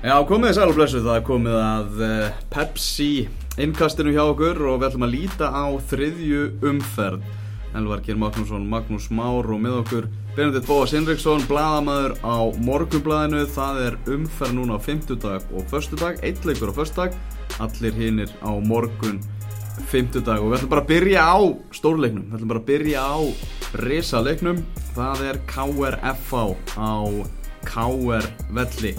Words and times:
Já, 0.00 0.14
komið 0.24 0.54
sæl 0.56 0.70
og 0.70 0.78
blessu, 0.78 1.02
það 1.04 1.16
er 1.18 1.24
komið 1.28 1.56
að 1.60 1.98
uh, 2.00 2.36
Pepsi 2.48 3.26
innkastinu 3.60 4.14
hjá 4.14 4.22
okkur 4.30 4.62
og 4.70 4.78
við 4.78 4.86
ætlum 4.86 5.04
að 5.04 5.12
líta 5.12 5.50
á 5.52 5.68
þriðju 5.90 6.46
umferð. 6.70 7.26
Elvarkir 7.76 8.16
Magnússon, 8.16 8.64
Magnús 8.72 9.10
Már 9.12 9.44
og 9.44 9.60
með 9.60 9.76
okkur 9.82 10.08
Benedikt 10.38 10.70
Bóas 10.70 10.94
Hinriksson, 10.96 11.44
bladamæður 11.50 12.16
á 12.24 12.48
morgunbladinu. 12.64 13.44
Það 13.52 13.82
er 13.90 13.98
umferð 14.16 14.56
núna 14.56 14.80
á 14.80 14.84
fymtudag 14.88 15.52
og 15.52 15.68
förstudag, 15.68 16.24
eitt 16.24 16.48
leikur 16.48 16.72
á 16.72 16.80
förstudag, 16.80 17.20
allir 17.60 18.00
hinnir 18.00 18.32
á 18.40 18.56
morgun 18.56 19.20
fymtudag 19.92 20.40
og 20.40 20.54
við 20.54 20.62
ætlum 20.62 20.74
bara 20.78 20.86
að 20.86 20.92
byrja 20.94 21.28
á 21.28 21.38
stórleiknum, 21.76 22.24
við 22.24 22.40
ætlum 22.40 22.56
bara 22.56 22.64
að 22.64 22.68
byrja 22.72 23.04
á 23.04 23.18
risaleiknum. 23.84 24.66
Það 24.96 25.24
er 25.28 25.44
KRFA 25.44 26.44
á 26.80 26.96
KR 27.68 28.34
Velli. 28.48 28.96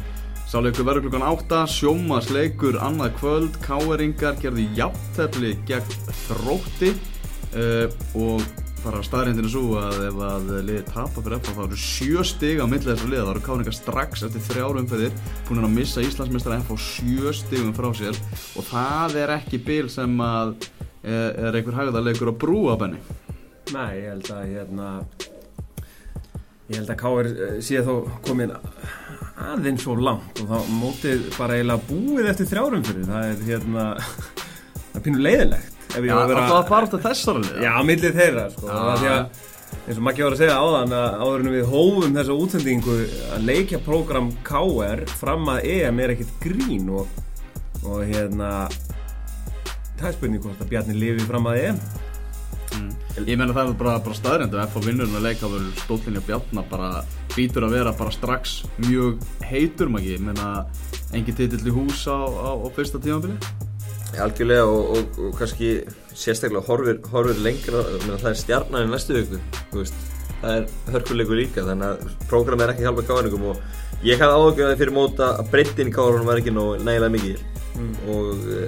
Sáleikur 0.51 0.83
verður 0.83 1.05
klukkan 1.05 1.23
8, 1.23 1.57
sjómasleikur 1.71 2.75
annað 2.83 3.13
kvöld, 3.21 3.53
káeringar 3.63 4.33
gerði 4.41 4.65
jafntefni 4.75 5.53
gegn 5.69 5.93
þrótti 6.25 6.89
uh, 6.91 7.85
og 8.19 8.43
bara 8.81 8.99
staðrindin 9.05 9.47
er 9.47 9.53
svo 9.53 9.77
að 9.79 10.01
ef 10.09 10.17
að 10.27 10.49
liðið 10.57 10.89
tapar 10.89 11.23
fyrir 11.23 11.37
FH 11.37 11.55
þá 11.55 11.61
eru 11.63 11.79
sjö 11.79 12.25
stig 12.27 12.59
á 12.59 12.67
millið 12.67 12.89
þessar 12.89 13.13
liða, 13.13 13.23
þá 13.29 13.31
eru 13.31 13.43
káeringar 13.45 13.77
strax 13.77 14.25
eftir 14.27 14.43
þrjáru 14.49 14.81
umferðir 14.83 15.15
búin 15.47 15.63
að 15.63 15.75
missa 15.77 16.03
Íslandsmeistra 16.03 16.57
FH 16.65 16.79
sjö 16.83 17.35
stigum 17.39 17.71
frá 17.77 17.87
sér 18.01 18.19
og 18.59 18.67
það 18.73 19.15
er 19.23 19.33
ekki 19.37 19.61
bil 19.69 19.85
sem 19.93 20.19
að 20.25 20.57
er, 20.67 21.29
er 21.47 21.61
einhver 21.61 21.79
hægðarleikur 21.79 22.33
að 22.33 22.41
brúa 22.43 22.75
benni. 22.81 22.99
Nei, 23.71 24.01
ég 24.01 24.09
held 24.17 24.33
að 24.35 24.49
hérna 24.51 24.89
ég 26.67 26.81
held 26.81 26.91
að 26.91 26.99
Káir 27.05 27.31
sé 27.63 27.85
þó 27.87 28.01
komin 28.27 28.51
aðeins 29.41 29.85
svo 29.85 29.97
langt 29.99 30.41
og 30.43 30.49
þá 30.51 30.73
mótið 30.79 31.29
bara 31.37 31.57
eiginlega 31.57 31.87
búið 31.89 32.31
eftir 32.31 32.49
þrjárum 32.51 32.83
fyrir 32.87 33.07
það 33.09 33.29
er 33.29 33.45
hérna 33.49 33.85
það 34.91 34.99
er 34.99 35.05
pínu 35.07 35.23
leiðilegt 35.27 35.77
Já, 35.91 36.13
það 36.15 36.51
var 36.53 36.67
bara 36.69 36.99
þessari 37.03 37.41
lið 37.43 37.63
Já, 37.65 37.71
millir 37.83 38.13
þeirra 38.15 38.45
sko 38.53 38.69
ah. 38.71 38.91
að 38.91 39.49
eins 39.87 39.97
og 39.97 40.05
Maggi 40.05 40.23
var 40.25 40.35
að 40.35 40.41
segja 40.41 40.59
áðan 40.59 40.93
að 40.95 41.17
áður 41.23 41.43
en 41.43 41.53
við 41.55 41.67
hófum 41.71 42.15
þessa 42.17 42.37
útsendingu 42.43 42.95
að 43.35 43.45
leikja 43.47 43.81
program 43.85 44.29
KR 44.47 45.03
fram 45.19 45.51
að 45.51 45.67
EM 45.73 46.01
er 46.03 46.13
ekkert 46.15 46.33
grín 46.43 46.91
og, 46.95 47.21
og 47.81 48.03
hérna 48.05 48.51
það 49.99 50.07
er 50.09 50.17
spurning 50.17 50.43
hvort 50.43 50.63
að 50.63 50.71
Bjarni 50.71 50.97
lifi 50.97 51.27
fram 51.27 51.49
að 51.49 51.61
EM. 51.65 51.81
Ég 53.19 53.35
menna 53.35 53.51
það 53.51 53.73
er 53.73 53.79
bara, 53.79 53.93
bara 54.05 54.15
staðrindu 54.15 54.59
ef 54.61 54.75
að 54.79 54.85
vinnurinn 54.87 55.17
að 55.19 55.25
leika 55.25 55.49
verður 55.51 55.81
stólinni 55.81 56.21
og 56.21 56.27
Bjarnar 56.29 56.67
bara 56.71 56.91
býtur 57.35 57.65
að 57.67 57.75
vera 57.75 57.91
bara 57.97 58.13
strax 58.15 58.61
mjög 58.85 59.25
heitur 59.49 59.91
Maggi, 59.91 60.13
ég 60.15 60.23
menna 60.23 60.63
engi 61.15 61.35
titill 61.35 61.67
í 61.67 61.73
hús 61.75 62.05
á, 62.07 62.15
á, 62.15 62.49
á 62.55 62.67
fyrsta 62.71 63.01
tímafili 63.03 63.35
Algjörlega 64.21 64.63
og, 64.67 64.95
og, 64.95 65.19
og 65.27 65.35
kannski 65.39 65.73
sérstaklega 66.15 66.63
horfir, 66.67 66.97
horfir 67.11 67.43
lengra, 67.43 67.83
það 68.07 68.31
er 68.31 68.39
stjarnar 68.39 68.87
í 68.87 68.91
næstu 68.91 69.15
viku, 69.15 69.43
það 70.41 70.55
er 70.55 70.65
hörkuleikur 70.95 71.39
líka 71.39 71.67
þannig 71.67 71.93
að 71.93 72.17
prógram 72.31 72.63
er 72.63 72.73
ekki 72.73 72.87
hjálpa 72.87 73.07
káðaningum 73.07 73.47
og 73.53 74.03
ég 74.07 74.19
hafði 74.23 74.39
áhugaði 74.39 74.81
fyrir 74.81 74.95
móta 74.95 75.33
að 75.37 75.51
breyttin 75.53 75.91
í 75.91 75.95
káðanum 75.95 76.27
var 76.31 76.41
ekki 76.41 76.55
nægilega 76.55 77.13
mikið 77.15 77.47
mm. 77.77 77.95
og 78.15 78.45
e, 78.51 78.67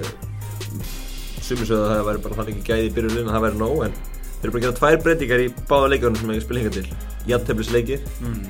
sumisögðu 1.44 1.80
að 1.82 1.94
það 1.94 2.08
væri 2.08 2.26
bara 2.26 2.40
hann 2.40 2.52
ekki 2.54 2.66
gæði 2.70 2.90
í 2.90 2.98
byrjunum 2.98 3.30
að 3.30 3.36
það 3.36 3.46
væri 3.48 3.64
nóg 3.64 3.86
en 3.88 4.02
þeir 4.44 4.50
eru 4.50 4.54
bara 4.54 4.60
að 4.60 4.66
gera 4.66 4.76
tvær 4.76 4.98
breytingar 5.00 5.40
í 5.40 5.44
báða 5.70 5.86
leikarunum 5.88 6.20
sem 6.20 6.30
ekki 6.34 6.44
spil 6.44 6.58
hinga 6.58 6.72
til. 6.74 6.88
Jætteflisleikir, 7.30 8.00
mm. 8.20 8.40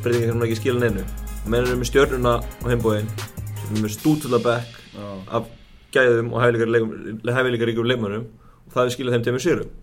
breytingar 0.00 0.30
sem 0.32 0.44
ekki 0.46 0.56
skilja 0.56 0.80
neinu. 0.80 1.02
Menn 1.44 1.66
eru 1.66 1.76
með 1.76 1.90
stjörnuna 1.90 2.32
á 2.40 2.66
heimbóin 2.70 3.10
sem 3.18 3.74
er 3.74 3.82
með 3.82 3.92
stútulabæk 3.98 4.78
af 5.36 5.50
gæðum 5.92 6.32
og 6.32 6.40
hæfileikaríkum 6.46 7.90
leikmannum 7.90 8.24
og 8.24 8.72
það 8.72 8.82
er 8.86 8.94
skiljað 8.96 9.16
þeim 9.18 9.26
tegum 9.26 9.44
sérum 9.44 9.74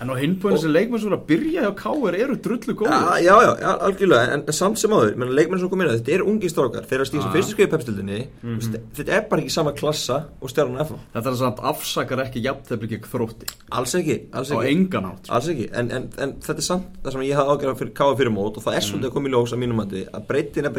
En 0.00 0.10
á 0.10 0.14
hinbúinu 0.16 0.58
sem 0.60 0.72
leikmann 0.72 1.02
svona 1.02 1.18
að 1.18 1.26
byrja 1.28 1.64
hjá 1.66 1.72
Káur 1.78 2.14
eru 2.16 2.36
drullu 2.42 2.74
góður 2.78 2.92
ja, 2.92 3.18
Já, 3.22 3.34
já, 3.44 3.52
já, 3.60 3.70
algjörlega, 3.86 4.24
en, 4.36 4.44
en 4.48 4.56
samt 4.56 4.78
sem 4.80 4.94
áður 4.94 5.16
menn 5.20 5.34
leikmann 5.36 5.60
sem 5.60 5.70
kom 5.72 5.82
inn 5.82 5.90
að 5.90 5.98
þetta 5.98 6.14
eru 6.16 6.24
ungi 6.32 6.48
strókar 6.52 6.86
þeir 6.88 6.96
eru 6.96 7.04
að 7.06 7.10
stíða 7.10 7.24
sem 7.26 7.34
fyrstu 7.36 7.52
skrifið 7.56 7.72
pepstildinni 7.74 8.20
mm 8.22 8.56
-hmm. 8.56 8.88
þetta 8.98 9.12
er 9.18 9.22
bara 9.30 9.40
ekki 9.44 9.54
sama 9.54 9.72
klassa 9.76 10.16
og 10.40 10.48
stjárnan 10.50 10.84
FH 10.86 10.94
Þetta 11.12 11.28
er 11.28 11.34
að 11.50 11.62
afsakar 11.72 12.24
ekki 12.26 12.40
jafntefni 12.46 12.86
ekki 12.96 13.12
þrótti. 13.12 13.46
Alls 13.70 13.92
ekki, 13.98 14.16
alls 14.32 14.50
ekki. 14.50 14.66
Á 14.66 14.70
engan 14.72 15.04
átt 15.12 15.30
Alls 15.30 15.48
ekki, 15.52 15.66
en, 15.72 15.86
en, 15.90 16.04
en 16.18 16.30
þetta 16.40 16.60
er 16.60 16.68
samt 16.70 16.88
það 17.02 17.12
sem 17.12 17.26
ég 17.28 17.36
hafði 17.38 17.52
ágjörðað 17.52 17.78
fyrir 17.82 17.94
Káur 18.00 18.16
fyrir 18.16 18.34
mót 18.34 18.56
og 18.56 18.62
það 18.66 18.76
er 18.76 18.84
svolítið 18.88 19.10
að 19.10 19.14
koma 19.14 19.28
í 19.28 19.32
ljós 19.32 19.52
að 19.52 19.62
mínum 19.62 19.82
að 19.82 19.90
breytin 20.26 20.66
er 20.66 20.72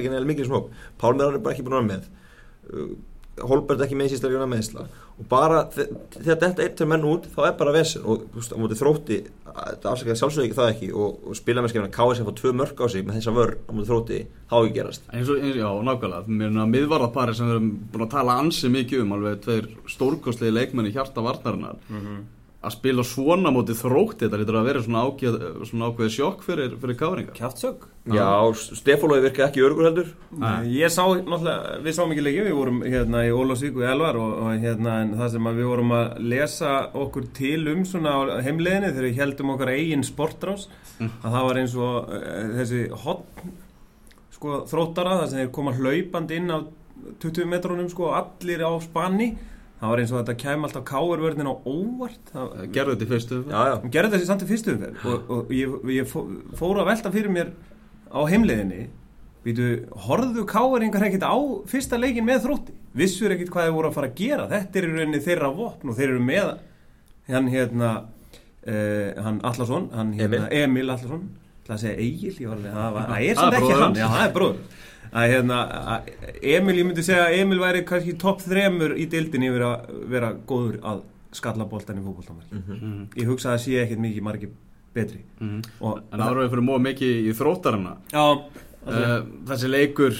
bara 1.43 1.53
ekki 1.53 1.63
er 3.33 3.41
ekki 3.41 3.45
að 3.45 3.47
með 3.47 3.49
Holbert 3.49 3.81
ekki 3.85 3.97
með 3.97 4.11
sístaklega 4.13 4.49
meðsla 4.49 4.87
og 5.13 5.25
bara 5.29 5.63
þegar 5.73 6.39
þetta 6.41 6.63
er 6.63 6.75
til 6.77 6.87
menn 6.89 7.05
út 7.05 7.25
þá 7.33 7.39
er 7.47 7.55
bara 7.57 7.73
vesir 7.73 8.05
og 8.05 8.27
veist 8.33 8.53
á 8.53 8.57
móti 8.57 8.77
þrótti 8.77 9.17
þetta 9.53 9.91
afsakaði 9.91 10.19
sjálfsög 10.19 10.45
ekki 10.47 10.57
það 10.57 10.71
ekki 10.73 10.89
og, 10.93 11.17
og 11.29 11.37
spila 11.37 11.61
með 11.61 11.73
skefina 11.73 11.93
K.S. 11.93 12.21
að 12.21 12.29
fá 12.29 12.37
tvö 12.39 12.53
mörg 12.57 12.81
á 12.81 12.85
sig 12.89 13.05
með 13.05 13.19
þessa 13.19 13.35
vörð 13.37 13.57
á 13.69 13.71
móti 13.73 13.89
þrótti 13.89 14.19
þá 14.49 14.55
ekki 14.59 14.75
gerast. 14.77 15.09
Eins 15.13 15.29
og, 15.29 15.41
eins, 15.41 15.59
Já, 15.59 15.69
nákvæmlega, 15.89 16.37
mér 16.39 16.49
er 16.49 16.71
miðvarðarpari 16.73 17.35
sem 17.37 17.49
við 17.49 17.57
erum 17.57 17.73
búin 17.93 18.05
að 18.07 18.13
tala 18.15 18.37
ansi 18.41 18.71
mikið 18.73 19.03
um 19.05 19.13
alveg 19.17 19.43
tveir 19.45 19.69
stórkostlegi 19.93 20.57
leikmenni 20.57 20.93
hjarta 20.95 21.25
varnarinnar 21.25 21.77
mm 21.89 21.99
-hmm 21.99 22.23
að 22.63 22.75
spila 22.77 23.03
svona 23.07 23.51
mótið 23.53 23.81
þrótti 23.81 24.25
þetta 24.25 24.39
lítur 24.39 24.57
að 24.59 24.67
vera 24.69 24.83
svona, 24.85 25.01
ákveð, 25.07 25.39
svona 25.69 25.89
ákveð 25.89 26.11
sjokk 26.15 26.43
fyrir, 26.45 26.75
fyrir 26.79 26.97
káringa 26.99 27.35
Kjátsök? 27.35 27.87
Já, 28.13 28.27
Stefólói 28.79 29.21
virka 29.23 29.45
ekki 29.47 29.63
örgur 29.63 29.87
heldur 29.87 30.11
Ég 30.67 30.91
sá, 30.91 31.03
náttúrulega, 31.03 31.77
við 31.83 31.97
sáum 31.97 32.13
ekki 32.13 32.25
leikið 32.25 32.47
við 32.49 32.57
vorum 32.57 32.79
hérna 32.83 33.23
í 33.27 33.33
Ólásvík 33.35 33.79
og 33.79 33.87
Elvar 33.93 34.19
og, 34.19 34.31
og 34.43 34.63
hérna 34.63 34.95
það 35.19 35.33
sem 35.35 35.49
við 35.49 35.69
vorum 35.71 35.95
að 35.97 36.21
lesa 36.33 36.73
okkur 37.03 37.27
til 37.39 37.59
um 37.73 37.83
svona 37.87 38.15
heimleginni 38.43 38.91
þegar 38.91 39.09
við 39.09 39.19
heldum 39.23 39.53
okkar 39.55 39.73
eigin 39.75 40.07
sportrás 40.07 40.67
mm. 40.99 41.11
að 41.19 41.37
það 41.37 41.49
var 41.49 41.61
eins 41.63 41.77
og 41.79 41.97
uh, 42.03 42.53
þessi 42.59 42.83
hot 43.05 43.43
sko, 44.37 44.63
þróttara 44.71 45.19
þar 45.21 45.31
sem 45.31 45.43
þeir 45.43 45.53
koma 45.55 45.75
hlaupand 45.77 46.35
inn 46.35 46.51
á 46.51 46.59
20 47.23 47.49
metrónum 47.51 47.89
sko 47.91 48.13
allir 48.15 48.63
á 48.63 48.71
spanni 48.83 49.33
það 49.83 49.91
var 49.91 50.01
eins 50.01 50.11
og 50.13 50.19
þetta 50.21 50.35
kem 50.39 50.65
alltaf 50.67 50.83
káurvörðin 50.87 51.51
á 51.51 51.55
óvart. 51.67 52.33
Gerði 52.71 52.95
þetta 52.95 53.03
í 53.03 53.11
fyrstu 53.11 53.39
gerði 53.91 54.15
þetta 54.15 54.29
samt 54.29 54.45
í 54.45 54.49
fyrstu 54.49 54.75
og, 54.79 55.31
og 55.35 55.53
ég, 55.53 55.77
ég 55.97 56.11
fór 56.55 56.79
að 56.79 56.91
velta 56.93 57.11
fyrir 57.11 57.33
mér 57.33 57.51
á 58.13 58.21
heimleðinni 58.31 58.85
Vítu, 59.43 59.65
horfðu 60.05 60.45
káeringar 60.47 61.03
ekkert 61.09 61.25
á 61.27 61.35
fyrsta 61.67 61.97
leikin 61.99 62.23
með 62.23 62.45
þrótti? 62.45 62.73
Vissur 62.95 63.33
ekkert 63.35 63.49
hvað 63.51 63.65
þeir 63.67 63.73
voru 63.75 63.89
að 63.89 63.97
fara 63.97 64.07
að 64.07 64.19
gera? 64.21 64.45
Þetta 64.53 64.79
er 64.79 64.85
í 64.87 64.91
rauninni 64.93 65.19
þeirra 65.25 65.49
vopn 65.57 65.91
og 65.91 65.97
þeir 65.97 66.13
eru 66.13 66.21
með 66.23 66.51
hann 67.27 67.49
hérna 67.51 67.89
uh, 67.99 69.09
hann 69.25 69.41
Allarsson 69.43 69.89
hann, 69.91 70.13
hérna, 70.15 70.45
Emil, 70.47 70.61
Emil 70.61 70.85
Allarsson 70.93 71.25
það 71.67 71.81
segja 71.83 72.05
Egil 72.05 72.31
það 72.39 73.11
er 73.19 73.41
samt 73.41 73.59
ekki 73.59 73.75
hann. 73.81 73.99
Já, 73.99 74.07
það 74.13 74.23
er 74.29 74.33
bróður 74.39 74.79
að 75.13 75.29
hérna, 75.29 75.59
að 75.93 76.11
Emil, 76.41 76.77
ég 76.79 76.87
myndi 76.87 77.05
segja 77.05 77.27
að 77.27 77.39
Emil 77.43 77.61
væri 77.61 77.83
kannski 77.87 78.15
topp 78.21 78.41
þremur 78.41 78.95
í 78.97 79.07
dildinni 79.09 79.51
yfir 79.51 79.65
að 79.67 79.95
vera 80.09 80.33
góður 80.49 80.79
að 80.81 81.03
skalla 81.33 81.67
bóltan 81.69 82.01
í 82.01 82.03
fólkváltamarki 82.05 82.57
mm 82.57 82.63
-hmm. 82.67 83.07
ég 83.17 83.29
hugsa 83.29 83.49
að 83.49 83.55
það 83.55 83.63
sé 83.63 83.79
ekkert 83.83 84.03
mikið 84.05 84.23
margi 84.23 84.49
betri. 84.93 85.23
Mm 85.39 85.49
-hmm. 85.49 86.03
en 86.11 86.19
það 86.19 86.31
eru 86.31 86.43
við 86.43 86.49
fyrir 86.49 86.67
móð 86.69 86.81
mikið 86.89 87.27
í 87.29 87.33
þróttarana. 87.33 87.97
Já. 88.13 88.27
Uh, 88.83 89.23
þessi 89.47 89.67
leikur, 89.69 90.13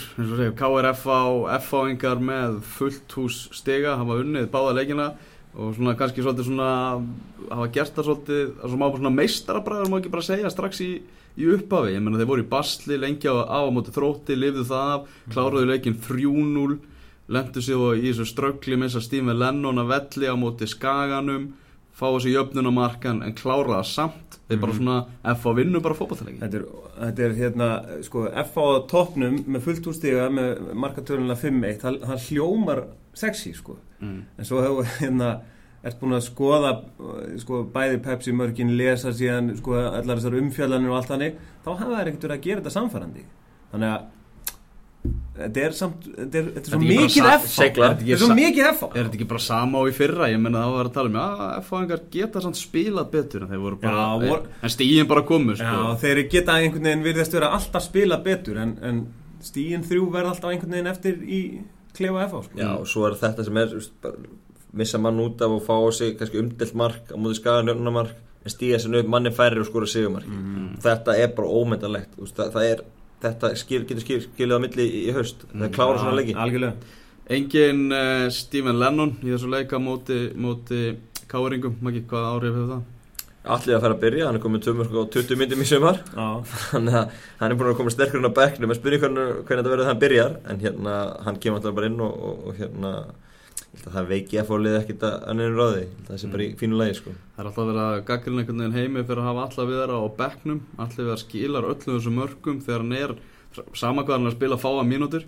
KRFA 0.55 1.17
og 1.27 1.49
FA-ingar 1.61 2.19
með 2.23 2.61
fullt 2.61 3.11
hús 3.11 3.49
stega 3.51 3.97
hafa 3.99 4.21
unnið 4.23 4.47
báða 4.53 4.77
leikina 4.77 5.07
og 5.53 5.75
svona 5.75 5.97
kannski 5.99 6.23
svolítið 6.23 6.47
svona 6.47 7.03
hafa 7.49 7.67
gert 7.75 7.91
það 7.95 8.07
svolítið, 8.07 8.53
svona 8.63 9.09
meistarabræður 9.09 9.91
má 9.91 9.97
ekki 9.99 10.13
bara 10.13 10.23
segja 10.23 10.49
strax 10.49 10.79
í 10.79 11.01
í 11.37 11.49
upphafi, 11.55 11.95
ég 11.95 12.03
menna 12.03 12.19
þeir 12.21 12.29
voru 12.29 12.45
í 12.45 12.49
basli 12.49 12.97
lengi 13.01 13.29
á 13.29 13.35
að 13.41 13.71
móti 13.73 13.93
þrótti, 13.95 14.37
lifðu 14.37 14.65
það 14.69 14.95
af 14.95 15.13
kláruðu 15.33 15.69
leikin 15.71 15.99
3-0 16.03 16.79
lendu 17.33 17.63
sér 17.63 17.97
í 17.97 18.09
þessu 18.09 18.27
ströggli 18.27 18.77
með 18.77 18.91
þess 18.91 18.99
að 18.99 19.05
stíma 19.07 19.35
Lennon 19.37 19.81
að 19.81 19.93
velli 19.93 20.29
á 20.29 20.35
móti 20.39 20.67
skaganum 20.69 21.51
fá 21.93 22.07
þessu 22.09 22.33
jöfnunamarkan 22.33 23.21
en 23.23 23.35
klára 23.37 23.79
það 23.79 23.89
samt 23.91 24.37
þeir 24.49 24.59
bara 24.59 24.73
mhm. 24.73 24.79
svona 24.79 25.35
F 25.35 25.45
á 25.47 25.51
vinnu 25.59 25.81
bara 25.83 25.97
fókbaltælegi 25.97 26.41
þetta, 26.41 26.61
þetta 26.99 27.25
er 27.27 27.35
hérna 27.37 27.69
sko 28.05 28.25
F 28.43 28.59
á 28.59 28.65
toppnum 28.89 29.39
með 29.45 29.65
fullt 29.67 29.89
úrstíga 29.91 30.27
með 30.33 30.73
markatörnuna 30.83 31.37
5-1 31.39 31.81
það, 31.85 31.99
það 32.09 32.27
hljómar 32.27 32.83
sexy 33.17 33.53
sko 33.55 33.77
mm. 34.01 34.19
en 34.37 34.49
svo 34.49 34.63
hefur 34.65 34.89
hérna 34.97 35.33
ert 35.83 35.99
búin 35.99 36.15
að 36.15 36.25
skoða 36.29 36.73
sko, 37.41 37.61
bæði 37.73 38.01
Pepsi 38.05 38.33
mörgin, 38.35 38.73
lesa 38.79 39.11
síðan 39.15 39.51
sko, 39.59 39.75
allar 39.75 40.19
þessar 40.19 40.39
umfjallanir 40.39 40.91
og 40.93 40.99
allt 40.99 41.15
hannig 41.15 41.39
þá 41.63 41.71
hafa 41.73 41.89
það 41.93 42.03
ekkert 42.11 42.27
verið 42.27 42.37
að 42.37 42.45
gera 42.47 42.61
þetta 42.61 42.75
samfærandi 42.77 43.25
þannig 43.73 43.95
að 43.95 44.11
þetta 45.33 45.63
er 45.65 45.73
samt, 45.75 46.05
þetta 46.05 46.39
er, 46.39 46.47
þetta 46.55 46.61
er 46.61 46.75
svo 46.75 46.79
mikið 46.83 47.27
effa 47.33 47.65
þetta 47.65 48.05
er 48.15 48.21
svo 48.21 48.37
mikið 48.37 48.67
effa 48.69 48.89
er 48.93 48.99
þetta 49.01 49.17
ekki 49.17 49.27
bara 49.33 49.43
sama 49.43 49.81
á 49.81 49.83
í 49.89 49.95
fyrra, 49.97 50.29
ég 50.31 50.39
menna 50.39 50.61
það 50.63 50.75
var 50.77 50.89
að 50.89 50.95
tala 50.97 51.11
um 51.11 51.17
að 51.23 51.43
effaðingar 51.57 52.03
geta 52.13 52.43
samt 52.45 52.59
spilað 52.59 53.09
betur 53.17 53.43
en 53.43 53.51
þeir 53.51 53.63
voru 53.65 53.79
bara, 53.81 54.05
já, 54.05 54.29
vor, 54.29 54.45
en 54.61 54.73
stíðin 54.77 55.09
bara 55.09 55.25
komu 55.27 55.57
sko. 55.57 55.73
já, 55.73 55.99
þeir 56.05 56.23
geta 56.31 56.55
einhvern 56.61 56.87
veginn 56.87 57.05
virðast 57.09 57.35
vera 57.35 57.51
alltaf 57.57 57.87
spilað 57.89 58.23
betur 58.29 58.61
en, 58.63 58.75
en 58.85 59.03
stíðin 59.43 59.83
þrjú 59.89 60.07
verða 60.13 60.35
alltaf 60.37 60.53
einhvern 60.53 60.77
veginn 60.77 60.91
eftir 60.93 61.19
í 61.25 61.41
klefa 61.97 62.27
FH 62.29 62.45
sko. 62.47 62.61
Já, 62.61 62.69
og 62.77 62.87
svo 62.89 63.07
er 63.09 63.17
þetta 63.19 63.47
sem 63.49 63.59
er 63.59 63.75
missa 64.73 64.97
mann 64.97 65.19
út 65.21 65.41
af 65.45 65.51
og 65.57 65.61
fá 65.67 65.75
á 65.77 65.89
sig 65.93 66.15
kannski 66.19 66.39
umdelt 66.41 66.73
mark 66.75 67.11
á 67.13 67.15
mútið 67.17 67.39
skagan 67.41 67.69
jöfnumark 67.71 68.15
en 68.43 68.51
stíga 68.51 68.79
sér 68.81 68.99
upp 69.03 69.07
manni 69.13 69.31
færri 69.31 69.59
og 69.61 69.65
skora 69.69 69.85
sigumark 69.87 70.25
Mhm. 70.27 70.79
þetta 70.83 71.15
er 71.23 71.27
bara 71.37 71.47
ómyndalegt 71.47 72.17
það, 72.17 72.51
það 72.55 72.65
er, 72.71 72.81
þetta 73.23 73.53
skil, 73.55 73.83
getur 73.85 74.01
skil, 74.01 74.21
skilið 74.25 74.57
á 74.57 74.63
milli 74.65 74.83
í, 74.89 75.03
í 75.09 75.13
haust, 75.15 75.45
það 75.53 75.63
er 75.69 75.75
klára 75.77 75.99
svona 76.01 76.15
leiki. 76.17 76.33
Algjörlega. 76.35 76.73
Engin 77.29 77.85
uh, 77.95 78.29
Stephen 78.29 78.79
Lennon 78.79 79.13
í 79.23 79.29
þessu 79.31 79.47
leika 79.47 79.79
móti, 79.79 80.17
móti 80.35 80.97
káringum, 81.31 81.77
Maggi, 81.81 82.01
hvað 82.09 82.25
árið 82.33 82.49
hefur 82.51 82.67
það? 82.73 82.81
allir 83.43 83.75
að 83.75 83.81
fara 83.83 83.95
að 83.97 83.99
byrja, 84.03 84.25
hann 84.27 84.35
er 84.37 84.41
komið 84.43 84.61
2 84.63 84.73
mörg 84.79 84.93
og 85.01 85.07
20 85.11 85.35
myndum 85.39 85.61
í 85.63 85.65
sumar. 85.67 85.97
Já, 86.15 86.27
þannig 86.71 86.93
að 86.95 87.09
hann 87.41 87.51
er 87.51 87.57
búin 87.59 87.71
að 87.73 87.77
koma 87.79 87.91
sterkur 87.91 88.19
inn 88.21 88.27
á 88.31 88.37
bekknum. 88.37 88.71
En 88.71 88.77
spurning 88.77 89.01
hvernig, 89.03 89.25
hvernig 89.43 89.63
þetta 89.63 89.71
verður 89.73 89.83
þegar 89.83 89.91
hann 89.91 90.03
byrjar 90.03 90.35
en 90.51 90.61
hérna, 90.63 90.93
hann 91.25 91.39
kemur 91.43 91.59
alltaf 91.59 91.75
bara 91.75 91.89
inn 91.91 91.99
og, 92.05 92.13
og, 92.47 92.53
hérna 92.59 92.91
það 93.81 94.09
veiki 94.09 94.39
að 94.39 94.49
fólið 94.49 94.75
ekkit 94.79 95.03
að 95.07 95.39
er 95.43 95.55
ráði, 95.57 95.83
að 95.89 96.07
það 96.07 96.19
sé 96.21 96.27
bara 96.33 96.45
í 96.45 96.55
fínu 96.59 96.79
lagi 96.79 96.95
sko. 96.99 97.13
Það 97.33 97.41
er 97.43 97.47
alltaf 97.49 97.69
verið 97.69 97.83
að 97.83 98.05
gaggrinn 98.09 98.39
einhvern 98.41 98.61
veginn 98.61 98.77
heimi 98.77 99.01
fyrir 99.07 99.21
að 99.23 99.29
hafa 99.29 99.45
alla 99.47 99.63
við 99.69 99.77
þeirra 99.81 99.97
á 99.97 100.07
bekknum 100.19 100.59
allir 100.83 101.03
við 101.03 101.13
að 101.13 101.23
skilar 101.23 101.69
öllum 101.71 101.95
þessum 101.97 102.19
mörgum 102.19 102.59
þegar 102.63 102.83
hann 102.83 102.97
er, 102.99 103.11
sama 103.73 104.03
hvað 104.03 104.15
hann 104.15 104.27
er 104.27 104.31
að 104.31 104.37
spila 104.37 104.61
fáa 104.61 104.83
mínútur, 104.87 105.23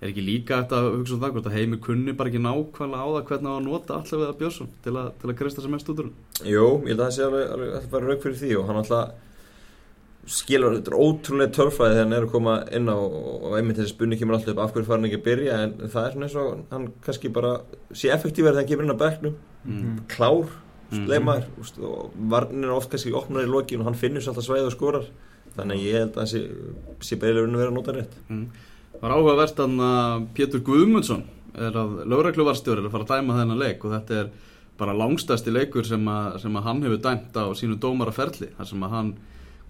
er 0.00 0.08
ekki 0.08 0.24
líka 0.24 0.62
þetta 0.62 0.76
að 0.80 0.94
hugsa 0.96 1.14
um 1.16 1.22
það 1.22 1.32
hvort 1.36 1.50
að 1.50 1.56
heimi 1.58 1.78
kunni 1.84 2.12
bara 2.16 2.32
ekki 2.32 2.40
nákvæmlega 2.40 3.04
á 3.04 3.08
það 3.10 3.26
hvernig 3.30 3.50
að 3.52 3.66
nota 3.68 3.98
allir 4.00 4.16
við 4.22 4.28
að 4.30 4.38
Björnsson 4.40 4.70
til 4.80 4.94
að, 4.96 5.08
til 5.20 5.28
að 5.28 5.38
kristja 5.42 5.64
sem 5.64 5.74
mest 5.76 5.90
út 5.92 6.00
úr. 6.00 6.08
Jú, 6.40 6.66
ég 6.88 6.94
held 6.94 6.96
að 6.96 7.04
það 7.04 7.16
sé 7.18 7.22
alveg, 7.28 7.44
alveg 7.52 7.68
að 8.96 9.04
skilur, 10.30 10.76
þetta 10.78 10.92
er 10.92 10.98
ótrúlega 11.02 11.52
törfræði 11.56 11.94
þegar 11.96 12.04
hann 12.04 12.12
er 12.16 12.24
að 12.26 12.32
koma 12.32 12.54
inn 12.76 12.86
á 12.90 12.96
og 12.96 13.54
einmitt 13.58 13.78
þessi 13.80 13.94
spunni 13.94 14.18
kemur 14.20 14.36
alltaf 14.38 14.52
upp 14.54 14.62
af 14.64 14.72
hverju 14.74 14.86
fara 14.86 15.00
hann 15.00 15.08
ekki 15.10 15.18
að 15.20 15.24
byrja 15.26 15.56
en 15.64 15.72
það 15.90 16.04
er 16.06 16.12
svona 16.14 16.26
eins 16.28 16.36
og 16.38 16.60
hann 16.70 16.84
kannski 17.06 17.32
bara 17.34 17.52
sé 17.92 18.12
effektíver 18.14 18.52
þegar 18.54 18.60
hann 18.62 18.70
kemur 18.70 18.86
inn 18.88 18.94
á 18.94 19.02
bekknum 19.04 19.34
Mm. 19.60 19.98
klár, 20.08 20.46
Mhm. 20.90 21.04
sleimar 21.06 21.42
mm. 21.44 21.82
og 21.84 22.12
varnir 22.30 22.64
er 22.64 22.70
oft 22.72 22.90
kannski 22.90 23.12
opnar 23.12 23.44
í 23.44 23.50
lokin 23.50 23.80
og 23.80 23.84
hann 23.90 23.94
finnur 24.00 24.22
sér 24.24 24.32
alltaf 24.32 24.46
svæði 24.46 24.66
og 24.70 24.72
skorar 24.72 25.04
þannig 25.56 25.76
að 25.76 25.84
ég 25.84 25.98
held 25.98 26.14
að 26.14 26.22
það 26.22 26.30
sé, 26.30 26.40
sé 27.00 27.16
beilegur 27.20 27.48
að 27.50 27.56
vera 27.60 27.70
að 27.70 27.74
nota 27.76 27.92
rétt 27.92 28.14
Mm. 28.30 28.46
Var 29.02 29.10
áhugavert 29.10 29.56
að 29.60 30.26
Pétur 30.34 30.60
Guðmundsson 30.64 31.24
er 31.58 31.72
að 31.72 32.06
lögregluvarstjóri 32.06 32.78
er 32.80 32.88
að 32.88 32.90
fara 32.94 33.04
að 33.04 33.12
dæma 33.20 33.36
þennan 33.40 33.58
leik 33.58 33.84
og 33.84 33.92
þetta 33.92 34.20
er 34.20 34.30
bara 34.78 34.94
langstæsti 34.96 35.52
leikur 35.52 35.84
sem 35.84 36.04
að, 36.08 36.40
sem 36.40 36.56
að 36.56 36.62
hann 36.62 36.82
hefur 36.82 37.02
dæmt 37.04 37.36
á 37.36 37.44
sínu 37.52 37.76
dómaraferli 37.78 38.48
þar 38.56 38.66
sem 38.66 38.80
að 38.82 38.90
hann 38.90 39.14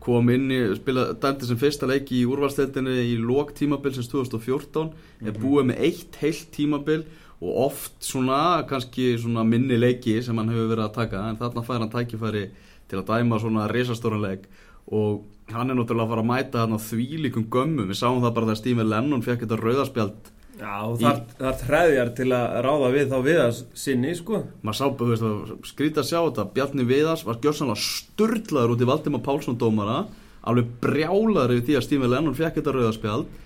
kom 0.01 0.31
inn 0.33 0.49
í 0.53 0.61
spila, 0.79 1.11
dæmti 1.21 1.49
sem 1.49 1.59
fyrsta 1.61 1.89
leiki 1.89 2.23
í 2.23 2.29
úrvalstældinni 2.29 2.95
í 3.13 3.17
lók 3.21 3.53
tímabil 3.57 3.93
sem 3.97 4.07
2014 4.09 4.95
er 5.29 5.37
búið 5.37 5.71
með 5.71 5.83
eitt 5.89 6.17
heilt 6.23 6.49
tímabil 6.57 7.05
og 7.41 7.61
oft 7.67 8.01
svona 8.05 8.63
kannski 8.69 9.13
svona 9.21 9.45
minni 9.49 9.77
leiki 9.81 10.19
sem 10.25 10.37
hann 10.41 10.51
hefur 10.53 10.73
verið 10.73 10.87
að 10.87 10.97
taka 10.97 11.23
en 11.29 11.39
þarna 11.41 11.65
fær 11.67 11.85
hann 11.85 11.93
tækifæri 11.93 12.45
til 12.91 13.01
að 13.01 13.13
dæma 13.13 13.39
svona 13.41 13.69
risastóran 13.71 14.25
leik. 14.25 14.49
Og 14.91 15.23
hann 15.53 15.71
er 15.71 15.79
náttúrulega 15.79 16.09
að 16.09 16.13
fara 16.15 16.25
að 16.25 16.31
mæta 16.31 16.65
hann 16.65 16.77
á 16.77 16.81
þvílíkum 16.81 17.47
gömmum 17.53 17.89
við 17.89 18.01
sáum 18.01 18.21
það 18.25 18.35
bara 18.37 18.51
þegar 18.51 18.61
Stephen 18.61 18.91
Lennon 18.91 19.25
fekk 19.25 19.45
þetta 19.45 19.61
rauðaspjald 19.61 20.31
Já 20.61 20.75
og 20.85 20.99
þar, 21.01 21.21
þar 21.39 21.61
treðjar 21.63 22.11
til 22.19 22.29
að 22.37 22.57
ráða 22.67 22.89
við 22.95 23.13
þá 23.13 23.19
viðas 23.25 23.61
sinni 23.81 24.15
sko. 24.19 24.43
Maður 24.61 24.79
sá, 24.79 24.87
þú 25.01 25.11
veist, 25.11 25.25
það 25.25 25.69
skrítið 25.71 26.03
að 26.03 26.09
sjá 26.11 26.19
þetta. 26.21 26.49
Bjarni 26.57 26.89
Viðars 26.91 27.25
var 27.25 27.39
gjörsanlega 27.45 27.85
sturlaður 27.85 28.75
út 28.75 28.85
í 28.85 28.91
Valdimar 28.91 29.25
Pálsson 29.25 29.61
dómara 29.61 30.03
alveg 30.41 30.69
brjálaður 30.81 31.57
yfir 31.57 31.67
því 31.67 31.79
að 31.79 31.87
Stephen 31.87 32.13
Lennon 32.13 32.37
fekk 32.37 32.61
þetta 32.61 32.75
rauðaspjald 32.77 33.39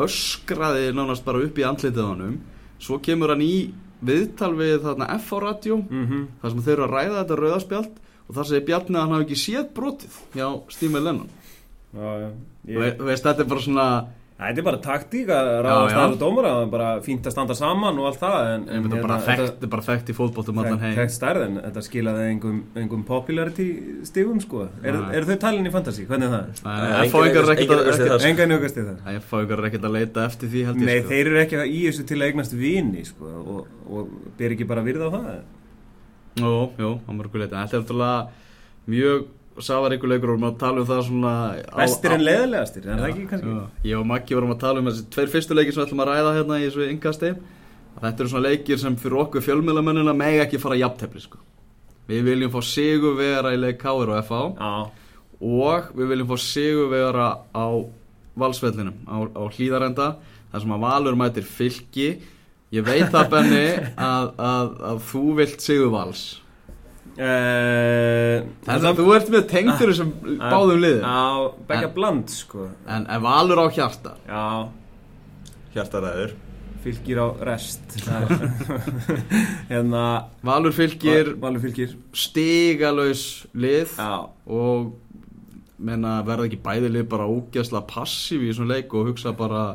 öskraði 0.00 0.92
nánast 0.94 1.24
bara 1.26 1.42
upp 1.44 1.58
í 1.58 1.66
andlitið 1.66 2.04
honum. 2.04 2.36
Svo 2.80 3.00
kemur 3.02 3.34
hann 3.34 3.42
í 3.44 3.72
viðtal 4.06 4.52
við 4.56 4.78
þarna 4.84 5.10
F-radio 5.18 5.80
mm 5.82 6.04
-hmm. 6.06 6.22
þar 6.40 6.50
sem 6.50 6.62
þeir 6.62 6.72
eru 6.76 6.86
að 6.86 6.94
ræða 6.94 7.18
þetta 7.18 7.40
rauðaspjald 7.40 7.98
og 8.28 8.34
þar 8.36 8.46
segir 8.48 8.66
Bjarni 8.68 8.96
að 8.96 9.02
hann 9.02 9.12
hafi 9.16 9.26
ekki 9.26 9.40
séð 9.42 9.66
brotið 9.74 10.14
hjá 10.34 10.46
Stephen 10.68 11.04
Lennon. 11.04 11.28
Já, 11.90 12.10
já. 12.22 12.30
Ve- 12.64 12.96
þú 12.96 13.04
veist, 13.04 13.24
þetta 13.24 13.42
er 13.42 13.48
bara 13.50 13.60
svona 13.60 14.06
Þetta 14.40 14.60
er 14.62 14.64
bara 14.64 14.78
taktík 14.80 15.28
að 15.36 15.48
ráða 15.66 15.80
Já, 15.80 15.90
já. 15.90 15.96
stæðu 15.96 16.16
dómara 16.20 16.50
það 16.54 16.62
er 16.64 16.68
bara 16.72 16.88
fínt 17.04 17.26
að 17.28 17.32
standa 17.34 17.54
saman 17.58 17.98
og 18.00 18.06
allt 18.08 18.20
það 18.22 18.36
en, 18.54 18.62
en, 18.72 18.84
þetta 18.86 18.96
er 18.96 19.02
bara 19.04 19.18
þekkt, 19.26 19.42
þetta 19.50 19.66
er 19.66 19.72
bara 19.74 19.84
þekkt 19.88 20.12
í 20.12 20.14
fótboltum 20.16 20.60
allan 20.62 20.80
heim 20.80 20.94
Þekkt 20.96 21.14
stærð 21.16 21.44
en 21.44 21.58
þetta 21.60 21.82
skilaði 21.84 22.24
engum, 22.30 22.60
engum 22.80 23.02
popularity 23.10 23.66
stigum 24.08 24.40
sko 24.40 24.62
Er, 24.80 24.96
er 25.18 25.26
þau 25.28 25.34
talin 25.44 25.68
í 25.68 25.72
fantasy? 25.74 26.06
Hvernig 26.08 26.30
er 26.30 26.32
það? 26.36 26.48
Ekkert 26.56 27.18
að- 27.20 27.26
í 27.28 27.34
það, 27.36 27.52
ekkert- 27.52 27.84
sko. 28.00 29.42
Er 29.50 29.64
ekkert 29.68 29.88
að 29.90 29.96
leita 29.98 30.24
eftir 30.30 30.52
því 30.54 30.64
held 30.70 30.80
ég 30.80 30.88
Nei, 30.88 30.98
sko. 31.02 31.08
þeir 31.12 31.26
eru 31.34 31.42
ekki 31.44 31.64
í 31.68 31.82
þessu 31.90 32.06
til 32.08 32.20
að 32.20 32.26
eignast 32.30 32.56
vini 32.56 33.04
sko, 33.04 33.34
og, 33.44 33.66
og 33.90 34.08
ber 34.40 34.56
ekki 34.56 34.68
bara 34.72 34.86
virða 34.88 35.10
á 35.12 35.14
það 35.18 35.28
Jú, 36.40 36.54
jú, 36.80 36.90
á 37.04 37.10
mörgu 37.12 37.42
leiti 37.42 37.52
Þetta 37.58 37.76
er 37.76 37.84
náttúrulega 37.84 38.28
mjög 38.90 39.28
safaríkuleikur 39.66 40.30
og 40.32 40.36
við 40.36 40.40
erum 40.40 40.48
að 40.50 40.58
tala 40.62 40.80
um 40.82 40.88
það 40.90 41.00
svona 41.08 41.32
Bestir 41.76 42.10
á- 42.10 42.14
en 42.16 42.24
leðilegastir, 42.26 42.86
er 42.86 43.00
það 43.02 43.08
ekki 43.12 43.26
kannski? 43.30 43.54
Ég 43.90 43.98
og 44.00 44.06
Maggi 44.10 44.34
vorum 44.38 44.54
að 44.54 44.60
tala 44.64 44.80
um 44.82 44.90
þessi 44.90 45.06
tveir 45.14 45.32
fyrstu 45.34 45.56
leikir 45.58 45.72
sem 45.76 45.82
við 45.82 45.88
ætlum 45.88 46.02
að 46.04 46.10
ræða 46.12 46.34
hérna 46.38 46.58
í 46.60 46.66
þessu 46.68 46.88
yngasti 46.94 47.32
Þetta 48.00 48.22
eru 48.22 48.28
svona 48.32 48.48
leikir 48.48 48.78
sem 48.80 48.96
fyrir 48.96 49.18
okkur 49.24 49.42
fjölmiðlamönnina 49.44 50.12
megi 50.16 50.38
ekki 50.44 50.60
fara 50.62 50.76
jafntefli 50.78 51.20
sko. 51.20 51.38
Við 52.08 52.22
viljum 52.24 52.52
fá 52.54 52.60
sigur 52.64 53.16
vera 53.18 53.50
í 53.52 53.58
leik 53.60 53.78
K.R. 53.82 54.08
og 54.14 54.18
F.A. 54.24 54.38
Já, 54.56 54.90
og 55.40 55.90
við 55.98 56.08
viljum 56.14 56.30
fá 56.30 56.38
sigur 56.40 56.88
vera 56.94 57.26
á 57.52 57.66
valsvellinum 58.40 58.94
á, 59.10 59.16
á 59.36 59.42
hlýðarenda 59.52 60.06
þar 60.52 60.62
sem 60.64 60.74
að 60.76 60.84
Valur 60.86 61.18
mætir 61.18 61.44
fylki 61.46 62.08
Ég 62.70 62.84
veit 62.86 63.10
það 63.10 63.30
Benni 63.34 63.64
að, 64.10 64.30
að, 64.38 64.68
að 64.92 65.00
þú 65.10 65.22
vilt 65.40 65.64
sigur 65.66 65.90
vals 65.92 66.22
Uh, 67.18 68.44
Þannig 68.66 68.86
að 68.90 69.00
þú 69.00 69.06
ert 69.16 69.30
með 69.34 69.48
tengdur 69.50 69.90
sem 69.96 70.12
báðum 70.40 70.78
liðum. 70.82 71.02
Á, 71.04 71.50
begja 71.68 71.90
bland 71.96 72.30
sko. 72.32 72.68
En, 72.86 73.06
en 73.10 73.24
Valur 73.24 73.60
á 73.60 73.66
hjarta. 73.74 74.14
Já, 74.28 74.44
hjartaræður. 75.74 76.32
Fylgir 76.80 77.18
á 77.20 77.26
rest. 77.44 77.82
Það 78.06 78.30
er- 78.30 78.46
Hérna 79.72 80.04
Valur 80.48 80.72
fylgir 80.72 81.34
Valur 81.42 81.60
fylgir. 81.66 81.92
stigalös 82.16 83.24
lið 83.52 83.92
Já, 84.00 84.14
og 84.48 84.94
menna, 85.80 86.18
verða 86.24 86.48
ekki 86.48 86.58
bæði 86.64 86.88
lið 86.94 87.06
bara 87.12 87.28
ógæsla 87.28 87.82
passív 87.88 88.42
í 88.46 88.50
þessum 88.50 88.68
leik 88.70 88.92
og 88.96 89.10
hugsa 89.12 89.34
bara 89.36 89.66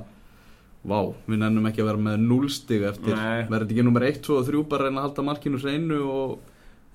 Vá, 0.85 0.99
við 1.25 1.39
nennum 1.41 1.65
ekki 1.65 1.81
að 1.81 1.87
vera 1.89 2.01
með 2.11 2.19
núlstig 2.29 2.83
eftir. 2.85 3.15
Nei. 3.17 3.45
Verður 3.49 3.63
þetta 3.63 3.73
ekki 3.73 3.85
nummer 3.87 4.03
1, 4.05 4.19
2 4.27 4.35
og 4.37 4.43
3 4.51 4.59
bara 4.69 4.85
reyna 4.85 4.99
að 5.01 5.07
halda 5.07 5.23
markinu 5.25 5.57
hreinu 5.63 5.97
og 6.13 6.35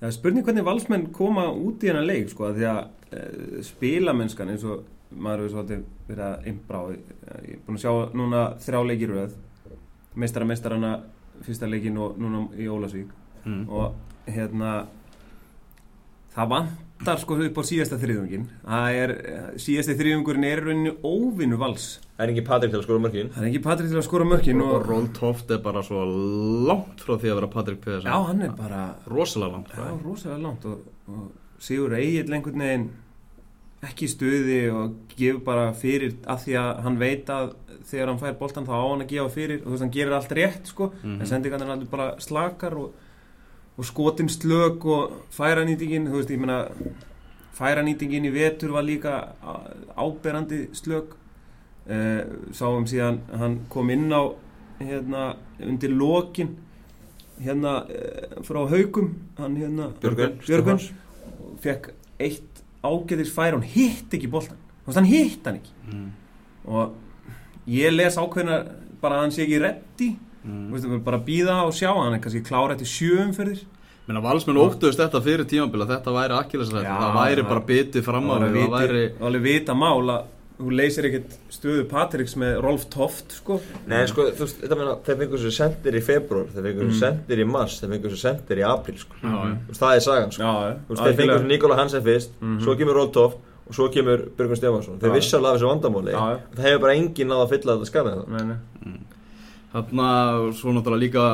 það 0.01 0.09
er 0.09 0.17
spurning 0.17 0.47
hvernig 0.47 0.67
valsmenn 0.67 1.07
koma 1.15 1.47
út 1.53 1.85
í 1.85 1.91
hennar 1.93 2.09
leik 2.09 2.33
sko 2.33 2.53
Því 2.57 2.67
að 2.71 2.81
uh, 2.81 3.61
spilamennskan 3.67 4.53
eins 4.55 4.67
og 4.67 4.85
maður 5.11 5.45
hefur 5.45 5.55
svolítið 5.57 5.87
verið 6.09 6.27
að 6.27 6.51
innbrá 6.53 6.83
Ég 6.91 7.55
er 7.57 7.65
búin 7.67 7.79
að 7.79 7.85
sjá 7.85 8.17
núna 8.17 8.45
þrjá 8.65 8.83
leikir 8.87 9.17
Meistara 10.21 10.47
meistarana 10.49 10.95
fyrsta 11.45 11.69
leikin 11.71 11.99
og 12.01 12.17
núna 12.21 12.47
í 12.59 12.67
Ólasvík 12.69 13.13
mm. 13.45 13.63
og 13.71 13.95
hérna 14.31 14.73
það 16.35 16.53
vantar 16.55 17.21
sko 17.23 17.39
upp 17.47 17.59
á 17.59 17.63
síðasta 17.71 17.99
þriðungin 18.01 18.47
það 18.65 19.01
er, 19.03 19.17
síðasti 19.61 19.99
þriðungurinn 19.99 20.49
er 20.51 20.63
í 20.63 20.69
rauninu 20.69 20.95
óvinnu 21.03 21.61
vals 21.61 21.99
Það 22.21 22.27
er 22.27 22.31
ekki 22.35 22.43
Patrik 22.45 22.73
til 22.73 22.77
að 22.77 22.83
skora 22.85 23.01
mörkin. 23.01 23.29
Það 23.33 23.41
er 23.41 23.49
ekki 23.49 23.61
Patrik 23.65 23.87
til 23.89 23.97
að 23.97 24.03
skora 24.05 24.25
mörkin 24.29 24.59
og 24.61 24.73
og, 24.77 24.83
Ról 24.85 25.07
Toft 25.17 25.53
er 25.55 25.61
bara 25.65 25.81
svo 25.81 26.03
langt 26.69 27.01
frá 27.01 27.15
því 27.15 27.31
að 27.31 27.39
vera 27.39 27.49
Patrik 27.55 27.79
Pedersen. 27.81 28.11
Já, 28.13 28.27
hann 28.29 28.43
er 28.45 28.51
bara 28.59 28.81
rosalega 29.09 29.55
langt 29.55 29.71
frá 29.73 29.87
já, 29.87 29.95
rosalega 30.05 30.43
langt 30.43 30.67
og, 30.69 30.83
og 31.09 31.63
Sigur 31.65 31.95
Egil 31.97 32.37
einhvern 32.37 32.61
veginn 32.61 32.85
ekki 33.89 34.11
stuði 34.13 34.59
og 34.77 34.99
gefur 35.15 35.41
bara 35.47 35.71
fyrir 35.73 36.19
af 36.29 36.45
því 36.45 36.59
að 36.61 36.83
hann 36.85 37.01
veit 37.01 37.33
að 37.33 37.55
þegar 37.89 38.13
hann 38.13 38.21
fær 38.21 38.37
boltan 38.43 38.69
þá 38.69 38.75
á 38.77 38.85
hann 38.85 39.07
að 39.07 39.13
gefa 39.15 39.33
fyrir 39.39 39.63
og 39.63 39.71
þú 39.71 39.73
veist 39.73 39.85
hann 39.87 39.95
gerir 39.97 40.17
allt 40.19 40.37
rétt 40.37 40.75
sko. 40.75 40.91
Mhm. 41.01 41.17
en 41.17 41.31
sendingarnir 41.33 41.71
er 41.71 41.77
alveg 41.79 41.91
bara 41.97 42.11
slakar 42.21 42.77
og, 42.77 42.93
og 43.81 43.87
skotin 43.89 44.29
slök 44.29 44.85
og 44.85 45.13
færanýtingin 45.33 46.11
þú 46.11 46.19
veist 46.19 46.31
ég 46.35 46.41
meina 46.43 46.59
færanýtingin 47.57 48.27
í 48.29 48.33
vetur 48.35 48.75
var 48.77 48.85
líka 48.85 49.15
áberandi 49.97 50.67
slök. 50.77 51.17
Uh, 51.91 52.53
sáum 52.53 52.85
síðan 52.87 53.23
hann 53.33 53.55
kom 53.73 53.89
inn 53.91 54.13
á 54.13 54.37
hérna 54.79 55.23
undir 55.65 55.91
lokin 55.97 56.53
hérna 57.41 57.73
uh, 57.89 58.43
frá 58.45 58.61
haugum 58.69 59.15
hann 59.39 59.57
hérna 59.57 59.89
og 59.89 61.57
fekk 61.65 61.89
eitt 62.21 62.61
ágæðis 62.85 63.33
færi 63.33 63.57
hann 63.57 63.65
hitt 63.65 64.13
ekki 64.13 64.29
veist 64.31 64.53
hann 65.01 65.09
hitt 65.09 65.49
hann 65.49 65.59
ekki. 65.63 65.73
Mm. 65.89 66.11
og 66.69 66.95
ég 67.67 67.97
les 67.97 68.21
ákveðna 68.21 68.61
bara 69.01 69.17
að 69.17 69.25
hann 69.25 69.35
sé 69.35 69.49
ekki 69.49 69.65
reddi 69.65 70.11
Mm. 70.45 70.73
Erum 70.75 71.05
bara 71.05 71.19
býða 71.21 71.59
og 71.67 71.73
sjá 71.77 71.91
hann 71.93 72.15
er 72.17 72.21
kannski 72.25 72.41
klára 72.47 72.73
eftir 72.77 72.89
sjöumferðir 72.89 73.65
Menna 74.09 74.23
valsmenn 74.25 74.57
óttuðust 74.57 74.99
þetta 74.99 75.21
fyrir 75.23 75.45
tímabila 75.45 75.87
þetta 75.87 76.15
væri 76.17 76.37
Já, 76.87 76.95
það 76.99 77.17
væri 77.21 77.43
bara 77.51 77.61
bitið 77.69 78.03
fram 78.07 78.31
á 78.31 78.33
var 78.33 78.47
það 78.49 78.71
væri 78.75 79.03
alveg 79.21 79.43
vita 79.45 79.75
mál 79.77 80.01
að 80.15 80.25
þú 80.61 80.73
leysir 80.77 81.07
ekkert 81.09 81.37
stöðu 81.53 81.85
Patriks 81.89 82.35
með 82.41 82.57
Rolf 82.65 82.83
Toft 82.93 83.37
sko 83.39 83.61
Nei, 83.89 84.03
sko, 84.11 84.27
þú 84.33 84.45
veist, 84.47 84.59
þetta 84.65 84.77
meina, 84.81 84.97
þeir 85.07 85.21
fengur 85.23 85.41
svo 85.45 85.53
sendir 85.57 85.95
í 85.97 86.03
februar, 86.05 86.49
þeir 86.53 86.67
fengur 86.71 86.83
svo 86.89 86.91
Mm. 86.91 86.99
sendir 87.05 87.41
í 87.41 87.47
mars, 87.49 87.77
þeir 87.81 87.93
fengur 87.95 88.11
svo 88.13 88.21
sendir 88.21 88.61
í 88.61 88.67
april, 88.69 88.97
sko. 89.01 89.15
Já, 89.23 89.37
veist, 89.69 89.81
það 89.81 89.95
er 89.97 90.01
sagan, 90.09 90.33
sko. 90.37 90.43
Já, 90.43 90.75
Þú 90.89 90.91
veist, 90.97 91.05
þeir 91.07 91.17
fengur 91.21 91.39
svo 91.39 91.47
Nikola 91.53 91.77
Hansen 91.77 92.03
fyrst, 92.05 92.31
Mhm. 92.41 92.61
svo 92.65 92.77
kemur 92.77 92.95
Roltoff 93.01 93.35
og 93.69 93.73
svo 93.75 93.89
kemur 93.89 94.27
Björgun 94.37 94.57
Stefansson. 94.57 94.99
Þeir 95.01 95.11
þessu 95.57 95.71
vandamáli. 95.73 96.13
Já, 96.13 96.21
já. 96.29 96.39
Það 96.57 96.65
hefur 96.69 96.81
bara 96.81 96.93
enginn 96.99 97.29
náð 97.29 97.47
að 97.47 97.51
fylla 97.55 97.77
þetta 97.79 97.91
skarðið 97.93 98.61
það. 99.73 99.93
Nei, 99.93 99.93
nei. 99.93 100.47
Þarna 100.51 100.53
svo 100.59 100.73
náttúrulega 100.75 101.05
líka 101.05 101.25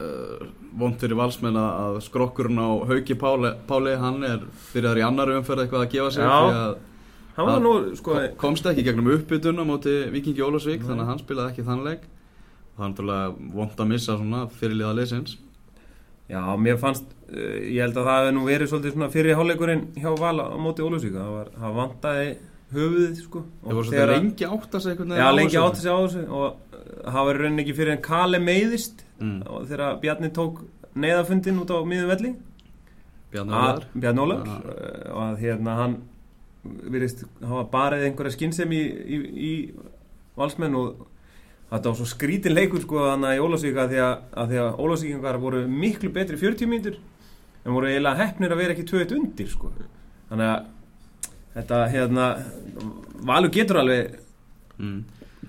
uh, 0.00 0.46
vond 0.78 0.96
fyrir 0.98 1.16
valsmenn 1.16 1.56
að 1.56 1.78
að 1.84 2.00
skrokkurinn 2.08 2.58
á 2.58 2.68
Hauki 2.90 3.14
Páli, 3.14 3.52
Páli 3.68 3.94
hann 4.00 4.22
er 4.26 4.40
byrjaður 4.72 4.98
í 4.98 5.06
annari 5.06 5.36
umferð 5.38 5.62
eitthvað 5.64 5.84
að 5.86 5.92
gefa 5.94 6.10
sig 6.10 6.24
Já. 6.24 6.34
því 6.34 6.58
að 6.64 6.74
Hann 7.34 7.46
var 7.48 7.56
Já. 7.58 7.62
nú, 7.64 7.70
sko 7.98 8.12
kom- 8.14 8.34
komst 8.38 8.66
ekki 8.70 8.84
gegnum 8.86 9.08
uppbytun 9.10 9.58
á 9.58 9.64
móti 9.66 9.94
Vikingi 10.14 10.42
Ólafsvík 10.46 10.84
þannig 10.86 11.02
að 11.02 11.08
hann 11.10 11.18
spilaði 11.18 11.50
ekki 11.50 11.64
þann 11.66 11.80
leik 11.86 12.02
það 12.76 12.84
er 12.84 12.90
náttúrulega 12.92 13.54
vond 13.54 13.80
að 13.82 13.88
missa 13.90 14.14
svona 14.18 14.42
fyrirliða 14.54 14.92
leysins 14.98 15.36
Já, 16.30 16.40
mér 16.56 16.78
fannst, 16.80 17.04
uh, 17.28 17.58
ég 17.68 17.82
held 17.82 17.98
að 17.98 18.06
það 18.06 18.18
hefði 18.20 18.34
nú 18.36 18.44
verið 18.46 18.70
svolítið 18.70 18.94
svona 18.94 19.08
fyrir 19.12 19.34
hálfleikurinn 19.38 19.82
hjá 19.98 20.10
Vala 20.18 20.46
á 20.46 20.56
móti 20.62 20.82
Ólfsvík 20.86 21.12
það, 21.18 21.32
var- 21.34 21.50
það 21.58 21.74
vantaði 21.80 22.28
höfuðið 22.74 23.18
sko 23.26 23.42
það 23.64 23.74
voru 23.78 23.84
svolítið 23.90 24.04
að- 24.06 24.14
lengi 24.14 24.46
átt 24.54 24.70
að 24.78 24.84
segja 24.86 24.94
einhvern 24.94 25.18
Já, 25.18 25.26
á 25.26 25.34
lengi 25.34 25.54
þessu. 25.56 25.66
átti 25.66 25.82
sig 25.84 25.90
á 25.92 25.98
þessu 26.00 26.22
og 26.30 26.46
uh, 26.54 26.73
það 27.02 27.28
var 27.28 27.38
í 27.38 27.42
rauninni 27.42 27.64
ekki 27.64 27.76
fyrir 27.78 27.94
en 27.94 28.02
Kale 28.04 28.40
meiðist 28.42 29.04
mm. 29.18 29.38
þegar 29.70 30.00
Bjarni 30.02 30.30
tók 30.34 30.64
neyðafundin 30.94 31.62
út 31.62 31.72
á 31.74 31.78
miðum 31.86 32.12
velli 32.12 32.34
Bjarni 33.34 33.56
að, 33.58 34.26
Ólafur 34.26 34.50
Já. 34.50 34.58
uh, 34.58 35.08
og 35.14 35.22
að 35.24 35.40
hérna 35.42 35.78
hann 35.80 35.96
virðist 36.64 37.24
hafa 37.42 37.64
barið 37.72 38.06
einhverja 38.08 38.36
skinnsem 38.36 38.72
í, 38.72 38.82
í, 38.84 39.18
í 39.34 39.52
valsmenn 40.38 40.76
og 40.78 41.02
þetta 41.70 41.90
var 41.90 41.98
svo 41.98 42.06
skrítin 42.08 42.54
leikur 42.54 42.84
sko 42.84 43.02
þannig 43.08 43.38
í 43.38 43.42
Ólafsvíka 43.42 43.88
því 43.90 44.04
að, 44.04 44.14
að 44.40 44.52
því 44.52 44.62
að 44.62 44.78
Ólafsvíkingar 44.84 45.40
voru 45.42 45.64
miklu 45.70 46.12
betri 46.14 46.38
40 46.40 46.70
mínútur 46.70 47.00
en 47.64 47.74
voru 47.74 47.90
eiginlega 47.90 48.20
hefnir 48.22 48.54
að 48.54 48.62
vera 48.62 48.76
ekki 48.76 48.86
2-1 48.90 49.16
undir 49.18 49.50
sko 49.50 49.72
þannig 50.30 50.52
að 50.52 50.70
þetta 51.54 51.80
hérna 51.92 52.28
Valur 53.24 53.52
getur 53.54 53.80
alveg 53.80 54.16
mm. 54.78 54.98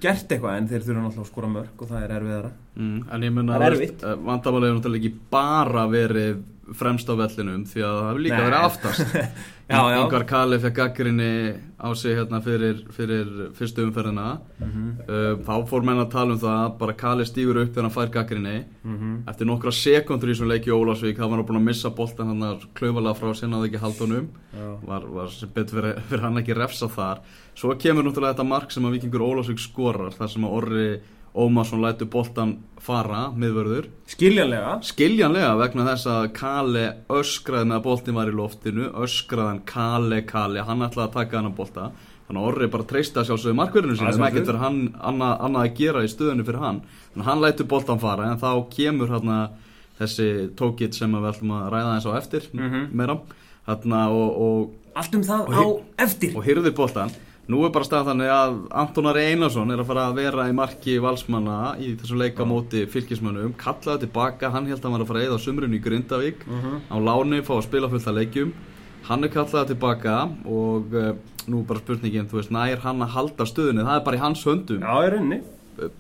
Gert 0.02 0.28
eitthvað 0.32 0.58
en 0.58 0.68
þeir 0.68 0.84
þurfa 0.86 1.02
náttúrulega 1.06 1.26
að 1.26 1.32
skora 1.32 1.48
mörg 1.56 1.82
og 1.82 1.90
það 1.90 2.04
er 2.04 2.14
erfiðara 2.20 2.52
Mm. 2.76 3.06
en 3.16 3.22
ég 3.24 3.32
mun 3.32 3.48
Það 3.48 3.56
að 3.56 3.66
er 3.66 3.72
erfitt. 3.76 4.02
vandamálið 4.26 4.68
hefur 4.68 4.80
náttúrulega 4.82 5.00
ekki 5.06 5.14
bara 5.32 5.84
verið 5.88 6.42
fremst 6.76 7.08
á 7.08 7.14
vellinum 7.16 7.62
því 7.70 7.80
að 7.86 7.94
það 7.96 8.08
hefur 8.10 8.24
líka 8.26 8.38
Nei. 8.38 8.46
verið 8.50 8.66
aftast. 8.66 9.16
Yngvar 9.70 10.24
Kali 10.30 10.60
fekk 10.62 10.76
gaggrinni 10.78 11.56
á 11.82 11.90
sig 11.98 12.14
hérna 12.16 12.38
fyrir, 12.44 12.84
fyrir 12.94 13.50
fyrstu 13.58 13.82
umferðina 13.88 14.38
Mhm. 14.62 15.00
uh, 15.10 15.36
þá 15.42 15.66
fór 15.68 15.82
menn 15.84 15.98
að 16.06 16.12
tala 16.12 16.34
um 16.34 16.40
það 16.40 16.60
að 16.70 16.78
bara 16.78 16.94
Kali 16.94 17.24
stígur 17.26 17.58
upp 17.64 17.74
þegar 17.74 17.82
hann 17.82 17.92
fær 17.96 18.12
gaggrinni 18.14 18.66
Mhm. 18.86 19.24
eftir 19.28 19.46
nokkra 19.48 19.72
sekundur 19.74 20.30
í 20.30 20.36
þessum 20.36 20.52
leiki 20.54 20.70
í 20.70 20.78
Ólasvík 20.78 21.18
þá 21.18 21.22
var 21.30 21.38
hann 21.38 21.46
búin 21.46 21.58
að 21.58 21.64
missa 21.66 21.90
boltan 21.90 22.28
hann 22.28 22.42
að 22.44 22.66
klaufalega 22.76 23.16
frá 23.18 23.34
sinna 23.36 23.58
að 23.58 23.66
ekki 23.72 23.80
halda 23.82 24.06
honum 24.06 24.28
Já. 24.54 24.86
var, 24.88 25.02
var 25.08 25.28
sem 25.30 25.50
betur 25.50 25.82
fyrir, 25.82 26.02
fyrir 26.10 26.22
hann 26.22 26.38
ekki 26.38 26.54
refsa 26.56 26.88
þar 26.88 27.18
svo 27.56 27.74
kemur 27.76 28.04
náttúrulega 28.04 28.36
þetta 28.36 28.48
mark 28.48 28.70
sem 28.72 28.84
að 28.86 29.00
Víkingur 29.00 29.26
Ólasvík 29.26 29.58
skorar 29.60 30.12
þar 30.14 30.30
sem 30.30 30.44
að 30.44 30.52
Orri 30.62 31.00
Ómarsson 31.36 31.82
lætur 31.84 32.08
boltan 32.14 32.56
fara 32.80 33.26
miðvörður. 33.36 33.90
Skiljanlega. 34.08 34.78
Skiljanlega 34.88 35.56
vegna 35.60 35.86
þess 35.90 36.08
að 36.08 36.28
Kale 36.38 36.84
öskraði 37.12 37.68
með 37.72 37.80
að 37.80 37.84
boltin 37.90 38.16
var 38.16 38.30
í 38.32 38.36
loftinu 38.38 38.90
öskraði 39.04 39.50
hann 39.52 39.64
Kale 39.68 40.22
Kale 40.30 40.64
hann 40.68 40.86
ætlaði 40.86 41.08
að 41.10 41.16
taka 41.18 41.38
hann 41.42 41.50
að 41.52 41.58
bolta. 41.58 41.88
Þannig 42.26 42.42
að 42.42 42.48
Orri 42.50 42.68
bara 42.74 42.88
treysta 42.90 43.22
sjálfsögðu 43.28 43.58
markverðinu 43.60 43.94
Að 43.94 44.00
sinni 44.00 44.14
sem 44.18 44.24
ekkert 44.26 44.48
fyrir 44.50 44.62
hann 44.64 44.80
annað, 44.98 45.34
annað 45.46 45.66
að 45.68 45.76
gera 45.78 46.02
í 46.06 46.10
stöðinu 46.10 46.46
fyrir 46.48 46.64
hann. 46.64 46.80
Þannig 47.14 47.26
að 47.26 47.30
hann 47.30 47.44
lætur 47.44 47.68
boltan 47.76 48.00
fara 48.02 48.30
en 48.32 48.40
þá 48.42 48.50
kemur 48.74 49.12
hérna 49.14 49.36
þessi 50.00 50.30
tókitt 50.58 50.98
sem 50.98 51.14
við 51.14 51.28
ætlum 51.30 51.54
að 51.58 51.68
ræða 51.76 51.92
eins 51.98 52.08
á 52.10 52.12
eftir 52.18 52.48
Mhm. 52.54 52.88
meira. 52.98 53.20
Hérna 53.68 54.08
og, 54.10 54.42
og 54.42 54.72
allt 54.96 55.16
um 55.16 55.22
það 55.24 55.48
Og 55.48 55.54
á 55.54 55.66
eftir. 56.06 56.36
og 56.38 56.44
hyrði 56.46 56.72
boltan 56.76 57.12
nú 57.48 57.60
er 57.66 57.70
bara 57.76 57.86
stað 57.86 58.08
þannig 58.10 58.30
að 58.34 58.56
Anton 58.82 59.06
Ari 59.12 59.26
Einarsson 59.32 59.72
er 59.72 59.82
að 59.84 59.90
fara 59.92 60.06
að 60.10 60.16
vera 60.18 60.46
í 60.50 60.54
marki 60.58 60.96
valsmanna 61.04 61.58
í 61.78 61.92
þessu 62.00 62.18
leika 62.18 62.46
móti 62.48 62.86
fylgismönnum 62.90 63.54
kallaði 63.62 64.08
tilbaka, 64.08 64.50
hann 64.52 64.66
held 64.66 64.80
að 64.80 64.88
hann 64.88 64.96
var 64.98 65.04
að 65.06 65.12
fara 65.12 65.20
að 65.22 65.28
eða 65.30 65.38
á 65.38 65.46
sumrunu 65.46 65.78
í 65.78 65.84
Grindavík 65.86 66.46
Mhm. 66.48 66.82
á 66.90 66.96
láni, 66.98 67.42
fá 67.46 67.54
að 67.60 67.64
spila 67.68 67.90
fullt 67.90 68.08
að 68.08 68.18
leikjum. 68.22 68.54
Hann 69.06 69.24
er 69.24 69.30
kallaði 69.30 69.68
tilbaka 69.76 70.16
og 70.50 70.94
uh, 70.98 71.14
nú 71.48 71.62
bara 71.68 71.80
spurningin, 71.80 72.26
þú 72.26 72.40
veist, 72.42 72.50
nær 72.52 72.80
hann 72.82 73.00
að 73.06 73.14
halda 73.14 73.46
stöðunni, 73.46 73.86
það 73.86 74.00
er 74.00 74.06
bara 74.06 74.18
í 74.18 74.20
hans 74.26 74.44
höndum. 74.44 74.82
Já, 74.82 74.96
í 75.06 75.12
rauninni. 75.14 75.42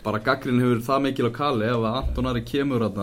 Bara 0.03 0.19
gaggrin 0.19 0.59
hefur 0.63 0.81
það 0.81 1.01
mikil 1.03 1.29
á 1.29 1.31
kalli 1.35 1.65
ef 1.69 1.75
að 1.77 1.97
Anton 2.01 2.25
Ari 2.31 2.41
kemur 2.41 2.81
að 2.81 2.95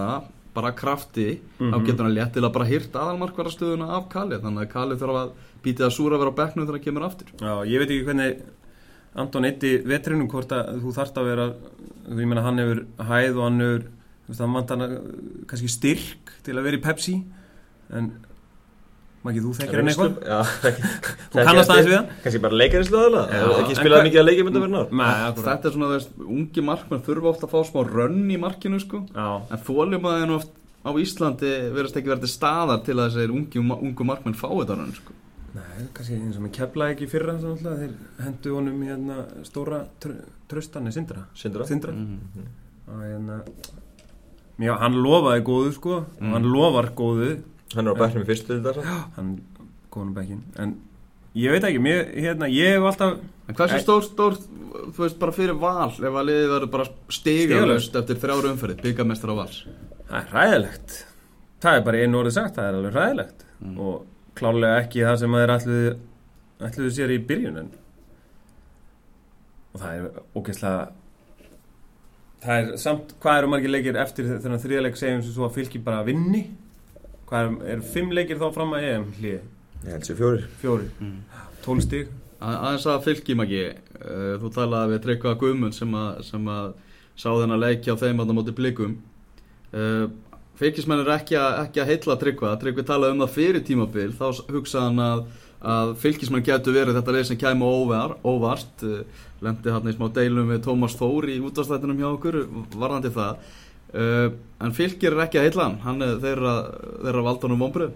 bara 0.55 0.69
af 0.69 0.77
krafti, 0.77 1.39
þá 1.61 1.79
Mhm. 1.79 1.87
getur 1.87 2.05
hann 2.05 2.15
léttilega 2.17 2.53
bara 2.53 2.65
hýrt 2.67 2.93
aðalmarkvarastöðuna 2.93 3.89
af 3.97 4.09
kalli 4.11 4.37
þannig 4.37 4.67
að 4.67 4.73
kalli 4.73 4.97
þarf 4.97 5.17
að 5.23 5.31
býta 5.65 5.87
að 5.89 5.95
súra 5.97 6.17
að 6.19 6.25
vera 6.25 6.35
á 6.35 6.41
bekknum 6.41 6.67
þegar 6.67 6.79
hann 6.79 6.87
kemur 6.87 7.07
aftur 7.07 7.33
Já, 7.39 7.55
ég 7.69 7.83
veit 7.83 7.91
ekki 7.91 8.09
hvernig 8.09 8.43
Anton 9.23 9.45
eitti 9.45 9.73
vetrinum 9.85 10.29
hvort 10.33 10.53
að 10.57 10.81
þú 10.81 10.95
þarft 10.97 11.21
að 11.21 11.29
vera 11.29 11.47
ég 12.09 12.29
meina 12.29 12.45
hann 12.47 12.61
hefur 12.63 12.85
hæð 13.11 13.39
og 13.39 13.47
hann 13.47 13.63
hefur 13.63 13.87
þú 13.87 14.33
veist, 14.33 14.43
hann 14.43 14.57
vantar 14.57 14.83
hann 14.83 14.95
uh, 14.97 15.09
kannski 15.51 15.73
styrk 15.73 16.37
til 16.47 16.57
að 16.57 16.69
vera 16.69 16.79
í 16.79 16.85
Pepsi 16.85 17.17
en 17.93 18.13
Maggi, 19.23 19.39
þú 19.39 19.53
þekkir 19.55 19.79
hann 19.79 19.91
eitthvað? 19.93 20.15
Já. 20.27 20.39
Þú 21.31 21.43
kannast 21.47 21.71
aðeins 21.71 21.87
við 21.87 21.95
hann? 21.95 22.07
Kannski 22.25 22.41
bara 22.43 22.57
leikarinslu. 22.59 23.03
Já, 23.31 23.45
Ekki 23.61 23.77
spilaði 23.79 24.09
mikið 24.09 24.19
að 24.23 24.27
leikja 24.27 24.47
verið 24.49 24.73
nár. 24.73 24.89
Nei, 24.99 25.05
akkurat 25.29 25.47
Þetta 25.47 25.69
er 25.69 25.77
svona, 25.77 25.91
þú 25.93 25.99
veist, 25.99 26.17
ungi 26.39 26.65
markmenn 26.67 27.05
þurfa 27.07 27.31
ofta 27.31 27.47
að 27.47 27.53
fá 27.53 27.69
smá 27.69 27.85
rönn 27.87 28.25
í 28.35 28.39
markinu, 28.43 28.81
sko 28.83 29.05
Já, 29.13 29.29
en 29.47 29.63
þóljum 29.69 30.09
að 30.11 30.19
þeir 30.19 30.35
oft 30.41 30.59
á 30.83 30.91
Íslandi 30.99 31.53
verðast 31.77 32.01
ekki 32.01 32.11
verið 32.11 32.33
staðar 32.33 32.83
til 32.83 32.97
að 32.99 33.05
þessir 33.05 33.37
ungi, 33.37 33.63
ungu 33.63 34.09
markmenn 34.11 34.39
fá 34.43 34.49
þetta 34.51 34.81
rönn, 34.81 34.97
sko 34.99 35.15
nei, 35.55 35.87
kannski 35.95 36.15
eins 36.17 36.37
og 36.39 36.43
með 36.47 36.53
kefla 36.57 36.91
ekki 36.95 37.09
fyrra 37.11 37.35
þeir 37.39 37.93
hendu 38.25 38.55
honum 38.57 38.83
í 38.83 38.89
hérna 38.89 39.17
stóra 39.45 39.83
tr 40.01 40.15
tröstanni, 40.49 40.93
Sindra 40.93 41.27
Sindra. 41.35 41.67
Sindra 41.67 41.93
Mhm. 41.93 42.47
og 42.89 43.03
hérna 43.03 43.43
Já, 44.63 44.77
hann 44.79 44.95
lofaði 45.03 45.43
góðu 45.43 45.73
sko 45.75 45.95
og 45.97 46.21
Mm. 46.21 46.33
hann 46.33 46.43
lofar 46.53 46.91
góðu 46.95 47.43
Hann 47.75 47.89
er 47.89 47.95
á 47.95 47.97
bæknum 47.97 48.23
í 48.25 48.27
fyrstu 48.27 48.61
þetta. 48.63 48.83
hann 49.17 49.41
góðum 49.91 50.15
bækin 50.15 50.43
en 50.59 50.77
ég 51.35 51.51
veit 51.51 51.63
ekki, 51.65 51.81
mér, 51.81 52.15
hérna, 52.15 52.47
ég 52.49 52.77
hef 52.77 52.83
alltaf 52.83 53.19
En 53.49 53.55
hversu 53.57 53.75
Æ- 53.75 53.83
stór, 53.83 54.03
stór, 54.03 54.37
þú 54.93 54.97
veist, 55.03 55.19
bara 55.19 55.33
fyrir 55.33 55.59
val 55.59 55.89
ef 55.91 55.99
að 55.99 56.27
liðið 56.29 56.49
verður 56.53 56.71
bara 56.71 56.85
stigalust 57.11 57.95
eftir 57.97 58.17
þrjáru 58.17 58.53
umferðið, 58.53 58.83
byggamestar 58.83 59.31
á 59.33 59.35
vals 59.37 59.67
það 60.09 60.21
er 60.21 60.29
hræðilegt 60.33 61.05
það 61.61 61.77
er 61.77 61.81
bara 61.85 61.97
einu 61.99 62.23
orðið 62.23 62.33
sagt, 62.33 62.55
það 62.57 62.69
er 62.69 62.75
alveg 62.75 62.93
hræðilegt 62.93 63.45
Mm. 63.65 63.79
og 63.81 64.07
klálega 64.39 64.81
ekki 64.83 65.05
það 65.07 65.19
sem 65.23 65.35
að 65.37 65.43
þeir 65.45 65.55
ætluðu, 65.57 65.93
ætluðu 66.69 66.95
sér 66.97 67.13
í 67.15 67.21
byrjun 67.29 67.61
en 67.63 67.71
og 69.73 69.81
það 69.81 69.95
er 69.99 70.21
ógeðslega 70.37 70.83
það 72.43 72.57
er 72.63 72.73
samt, 72.83 73.15
hvað 73.23 73.39
eru 73.43 73.51
margir 73.53 73.73
leikir 73.73 73.99
eftir 74.03 74.29
þennan 74.43 74.61
þriðleik 74.63 74.99
segjum 75.01 75.23
sem 75.25 75.35
svo 75.37 75.47
að 75.49 75.57
fylki 75.61 75.81
bara 75.85 76.03
vinni 76.07 76.43
hvað 77.31 77.47
er, 77.47 77.77
er 77.77 77.85
fimm 77.95 78.11
leikir 78.13 78.41
þá 78.41 78.49
fram 78.55 78.75
að 78.77 78.89
EM 78.91 79.07
hlið, 79.21 79.39
Ég 79.83 79.93
held 79.97 80.09
sér 80.09 80.19
fjórir. 80.19 80.49
fjóri 80.63 80.91
mm. 81.01 81.15
tólstig 81.65 82.11
Að- 82.43 82.59
Aðeins 82.67 82.85
að 82.91 83.05
fylgjum 83.07 83.41
ekki, 83.45 83.63
uh, 84.03 84.33
þú 84.43 84.49
talaði 84.57 84.93
við 84.97 85.03
Tryggva 85.05 85.33
Guðmund 85.39 85.77
sem 85.77 85.93
að, 85.95 86.23
sem 86.27 86.49
að 86.51 86.73
sá 87.15 87.29
þennan 87.31 87.61
leiki 87.63 87.93
á 87.95 87.97
þeim 88.01 88.19
að 88.19 88.31
það 88.33 88.37
móti 88.41 88.55
blikum. 88.59 88.97
Uh, 89.71 90.09
fylgismenn 90.63 91.03
er 91.05 91.11
ekki, 91.19 91.37
að- 91.39 91.59
ekki 91.67 91.83
að 91.83 91.91
heilla 91.93 92.17
Tryggva, 92.23 92.53
Tryggvi 92.63 92.85
talaði 92.89 93.17
um 93.17 93.25
það 93.25 93.35
fyrir 93.37 93.65
tímabil, 93.67 94.11
þá 94.19 94.27
hugsaði 94.53 94.85
hann 94.89 95.03
að, 95.07 95.25
að 95.73 95.93
fylgismenn 96.03 96.47
getur 96.47 96.77
verið 96.79 96.97
þetta 96.99 97.15
leið 97.17 97.27
sem 97.31 97.41
kæmi 97.43 97.67
óvar, 97.69 98.17
óvart, 98.27 98.87
uh, 98.87 99.03
lendi 99.43 99.75
hann 99.75 99.91
í 99.91 99.95
smá 99.97 100.09
deilum 100.15 100.51
við 100.55 100.63
Tómas 100.67 100.95
Þór 100.99 101.29
í 101.35 101.41
útastættinum 101.43 101.99
hjá 102.01 102.09
okkur, 102.15 102.41
varðandi 102.79 103.11
það. 103.15 103.53
Uh, 103.93 104.29
en 104.65 104.73
fylgir 104.73 105.13
er 105.13 105.27
ekki 105.27 105.37
að 105.41 105.49
heilla 105.51 105.67
hann, 105.67 105.81
hann 105.85 106.03
er 106.07 106.15
þeirra, 106.23 106.53
þeirra 107.03 107.25
valdanum 107.27 107.61
vonbröð. 107.67 107.91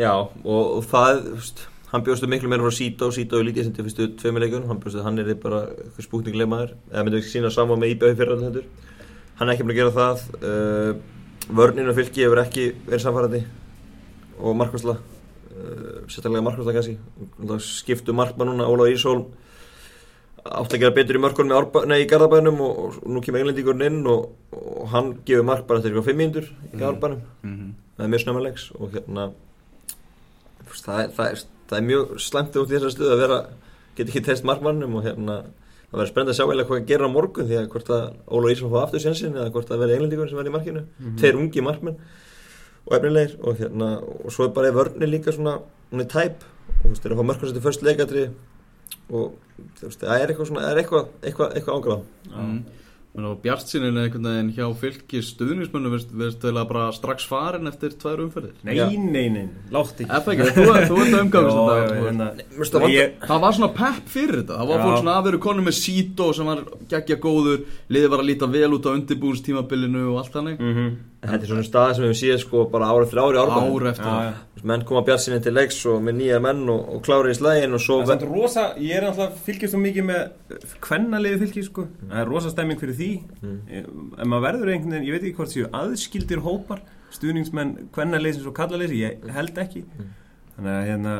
Já, 0.00 0.10
og, 0.16 0.64
og 0.80 0.86
það, 0.90 1.20
veist, 1.36 1.60
hann 1.92 2.02
bjóstu 2.06 2.26
miklu 2.32 2.48
meira 2.50 2.64
frá 2.64 2.72
Sító, 2.74 3.10
Sító 3.14 3.38
er 3.38 3.46
lítið 3.46 3.68
sem 3.68 3.74
til 3.76 3.84
fyrstu 3.86 4.08
tveimur 4.18 4.42
leikunum, 4.42 4.70
hann 4.72 4.80
bjóstu 4.82 4.98
að 5.02 5.06
hann 5.10 5.20
er 5.22 5.28
bara 5.42 5.60
eitthvað 5.68 6.06
spúkninglega 6.08 6.50
maður, 6.50 6.72
eða 6.90 7.04
myndi 7.06 7.20
ekki 7.20 7.32
sína 7.36 7.52
saman 7.54 7.78
með 7.84 7.92
íbjöði 7.94 8.18
fyrir 8.22 8.40
þetta. 8.42 8.62
Hann 9.38 9.48
er 9.48 9.54
ekki 9.54 9.66
búin 9.68 9.74
að 9.76 9.80
gera 9.82 9.94
það, 10.00 10.24
uh, 10.40 11.21
vörninu 11.48 11.90
og 11.90 11.96
fylki 11.98 12.24
hefur 12.26 12.42
ekki 12.44 12.68
verið 12.86 13.04
samfærandi 13.06 13.42
og 14.42 14.56
markværsla, 14.58 14.96
uh, 14.96 16.02
sérstaklega 16.08 16.42
markværsla 16.46 16.72
kannski, 16.76 16.98
Og 17.42 17.60
skiptu 17.60 18.12
markmann 18.12 18.48
núna, 18.52 18.66
Ólaður 18.66 18.94
Ísholm, 18.96 19.24
átti 20.42 20.76
að 20.76 20.80
gera 20.82 20.94
betur 20.96 21.16
í 21.16 21.22
mörkunum 21.22 21.52
í, 21.54 21.86
nei, 21.86 22.00
í 22.02 22.08
Garðabænum 22.10 22.60
og, 22.60 22.78
og 22.78 23.10
nú 23.14 23.20
kemur 23.22 23.40
englendingurinn 23.40 23.86
inn 23.86 24.06
og, 24.10 24.32
og 24.52 24.88
hann 24.90 25.12
gefur 25.26 25.44
mark 25.46 25.66
bara 25.68 25.78
eftir 25.78 25.92
eitthvað 25.92 26.08
fimm 26.10 26.18
mínútur 26.18 26.48
í 26.50 26.72
Mhm. 26.72 26.80
Garðabænum 26.80 27.20
Mm 27.42 27.56
-hmm. 27.58 27.72
það 27.96 28.04
er 28.04 28.08
mjög 28.08 28.22
snömmulegs 28.24 28.70
og 28.74 28.90
hérna 28.92 29.32
það, 30.84 31.04
er, 31.04 31.10
það, 31.16 31.26
er, 31.30 31.38
það 31.68 31.78
er 31.78 31.86
mjög 31.86 32.18
slæmt 32.20 32.56
út 32.56 32.70
í 32.70 32.74
þessari 32.74 32.90
stuð 32.90 33.12
að 33.12 33.18
vera 33.22 33.38
get 33.96 34.08
ekki 34.08 34.24
test 34.24 34.44
markmannum 34.44 34.94
og 34.96 35.04
hérna 35.04 35.42
það 35.92 35.98
verður 36.00 36.10
spennandi 36.12 36.32
að 36.32 36.38
sjá 36.38 36.46
eða 36.52 36.66
hvað 36.68 36.80
að 36.80 36.86
gera 36.88 37.06
á 37.08 37.10
morgun 37.12 37.48
því 37.48 37.56
að 37.60 37.68
hvort 37.74 37.90
að 37.92 38.04
Óla 38.32 38.52
Ísson 38.54 38.70
fá 38.72 38.78
aftur 38.82 39.02
sjensin 39.04 39.34
eða 39.36 39.50
hvort 39.52 39.70
að 39.74 39.82
verði 39.82 39.96
englendingur 39.98 40.28
sem 40.32 40.38
verði 40.40 40.52
í 40.52 40.56
markinu 40.56 40.82
Mhm. 40.98 41.16
tveir 41.20 41.36
ungi 41.42 41.62
markmenn 41.66 41.98
og 42.86 42.96
efnilegir 42.96 43.36
og 43.44 43.56
hérna 43.60 43.88
og 44.02 44.30
svo 44.32 44.44
er 44.48 44.54
bara 44.56 44.72
vörni 44.72 45.06
líka 45.06 45.32
svona 45.36 45.58
hún 45.92 46.00
er 46.00 46.08
tæp 46.08 46.42
og 46.42 46.84
þú 46.84 46.88
veist, 46.88 47.02
þeir 47.02 47.12
eru 47.12 47.14
að 47.14 47.22
fá 47.22 47.28
mörkarsætti 47.30 47.62
först 47.66 47.82
leikatri 47.84 48.24
og 49.12 49.32
þú 49.78 49.84
veist, 49.86 50.00
það 50.00 50.20
er 50.22 50.28
eitthvað 50.32 50.48
svona, 50.48 50.60
það 50.64 50.72
er 50.72 50.80
eitthvað, 50.82 51.06
eitthvað, 51.22 51.52
eitthvað 51.56 51.76
ángráð 51.76 52.02
mm. 52.32 52.62
Og 53.12 53.42
Bjart 53.44 53.68
sínin 53.68 53.96
er 53.98 54.06
einhvern 54.06 54.24
veginn 54.24 54.52
hjá 54.56 54.64
fylki 54.80 55.20
stuðnismönnum 55.20 55.92
verðist 55.92 56.44
vel 56.46 56.54
að 56.56 56.68
bara 56.70 56.84
strax 56.96 57.26
farin 57.28 57.68
eftir 57.68 57.92
tvær 58.00 58.22
umferðir. 58.24 58.54
Nei, 58.64 58.72
Já. 58.78 58.86
nei, 58.88 59.26
nei, 59.34 59.42
látt 59.74 60.00
ekki 60.00 60.08
Ef 60.16 60.30
ekki, 60.32 60.46
þú, 60.56 60.64
þú 60.64 60.72
ert 61.02 61.12
að 61.12 61.18
umgangast 61.20 61.58
þetta 61.58 61.76
já, 61.76 62.06
hérna, 62.06 62.30
það 63.26 63.44
var 63.44 63.56
svona 63.58 63.70
pepp 63.76 64.08
fyrir 64.14 64.38
þetta. 64.40 64.56
Það 64.62 64.72
var 64.72 64.80
Já. 64.80 64.84
fólk 64.86 65.02
svona 65.02 65.16
að 65.18 65.28
veru 65.28 65.42
konum 65.44 65.68
með 65.68 65.76
Sito 65.82 66.30
sem 66.32 66.48
var 66.48 66.64
geggja 66.94 67.18
góður 67.26 67.64
liðið 67.92 68.14
var 68.14 68.24
að 68.24 68.30
líta 68.32 68.48
vel 68.56 68.72
út 68.78 68.88
á 68.88 68.96
undirbúinstímabilinu 68.96 70.06
og 70.14 70.22
allt 70.22 70.32
þannig. 70.38 70.62
Mhm, 70.62 70.88
En 71.22 71.30
þetta 71.30 71.44
er 71.46 71.50
svona 71.52 71.62
staði 71.62 71.94
sem 71.94 72.04
við 72.08 72.16
séð 72.18 72.38
sko 72.42 72.60
bara 72.72 72.88
ára 72.90 73.04
eftir 73.06 73.20
ári 73.22 73.38
árbæðin 73.38 73.74
ár 73.76 73.84
eftir 73.92 74.06
já, 74.08 74.14
ár. 74.14 74.24
já. 74.56 74.62
menn 74.72 74.82
koma 74.88 75.02
bjartsinni 75.06 75.38
til 75.44 75.52
leiks 75.54 75.76
og 75.86 76.00
með 76.02 76.16
nýja 76.18 76.40
menn 76.42 76.62
og, 76.72 76.80
og 76.96 77.04
klára 77.06 77.30
í 77.30 77.36
slægin 77.38 77.76
og 77.78 77.82
svo 77.84 77.98
Það 78.02 78.24
er 78.26 78.32
rosa, 78.32 78.64
ég 78.82 78.96
er 78.98 79.06
alltaf 79.06 79.36
fylgjast 79.46 79.76
svo 79.76 79.82
mikið 79.84 80.08
með 80.08 80.56
kvennaliði 80.82 81.38
fylgi 81.44 81.62
sko 81.68 81.84
Það 82.00 82.18
er 82.24 82.32
rosa 82.32 82.50
stemming 82.54 82.82
fyrir 82.82 82.98
því 82.98 83.10
Mm. 83.42 83.60
En 84.18 84.28
maður 84.30 84.44
verður 84.48 84.72
einhvern 84.72 84.92
veginn, 84.96 85.06
ég 85.06 85.14
veit 85.16 85.24
ekki 85.28 85.38
hvort 85.38 85.54
séu 85.54 85.70
aðskildir 85.78 86.42
hópar 86.42 86.82
Stuðningsmenn 87.14 87.72
kvennaliðsins 87.94 88.46
og 88.50 88.54
kallaliðsins, 88.58 88.98
ég 89.02 89.32
held 89.38 89.62
ekki 89.62 89.84
Mm. 89.86 90.10
Þannig 90.56 90.74
að 90.74 90.86
hérna 90.90 91.14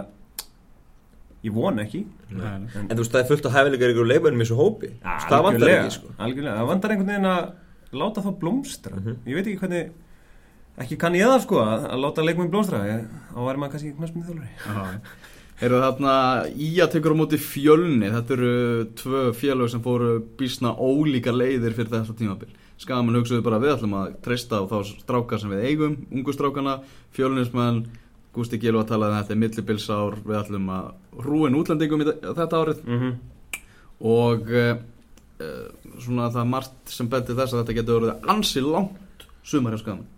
Ég 1.43 1.55
vona 1.55 1.83
ekki 1.83 2.05
Nei. 2.31 2.69
En 2.87 2.93
þú 2.95 3.03
veist 3.03 3.15
það 3.15 3.23
er 3.23 3.29
fullt 3.31 3.47
af 3.49 3.55
hæfileikar 3.57 3.93
ykkur 3.95 4.11
leifbænum 4.11 4.43
í 4.43 4.47
þessu 4.47 4.59
hópi 4.59 4.93
Það 5.03 5.49
algjörlega, 5.49 5.83
ekki 5.87 5.97
sko 5.97 6.15
Að 7.93 7.99
láta 8.01 8.23
það 8.25 8.39
blómstra. 8.41 8.97
Mhm. 8.97 9.17
Ég 9.27 9.35
veit 9.37 9.47
ekki 9.47 9.61
hvernig 9.61 9.91
Ekki 10.81 10.97
kann 10.97 11.13
ég 11.15 11.29
það 11.29 11.43
sko, 11.45 11.59
að, 11.61 11.83
að 11.93 12.01
láta 12.01 12.23
leikmenn 12.25 12.49
blómstra. 12.51 12.79
Þá 13.35 13.41
væri 13.45 13.61
maður 13.61 13.73
kannski 13.75 13.91
knastmyndi 13.99 14.29
þjálfari. 14.31 14.53
Já. 14.65 15.01
Eru 15.63 15.81
þarna 15.83 16.13
Ía 16.57 16.87
tekur 16.91 17.13
á 17.13 17.17
móti 17.21 17.39
fjölni. 17.39 18.09
Þetta 18.11 18.33
eru 18.39 18.53
tvö 18.97 19.21
félög 19.37 19.69
sem 19.71 19.83
fóru 19.85 20.15
bísna 20.41 20.73
ólíka 20.73 21.31
leiðir 21.35 21.77
fyrir 21.77 21.93
þessa 21.93 22.17
tímabil. 22.17 22.49
Skaman 22.81 23.15
hugsaðu 23.21 23.45
bara 23.45 23.61
við 23.63 23.75
ætlum 23.77 23.93
að 24.01 24.15
treysta 24.25 24.59
á 24.59 24.67
þá 24.67 24.79
strákar 24.89 25.39
sem 25.43 25.53
við 25.53 25.67
eigum 25.69 25.99
ungu 26.11 26.33
strákana, 26.35 26.79
fjölnismenn 27.15 27.85
Gústi 28.33 28.57
Gilva 28.59 28.81
að 28.83 28.89
tala 28.95 29.11
um 29.13 29.19
þetta 29.21 29.35
er 29.37 29.41
millibilsár 29.45 30.17
við 30.25 30.39
ætlum 30.41 30.71
að 30.73 30.89
rúin 31.21 31.59
útlendingum 31.61 32.01
í 32.01 32.09
þe- 32.09 32.33
þetta 32.41 32.63
árið. 32.65 32.81
Mm 32.89 32.99
-hmm. 33.03 33.15
og 34.01 34.51
uh, 34.57 34.77
svona 36.01 36.31
það 36.35 36.49
margt 36.55 36.95
sem 36.97 37.09
betur 37.13 37.37
þess 37.39 37.53
að 37.55 37.63
þetta 37.65 37.77
getur 37.81 38.01
verið 38.07 38.31
ansi 38.37 38.63
langt 38.65 39.27
sumar 39.45 39.75
hjá 39.77 39.83
Skaman 39.85 40.09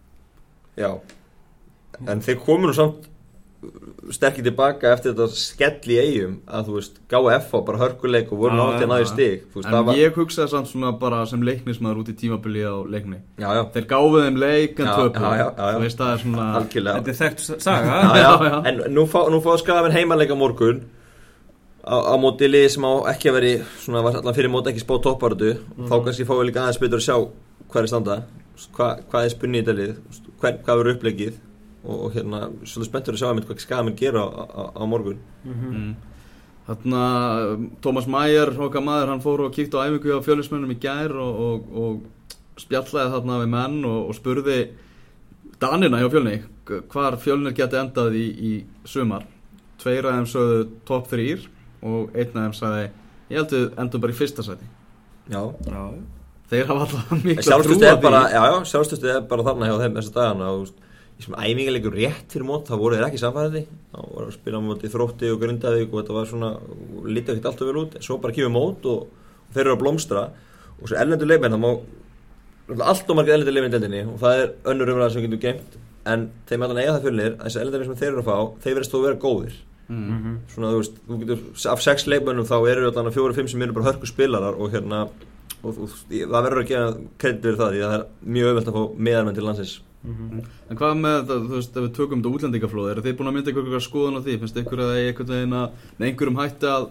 Já. 0.79 0.91
En 2.11 2.21
þeir 2.25 2.41
komu 2.43 2.67
nú 2.69 2.75
samt 2.75 3.11
sterkir 4.13 4.45
tilbaka 4.45 4.91
eftir 4.93 5.15
þetta 5.15 5.27
skell 5.33 5.93
í 5.95 5.99
eigum 6.03 6.35
að 6.45 6.67
þú 6.67 6.75
veist, 6.77 6.99
GF 7.09 7.55
á 7.57 7.59
bara 7.65 7.79
hörkuleik 7.81 8.33
og 8.35 8.43
voru 8.43 8.59
náttúrulega 8.59 8.89
náði 8.91 9.05
já. 9.07 9.11
stig. 9.13 9.47
Þú 9.53 9.61
veist, 9.61 9.69
það 9.71 9.79
En 9.79 9.87
var 9.89 10.01
ég 10.01 10.19
hugsaði 10.19 10.53
samt 10.53 10.69
svona 10.69 10.91
bara 11.01 11.21
sem 11.31 11.47
leiknismæður 11.49 12.03
út 12.03 12.11
í 12.13 12.17
tímabili 12.21 12.67
á 12.69 12.75
leikni 12.85 13.21
Já, 13.41 13.49
já, 13.57 13.63
Þeir 13.77 13.87
gáfu 13.95 14.21
þeim 14.27 14.37
leik 14.43 14.83
en 14.85 14.91
töpu 14.91 15.23
já, 15.23 15.31
já, 15.31 15.47
já, 15.47 15.65
já. 15.65 15.71
Þú 15.79 15.85
veist 15.87 16.03
það 16.03 16.13
er 16.13 16.21
svona 16.27 16.49
algjörlega. 16.59 16.99
Þetta 16.99 17.15
er 17.15 17.21
þekkt 17.23 17.65
saga. 17.65 17.95
Já, 17.95 18.03
já. 18.05 18.13
Já, 18.25 18.51
já. 18.51 18.59
En 18.69 18.83
nú 18.99 19.07
fá, 19.09 19.21
nú 19.33 19.41
fá 19.45 19.51
skafin 19.63 19.97
heimaleika 19.97 20.37
morgun 20.37 20.85
á, 21.85 21.97
á 22.11 22.15
móti 22.21 22.49
liði 22.49 22.71
sem 22.75 22.87
á 22.89 22.93
ekki 23.13 23.31
að 23.31 23.37
veri 23.39 23.55
svona 23.83 24.05
var 24.05 24.21
allan 24.21 24.37
fyrir 24.37 24.53
móti 24.53 24.73
ekki 24.73 24.85
spá 24.85 24.95
topparötu 25.05 25.51
þá 25.85 25.95
kannski 25.99 26.27
fáum 26.29 26.41
við 26.41 26.49
líka 26.51 26.65
aðeins 26.65 26.81
betur 26.81 27.03
að 27.03 27.07
sjá 27.09 27.17
hvað 27.75 27.83
er 27.83 27.91
standa. 27.91 28.17
Hva, 28.75 28.89
hvað 29.11 29.27
er 29.27 29.33
spunni 29.35 29.61
í 29.61 29.65
þetta 29.65 29.77
lið? 29.81 29.95
Hver, 30.41 30.59
hvað 30.65 30.81
verður 30.81 30.95
upplegið 30.95 31.39
og, 31.85 31.95
og 31.95 32.15
hérna 32.15 32.41
svolítið 32.63 32.89
spenntur 32.89 33.17
að 33.17 33.23
sjá 33.23 33.29
einmitt 33.31 33.49
hvað 33.49 33.63
skafin 33.65 33.97
gera 33.99 34.25
á, 34.25 34.29
á, 34.31 34.63
á 34.79 34.83
morgun. 34.89 35.21
Mm. 35.45 35.89
Þarna 36.65 37.03
Tómas 37.85 38.07
Mæjar, 38.09 38.55
okkar 38.67 38.85
maður, 38.85 39.11
hann 39.13 39.25
fór 39.25 39.45
og 39.45 39.53
kíkti 39.53 39.77
á 39.77 39.85
æfingu 39.85 40.17
á 40.17 40.25
fjölusmönnum 40.25 40.73
í 40.73 40.79
gær 40.81 41.13
og, 41.21 41.43
og, 41.45 41.67
og 41.83 42.63
spjallaði 42.63 43.13
þarna 43.13 43.41
við 43.43 43.53
menn 43.53 43.79
og, 43.91 43.99
og 44.09 44.17
spurði 44.17 44.59
Danina 45.61 46.01
hjá 46.01 46.09
fjölni 46.13 46.39
hvar 46.65 47.19
fjölnir 47.21 47.53
geti 47.57 47.77
endað 47.77 48.17
í, 48.17 48.25
í 48.33 48.53
sumar. 48.89 49.27
Tveir 49.83 50.09
af 50.09 50.17
þeim 50.17 50.31
sögðu 50.31 50.63
top 50.89 51.11
3 51.11 51.27
og 51.85 52.17
einn 52.17 52.33
af 52.35 52.43
þeim 52.43 52.57
sagði 52.59 52.85
ég 52.85 53.39
held 53.39 53.55
við 53.55 53.79
endum 53.85 54.05
bara 54.05 54.15
í 54.15 54.19
fyrsta 54.19 54.45
sæti. 54.47 54.69
Já, 55.31 55.41
Já, 55.69 55.83
Þeir 56.51 56.67
hafa 56.69 56.85
alltaf 56.85 57.65
trú 57.65 57.77
á 57.81 57.89
er 57.89 58.01
bara, 58.03 58.25
er 58.29 59.23
bara 59.31 59.47
þarna 59.47 59.71
hjá 59.71 59.79
þeim 59.81 59.97
þessa 59.99 60.15
dagana 60.19 60.51
og 60.53 60.69
í 61.15 61.25
sem 61.25 61.37
æfingarleikur 61.39 61.95
rétt 61.95 62.35
fyrir 62.35 62.47
mót 62.49 62.69
þá 62.69 62.75
voru 62.77 62.99
þeir 62.99 63.07
ekki 63.07 63.21
samfæðandi 63.23 63.63
þá 63.65 63.99
voru 64.03 64.27
að 64.27 64.35
spila 64.35 64.61
móti 64.61 64.91
þrótti 64.93 65.31
og 65.33 65.41
grindavík 65.41 65.93
og 65.95 66.01
þetta 66.03 66.17
var 66.19 66.29
svona, 66.29 66.51
lítið 67.07 67.37
ekkert 67.37 67.51
alltaf 67.53 67.71
vel 67.71 67.81
út. 67.85 67.97
En 67.97 68.05
svo 68.05 68.19
bara 68.21 68.37
kemur 68.37 68.53
mót 68.53 68.89
og, 68.91 69.07
og 69.49 69.57
þeir 69.57 69.65
eru 69.65 69.77
að 69.77 69.83
blómstra. 69.85 70.25
Og 70.81 70.91
svo 70.91 70.99
erlendur 71.01 71.31
leifmenn 71.31 71.55
það 71.55 71.65
má 71.65 71.71
allt 72.91 73.11
og 73.11 73.19
margir 73.19 73.39
erlendur 73.39 73.55
leifmenn 73.55 73.73
í 73.73 73.77
deildinni 73.77 74.03
og 74.09 74.21
það 74.23 74.43
er 74.43 74.53
önnur 74.73 74.93
umræða 74.95 75.13
sem 75.13 75.23
við 75.23 75.27
getum 75.29 75.43
geimt 75.45 75.79
en 76.09 76.27
þeim 76.49 76.65
allan 76.65 76.81
eiga 76.81 76.95
það 76.95 77.07
fjölnir 77.07 77.35
að 77.35 77.45
þessi 77.47 77.61
erlendur 77.61 77.87
sem 77.89 77.99
þeir 78.01 78.11
eru 78.11 78.23
að 78.23 78.29
fá 78.29 78.37
þeir 78.65 78.77
verðast 78.79 78.95
þó 78.95 78.99
að 78.99 79.05
vera 79.05 79.21
góðir 79.25 79.59
mm. 79.89 80.35
svona 80.55 80.73
þú 80.75 80.83
veist, 80.83 81.01
þú 81.09 81.21
getur, 81.23 81.47
af 81.75 81.85
sex 81.85 82.09
leikmönnum 82.11 82.49
þá 82.49 82.57
eru 82.73 82.91
allan 82.91 83.11
að 83.11 83.17
fjóra-fimm 83.19 83.51
sem 83.51 83.65
eru 83.65 83.77
bara 83.77 83.91
hörku 83.93 84.11
spilarar 84.11 84.59
og 84.59 84.75
hérna 84.75 85.07
og, 85.65 85.73
og, 85.73 85.99
það 86.11 86.39
verður 86.39 86.63
að 86.63 86.71
gefa 86.71 86.93
kredit 87.21 87.43
fyrir 87.49 87.61
það 87.61 87.75
því 87.75 87.83
að 87.83 87.91
það 87.91 87.99
er 87.99 88.07
mjög 88.37 88.51
auðvelt 88.51 88.71
að 88.71 88.79
fá 88.79 89.05
meðarmenn 89.09 89.39
til 89.39 89.49
landsins 89.49 89.75
En 90.05 90.77
hvað 90.77 90.99
með 91.01 91.15
þetta, 91.15 91.37
þú 91.41 91.55
veist, 91.55 91.77
ef 91.79 91.85
við 91.85 91.93
tökum 91.97 92.21
þetta 92.21 92.33
útlendingaflóð, 92.37 92.89
eru 92.93 93.05
þið 93.05 93.15
búin 93.17 93.31
að 93.31 93.37
mynda 93.39 93.53
ykkur 93.55 93.85
skoðun 93.85 94.21
á 94.21 94.25
því? 94.27 94.35
Finnst 94.43 94.59
ykkur 94.61 94.83
að 94.83 94.91
það 94.91 94.99
er 95.01 95.09
einhvern 95.09 95.33
veginn 95.33 95.57
að, 95.57 95.79
með 95.97 96.09
einhverjum 96.11 96.41
hætti 96.43 96.69
að, 96.69 96.85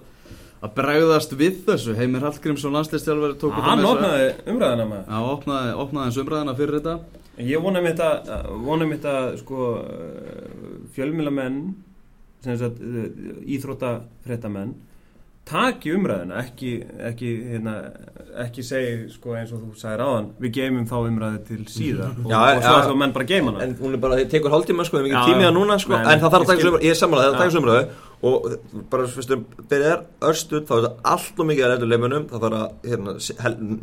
að 0.65 0.73
bregðast 0.79 1.35
við 1.37 1.59
þessu? 1.67 1.93
Heimir 1.99 2.25
Hallgrímsson, 2.25 2.73
landslistjálfari, 2.73 3.37
tók 3.37 3.53
þetta 3.53 3.67
hann 3.69 3.85
opnaði 3.91 4.31
umræðina 4.49 4.87
maður 4.89 5.13
Já, 5.13 5.29
opnaði, 5.35 5.75
opnaði 5.83 6.09
eins 6.09 6.19
umræðina 6.23 6.57
fyrir 6.57 6.79
þetta. 6.79 7.21
Ég 7.53 7.63
vona 7.67 7.85
mitt 7.85 8.01
að, 8.07 8.33
vona 8.65 8.89
mitt 8.89 9.05
að 9.13 9.29
sko, 9.43 9.69
fjölmilamenn 12.43 13.45
íþróttafréttamenn 13.57 14.73
taki 15.43 15.91
umræðina, 15.91 16.37
ekki, 16.39 16.69
ekki, 17.09 17.29
hérna, 17.51 17.73
ekki 18.45 18.63
segi 18.63 19.09
sko, 19.11 19.33
eins 19.35 19.51
og 19.51 19.59
þú 19.65 19.73
sagðir 19.75 20.03
áðan, 20.05 20.29
við 20.39 20.53
geymum 20.55 20.85
þá 20.87 20.95
umræði 21.01 21.41
til 21.49 21.65
síðar 21.67 22.13
og, 22.13 22.29
Já, 22.31 22.37
og 22.39 22.61
svo 22.63 22.71
já. 22.71 22.77
ætlum 22.85 23.01
menn 23.03 23.15
bara 23.17 23.27
að 23.27 23.33
geyma 23.33 23.51
hana 23.51 23.65
en 23.67 23.73
hún 23.81 23.97
er 23.97 24.01
bara, 24.05 24.19
þið 24.21 24.29
tekur 24.31 24.55
hálftíma 24.55 24.85
sko, 24.87 25.01
það 25.01 25.03
er 25.03 25.11
Já, 25.11 25.17
mikið 25.17 25.33
tímið 25.33 25.43
já. 25.43 25.49
að 25.49 25.57
núna 25.57 25.77
sko, 25.83 25.97
Nei, 25.97 26.13
en 26.13 26.23
það 26.23 26.35
þarf 26.37 26.45
að 26.45 26.53
taka 26.53 26.87
er 26.93 26.99
samanlega, 27.01 27.27
það 27.27 27.35
þarf 27.35 27.35
að 27.35 27.41
taka 27.41 27.49
Já. 27.49 27.55
svo 27.57 27.63
umræðu 27.65 27.83
og 28.23 28.45
bara, 28.91 29.05
fyrstu, 29.11 29.37
byrjar 29.71 30.03
örstuð, 30.29 30.61
þá 30.69 30.73
er 30.77 30.83
þetta 30.85 31.11
allt 31.13 31.41
og 31.43 31.47
mikið 31.49 31.65
að 31.65 31.71
reyndu 31.73 31.89
leimunum, 31.91 32.27
það 32.29 32.45
þarf 32.45 32.57
að, 32.59 32.69
hérna, 32.91 33.15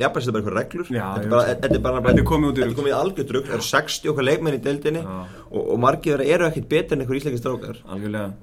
jafnveg 0.01 0.25
setja 0.25 0.33
bara 0.33 0.41
eitthvað 0.41 0.57
reglur, 0.61 0.89
þetta 0.89 1.27
er 1.27 1.29
bara, 1.35 1.45
þetta 1.51 1.77
er 1.77 1.85
bara, 1.85 2.15
komið 2.81 2.91
í 2.91 2.95
algjörðrugg, 3.01 3.45
það 3.51 3.59
eru 3.59 3.67
60 3.69 4.13
okkar 4.15 4.29
leikmenn 4.31 4.57
í 4.57 4.63
deildinni 4.65 5.03
og, 5.51 5.61
og 5.75 5.79
margir 5.85 6.25
eru 6.25 6.49
ekkit 6.49 6.69
betur 6.73 6.97
en 6.97 7.05
einhver 7.05 7.21
íslenski 7.21 7.43
strákar. 7.43 7.83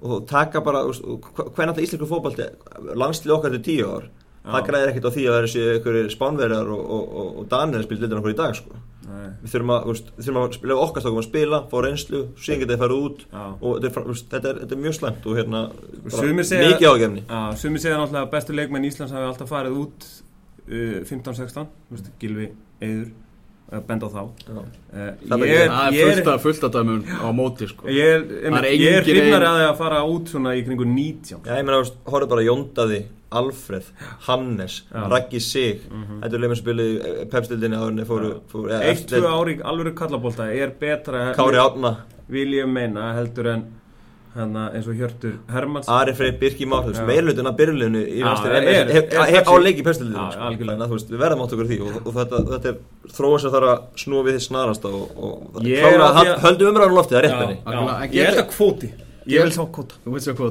Og 0.04 0.28
taka 0.30 0.62
bara, 0.62 0.84
þú 0.86 1.18
og 1.18 1.28
hva- 1.34 1.50
hvernig 1.50 1.74
alltaf 1.74 1.84
íslensku 1.88 2.12
fótbalti 2.14 2.48
landslið 2.94 3.36
okkar 3.40 3.58
til 3.58 3.64
tíu 3.72 3.90
ár 3.98 4.08
það 4.54 4.68
græðir 4.70 4.92
ekkert 4.94 5.08
á 5.08 5.16
því 5.16 5.24
að 5.28 5.36
vera 5.38 5.50
sér 5.54 5.72
einhverjir 5.78 6.12
spánverjar 6.14 6.70
og, 6.76 6.84
og, 6.98 7.16
og, 7.22 7.32
og 7.42 7.48
danir 7.52 7.80
að 7.82 7.88
spila 7.88 8.04
lildin 8.06 8.22
okkur 8.22 8.34
í 8.36 8.38
dag 8.42 8.56
sko. 8.60 8.84
Við 9.08 9.52
þurfum 9.54 9.72
að, 9.72 9.86
við 10.18 10.26
þurfum 10.28 10.40
að 10.42 10.56
spila 10.58 10.76
okkar 10.84 11.04
stókum 11.04 11.20
að 11.22 11.28
spila, 11.28 11.60
fá 11.72 11.76
reynslu, 11.84 12.20
síðan 12.44 12.60
geta 12.64 12.74
þið 12.74 12.82
farið 12.84 13.04
út 13.08 13.22
Já. 13.32 13.44
og 13.62 13.78
þetta 13.84 14.02
er, 14.02 14.08
þetta 14.34 14.50
er, 14.52 14.60
þetta 14.64 14.76
er 14.78 14.82
mjög 14.84 14.96
slæmt 14.98 15.28
og 15.32 15.38
hérna 15.40 15.62
segja- 16.12 16.72
mikið 16.74 16.90
ágefni 16.92 17.24
sumi 17.62 17.80
segja 17.84 18.00
náttúrulega 18.02 18.26
að 18.28 18.34
bestu 18.36 18.58
leikmenn 18.58 18.88
Íslands 18.90 19.16
hafi 19.16 19.30
alltaf 19.30 19.52
farið 19.54 19.78
út 19.84 20.08
uh, 20.68 20.98
15-16, 21.08 21.72
þú 21.88 21.96
veist, 21.96 22.12
Gilvi, 22.20 22.50
Eður 22.84 23.08
bend 23.88 24.04
á 24.04 24.10
þá. 24.10 24.22
Uh, 24.48 24.64
Það 25.28 25.44
er 25.44 25.50
ég, 25.52 25.68
Það 25.68 25.88
er 25.88 26.22
ég 26.24 26.42
fullt 26.46 26.64
af 26.64 26.72
dæmum 26.72 27.02
á 27.04 27.28
móti, 27.36 27.68
sko. 27.68 27.88
Ég 27.92 28.14
er, 28.14 28.26
Það 28.48 28.58
er 28.64 28.68
ég 28.80 28.98
er 29.02 29.04
hrifnari 29.04 29.44
ein- 29.44 29.52
að 29.52 29.60
því 29.60 29.68
að 29.68 29.78
fara 29.82 30.00
út 30.08 30.32
svona 30.32 30.54
í 30.56 30.64
kringu 30.66 30.86
19 30.88 31.44
Já, 31.46 31.58
ég 31.60 31.66
meina, 31.68 31.82
horfðu 32.08 32.30
bara 32.32 32.46
Jóndaði, 32.48 33.02
Alfreð, 33.30 33.90
Hannes, 34.28 34.84
Já. 34.94 35.02
Raggi 35.12 35.42
Sig. 35.44 35.82
Þetta 35.92 36.34
er 36.34 36.40
leifin 36.40 36.56
sem 36.56 36.64
spilaði 36.66 37.26
pepstildinni 37.34 37.76
árinni 37.76 38.06
fóru, 38.08 38.30
fóru 38.48 38.70
ja, 38.72 38.80
Eitt, 38.88 39.04
tvö 39.12 39.28
ári 39.28 39.58
alvöru 39.62 39.92
kallabólta 39.94 40.48
er 40.56 40.72
betra 40.80 41.34
Kári 41.36 41.60
Átna, 41.60 41.98
vil 42.30 42.48
ég 42.56 42.68
meina 42.72 43.14
heldur 43.20 43.48
en 43.52 43.66
hana, 44.38 44.64
eins 44.76 44.88
og 44.88 44.96
Hjörtur 45.00 45.34
Hermanns 45.52 45.88
Ari 45.90 46.14
Freyr, 46.18 46.36
Birki 46.42 46.66
Már, 46.70 46.84
þú 46.86 46.92
veist, 46.94 47.02
Já. 47.02 47.08
meirlutin 47.10 47.48
af 47.50 47.56
byrjuleginu 47.58 48.02
í 48.06 48.22
er- 48.22 48.68
er- 48.68 48.90
er 48.90 49.32
hef, 49.34 49.48
á 49.48 49.54
leiki 49.64 49.84
pepstildinni 49.84 50.18
Já, 50.18 50.32
sko. 50.32 50.40
Þannig 50.40 50.84
að 50.84 50.88
þú 50.88 50.98
veist, 50.98 51.10
við 51.12 51.20
verðum 51.24 51.42
átt 51.46 51.54
okkur 51.58 51.68
því 51.72 51.80
og, 51.88 51.98
og 52.08 52.14
þetta, 52.20 52.44
þetta 52.54 52.68
er 52.72 52.78
þróun 53.18 53.42
sem 53.44 53.52
þarf 53.58 53.72
að 53.74 53.82
snúa 54.04 54.24
við 54.28 54.34
því 54.38 54.44
snarast 54.48 54.86
og, 54.86 54.96
er 55.66 55.98
að 55.98 56.08
að 56.08 56.22
að- 56.22 56.40
höldum 56.46 56.72
umræðan 56.72 56.94
á 56.94 56.98
lofti, 56.98 57.14
það 57.16 57.20
er 57.20 57.28
rétt 57.28 57.42
en 57.44 57.50
ég 58.08 58.12
getur- 58.16 58.42
að 58.44 58.50
kvóti. 58.56 58.90
Ég 59.28 59.44
vil 59.44 59.52
fá 59.52 59.66
kvóta. 59.68 59.96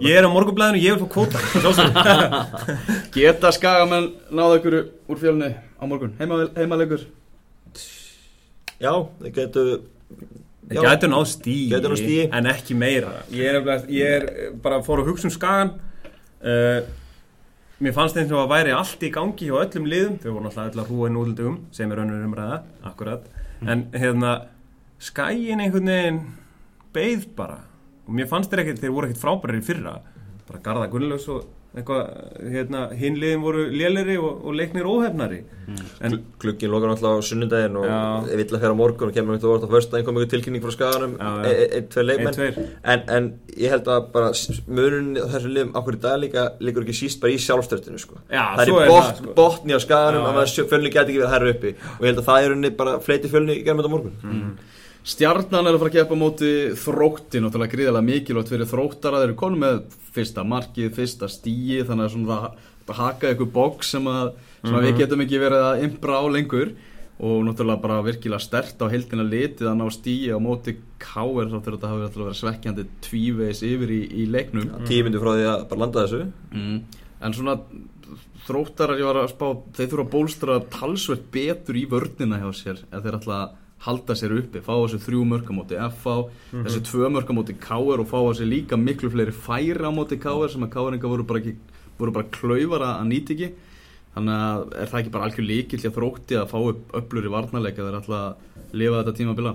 Ég 0.05 0.19
er 0.21 0.25
á 0.29 0.31
morgunblæðinu, 0.37 0.81
ég 0.85 0.91
vil 0.93 1.01
fá 1.01 1.09
kvóta. 1.17 1.39
Geta 3.15 3.49
skagamenn 3.57 4.11
náða 4.31 4.59
ykkur 4.61 4.75
úr 5.09 5.17
fjölni 5.17 5.49
á 5.81 5.85
morgun? 5.89 6.13
Heima, 6.19 6.43
Heimalegur? 6.57 7.07
Já, 8.81 8.93
það 9.23 9.33
getur 9.33 9.81
Gæti 10.71 11.09
náð 11.11 11.27
stigi. 11.31 11.71
en 12.33 12.47
ekki 12.51 12.75
meira. 12.75 13.13
Ég 13.31 13.55
er, 13.55 13.83
ég 13.93 14.15
er 14.19 14.53
bara 14.63 14.83
fór 14.83 15.03
að 15.05 15.13
hugsa 15.13 15.29
um 15.29 15.35
skagan. 15.35 15.75
Uh, 16.43 16.81
Mér 17.77 17.93
fannst 17.93 18.17
eins 18.17 18.31
og 18.33 18.41
að 18.41 18.53
væri 18.55 18.73
allt 18.73 19.03
í 19.05 19.11
gangi 19.13 19.51
hjá 19.51 19.57
öllum 19.61 19.85
liðum 19.91 20.15
Þau 20.23 20.31
voru 20.31 20.45
náttúrulega 20.47 20.81
að 20.81 20.87
hrúa 20.89 21.09
núldugum 21.13 21.57
sem 21.77 21.91
er 21.93 22.01
önnur 22.01 22.23
umræða, 22.25 22.63
akkurat 22.89 23.27
En 23.61 23.83
hérna, 23.93 24.31
skagin 25.01 25.61
einhvern 25.61 25.91
veginn 25.93 26.21
beið 26.97 27.27
bara. 27.37 27.59
Og 28.07 28.15
mér 28.17 28.29
fannst 28.31 28.53
þeir 28.53 28.63
ekkert, 28.63 28.81
þeir 28.81 28.95
voru 28.95 29.09
ekkert 29.11 29.21
frábærir 29.23 29.61
í 29.61 29.65
fyrra. 29.67 29.95
Bara 30.49 30.63
Garða 30.65 30.89
Gunnlaus 30.93 31.27
og 31.33 31.45
hérna, 31.77 32.87
hinn 32.97 33.19
liðin 33.21 33.43
voru 33.45 33.67
léleri 33.69 34.17
og, 34.17 34.45
og 34.49 34.55
leiknir 34.57 34.87
óhefnari. 34.89 35.43
En 36.01 36.15
Klukkinn 36.41 36.71
lokar 36.73 36.93
náttúrulega 36.93 37.21
á 37.21 37.29
sunnudaginn 37.29 37.77
og 37.77 37.87
ef 38.31 38.39
vill 38.41 38.57
að 38.57 38.65
á 38.73 38.77
morgun 38.79 39.11
og 39.11 39.17
kemur 39.17 39.37
orða 39.37 39.69
á 39.69 39.75
föstudaginn 39.75 40.07
kom 40.07 40.21
ykkur 40.21 40.31
tilkynning 40.33 40.65
frá 40.65 40.73
skaganum. 40.73 41.17
Já, 41.21 41.29
já. 41.43 41.67
einn, 41.67 41.89
tveir 41.93 42.07
leikmenn. 42.09 42.61
En, 42.95 43.03
en 43.17 43.29
ég 43.53 43.75
held 43.75 43.91
að 43.93 44.07
bara 44.15 44.31
mörun 44.79 45.11
á 45.21 45.27
þessu 45.35 45.53
liðum 45.53 45.75
okkur 45.83 45.99
í 45.99 46.01
dag 46.07 46.23
líka 46.23 46.47
líkur 46.63 46.87
ekki 46.87 46.97
síst 47.03 47.21
bara 47.21 47.35
í 47.35 47.43
sjálfstörtinu 47.45 48.01
sko. 48.01 48.23
Það 48.31 48.65
er 48.65 48.73
er 48.77 48.95
það, 48.95 49.13
sko. 49.21 49.37
botni 49.37 49.77
á 49.77 49.81
skaganum 49.83 50.31
að 50.31 50.55
fjölni 50.71 50.95
geti 50.95 51.13
ekki 51.13 51.21
verið 51.21 51.35
hærra 51.35 51.53
uppi. 51.53 51.75
Og 51.99 52.07
ég 52.07 52.13
held 52.13 52.25
að 52.25 52.31
það 52.31 52.49
er 52.49 52.75
bara 52.81 52.97
fleiti 53.05 53.33
fjölni 53.33 53.61
gerðum 53.61 53.85
þetta 53.85 53.95
morgun. 53.97 54.19
Mm. 54.25 54.57
Stjarnan 55.07 55.69
er 55.69 55.77
að 55.77 55.83
fara 55.85 55.93
að 55.93 55.97
keppa 56.01 56.19
móti 56.19 56.53
þrótti 56.81 57.43
Náttúrulega 57.43 57.75
gríðarlega 57.77 58.09
mikilvægt 58.09 58.51
fyrir 58.51 58.71
þróttara 58.71 59.21
Þeir 59.23 59.29
eru 59.31 59.39
konum 59.39 59.63
með 59.63 59.79
fyrsta 60.17 60.43
markið, 60.47 60.91
fyrsta 60.97 61.29
stíi 61.31 61.85
Þannig 61.87 62.09
að 62.09 62.13
svona 62.17 62.41
það, 62.41 62.99
haka 62.99 63.33
ykkur 63.35 63.51
bóks 63.55 63.95
sem, 63.95 64.11
að, 64.11 64.35
sem 64.65 64.77
að 64.77 64.87
við 64.89 65.01
getum 65.03 65.23
ekki 65.25 65.43
verið 65.43 65.67
að 65.69 65.87
impra 65.87 66.21
á 66.23 66.25
lengur 66.27 66.75
og 67.17 67.47
náttúrulega 67.47 67.81
bara 67.81 68.03
virkilega 68.05 68.43
stert 68.45 68.83
á 68.85 68.93
heildina 68.93 69.25
litið 69.25 69.71
að 69.71 69.79
ná 69.81 69.87
stíi 69.95 70.29
á 70.29 70.39
móti 70.43 70.75
K.R. 71.01 71.49
þá 71.49 71.57
fyrir 71.57 71.79
þetta 71.79 71.89
hafi 71.89 72.05
alltaf 72.05 72.21
verið 72.21 72.41
svekkjandi 72.43 72.85
tvíveis 73.07 73.63
yfir 73.65 73.93
í, 73.95 74.01
í 74.21 74.27
leiknum 74.29 74.67
tíu 74.85 75.07
myndu 75.07 75.23
frá 75.23 75.31
því 75.33 75.47
að 75.49 75.63
bara 75.71 75.81
landa 75.81 76.05
þessu 76.05 76.27
mm. 76.53 76.77
en 77.25 77.37
svona 77.39 77.55
þróttarar 78.45 79.01
ég 79.01 79.09
var 79.09 79.23
að 79.23 79.33
spá 79.33 79.47
þeir 79.79 79.89
þurfa 79.95 80.05
að 80.05 80.13
bólstra 80.13 80.59
talsvert 80.77 81.25
betur 81.33 81.81
í 81.81 81.87
vörnina 81.89 82.43
hjá 82.43 82.51
sér 82.61 82.85
halda 83.87 84.17
sér 84.19 84.35
uppi, 84.41 84.61
fá 84.67 84.73
þessu 84.75 84.99
þrjú 85.07 85.23
mörg 85.31 85.49
á 85.51 85.55
móti 85.57 85.79
FH, 85.79 86.17
þessu 86.67 86.83
tvö 86.91 87.11
mörg 87.15 87.31
á 87.31 87.35
móti 87.39 87.57
KR 87.63 88.03
og 88.03 88.11
fá 88.11 88.19
þessu 88.27 88.49
líka 88.51 88.79
miklu 88.81 89.11
fleiri 89.15 89.35
færi 89.35 89.79
á 89.79 89.91
móti 89.95 90.19
KR 90.21 90.51
sem 90.53 90.67
að 90.67 90.73
KR-inga 90.75 91.13
voru 91.13 91.27
bara, 91.29 91.43
ekki, 91.43 91.57
voru 92.01 92.15
bara 92.17 92.31
klaufara 92.35 92.93
að 93.01 93.09
nýta 93.13 93.37
ekki 93.37 93.53
þannig 94.17 94.37
að 94.41 94.77
er 94.81 94.91
það 94.91 95.01
ekki 95.03 95.15
bara 95.15 95.29
algjör 95.29 95.47
líkill 95.51 95.83
að 95.85 95.97
þrótti 95.99 96.39
að 96.41 96.51
fá 96.53 96.59
upp 96.71 96.95
öflur 97.01 97.27
í 97.29 97.33
varnarleika 97.35 97.85
þeir 97.85 97.99
ætla 98.01 98.21
að 98.23 98.77
lifa 98.81 99.03
þetta 99.03 99.17
tímabila 99.21 99.55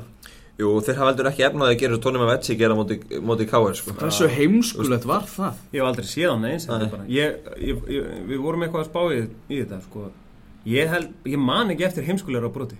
Jú, 0.61 0.69
þeir 0.83 0.97
hafa 0.99 1.09
heldur 1.09 1.27
ekki 1.31 1.45
efnaði 1.47 1.73
að 1.73 1.79
gera 1.81 1.97
tónum 2.03 2.23
að 2.25 2.29
vetsi 2.35 2.55
gera 2.59 2.75
móti, 2.77 2.97
móti 3.23 3.47
KR 3.49 3.77
sko. 3.77 3.93
hversu 3.97 4.27
heimskulegt 4.29 5.07
var 5.09 5.23
það? 5.25 5.61
Ég 5.73 5.79
hef 5.81 5.87
aldrei 5.87 6.09
séð 6.11 6.27
hann 6.29 6.45
eins 6.51 6.67
Nei. 6.69 6.89
bara. 6.91 7.05
ég, 7.09 7.47
ég, 7.57 7.79
ég, 7.95 8.09
Við 8.29 8.43
vorum 8.43 8.65
eitthvað 8.67 8.83
að 8.83 8.89
spá 8.91 9.01
í, 9.15 9.21
í 9.49 9.61
þetta 9.63 9.79
sko. 9.87 10.03
ég, 10.69 10.91
held, 10.91 11.15
ég 11.33 11.41
man 11.41 11.73
ekki 11.73 11.87
eftir 11.87 12.05
heimskulegra 12.05 12.51
broti 12.53 12.77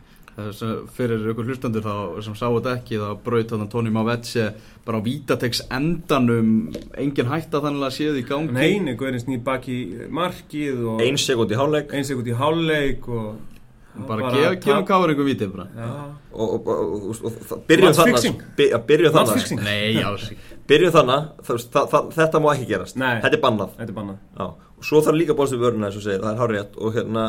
Þess 0.50 0.64
að 0.68 0.80
fyrir 0.98 1.28
ykkur 1.32 1.50
hlustandur 1.52 1.86
þá, 1.86 1.94
sem 2.26 2.36
sáu 2.40 2.58
þetta 2.58 2.74
ekki 2.80 3.00
þá 3.02 3.08
braut 3.26 3.54
þannig 3.54 3.72
Tóni 3.74 3.94
Mavetse 3.96 4.48
bara 4.86 5.00
á 5.00 5.06
vítategs 5.06 5.62
endanum 5.72 6.52
engin 6.98 7.30
hætta 7.32 7.62
þannig 7.64 7.88
að 7.88 7.96
séð 8.00 8.20
í 8.22 8.26
gangi? 8.30 8.56
Neini, 8.58 8.96
Guðurinn 9.00 9.24
snýr 9.26 9.44
baki 9.46 9.78
markið 10.10 10.84
og 10.96 11.06
Einn 11.06 11.20
sekund 11.22 11.54
í 11.54 11.60
hálfleik. 11.62 11.94
Eins 11.96 12.12
ekkert 12.14 12.32
í 12.34 12.38
hálfleik 12.42 13.08
og 13.12 14.06
bara 14.08 14.30
gefa 14.32 14.56
gefa 14.64 14.82
káður 14.88 15.12
einhver 15.12 15.28
Já, 15.76 15.88
og, 16.32 16.52
og, 16.56 16.68
og, 16.72 16.92
og, 17.12 17.24
og 17.28 17.34
það- 17.50 17.64
byrjum 17.68 17.96
þannig 17.98 18.16
Matchfixing. 18.16 18.38
by- 18.58 18.70
að 18.78 18.86
byrjum 18.92 19.16
þannig 19.18 19.34
byrjum 20.72 20.94
þannig 20.96 21.16
þetta 22.16 22.40
má 22.46 22.48
ekki 22.56 22.68
gerast. 22.70 22.96
Nei. 23.02 23.18
þetta 23.26 23.36
er 23.36 23.44
bannað. 23.44 23.74
Þetta 23.82 23.92
er 23.92 23.98
bannað. 24.00 24.22
Já. 24.40 24.46
og 24.82 24.88
svo 24.88 25.02
þarf 25.06 25.18
líka 25.20 25.36
bóðast 25.38 25.54
við 25.58 25.62
vöruna 25.66 25.90
það 26.24 26.32
er 26.32 26.40
hár 26.40 26.54
rétt 26.56 26.78
og 26.82 26.96
hérna, 26.96 27.26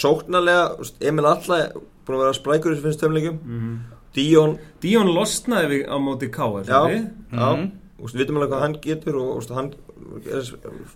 sóknarlega 0.00 0.88
Emil 1.08 1.24
Alla 1.30 1.60
búin 2.10 2.18
að 2.20 2.24
vera 2.26 2.38
sprækur 2.40 2.72
í 2.72 2.76
þessu 2.76 2.86
finnst 2.88 3.02
tömleikum 3.04 3.38
Mhm. 3.46 3.78
Díón, 4.10 4.56
Díón 4.82 5.12
losnaði 5.14 5.68
við 5.70 5.82
á 5.86 5.96
móti 6.02 6.26
K.R. 6.34 6.64
já, 6.66 6.80
svolítið. 6.82 7.04
já 7.30 7.50
Mhm. 7.56 7.70
og 8.00 8.08
við 8.10 8.18
vitum 8.24 8.36
alveg 8.40 8.50
hvað 8.50 8.60
hann 8.64 8.76
getur 8.82 9.14
og 9.20 9.28
og, 9.36 9.50
hann 9.54 9.70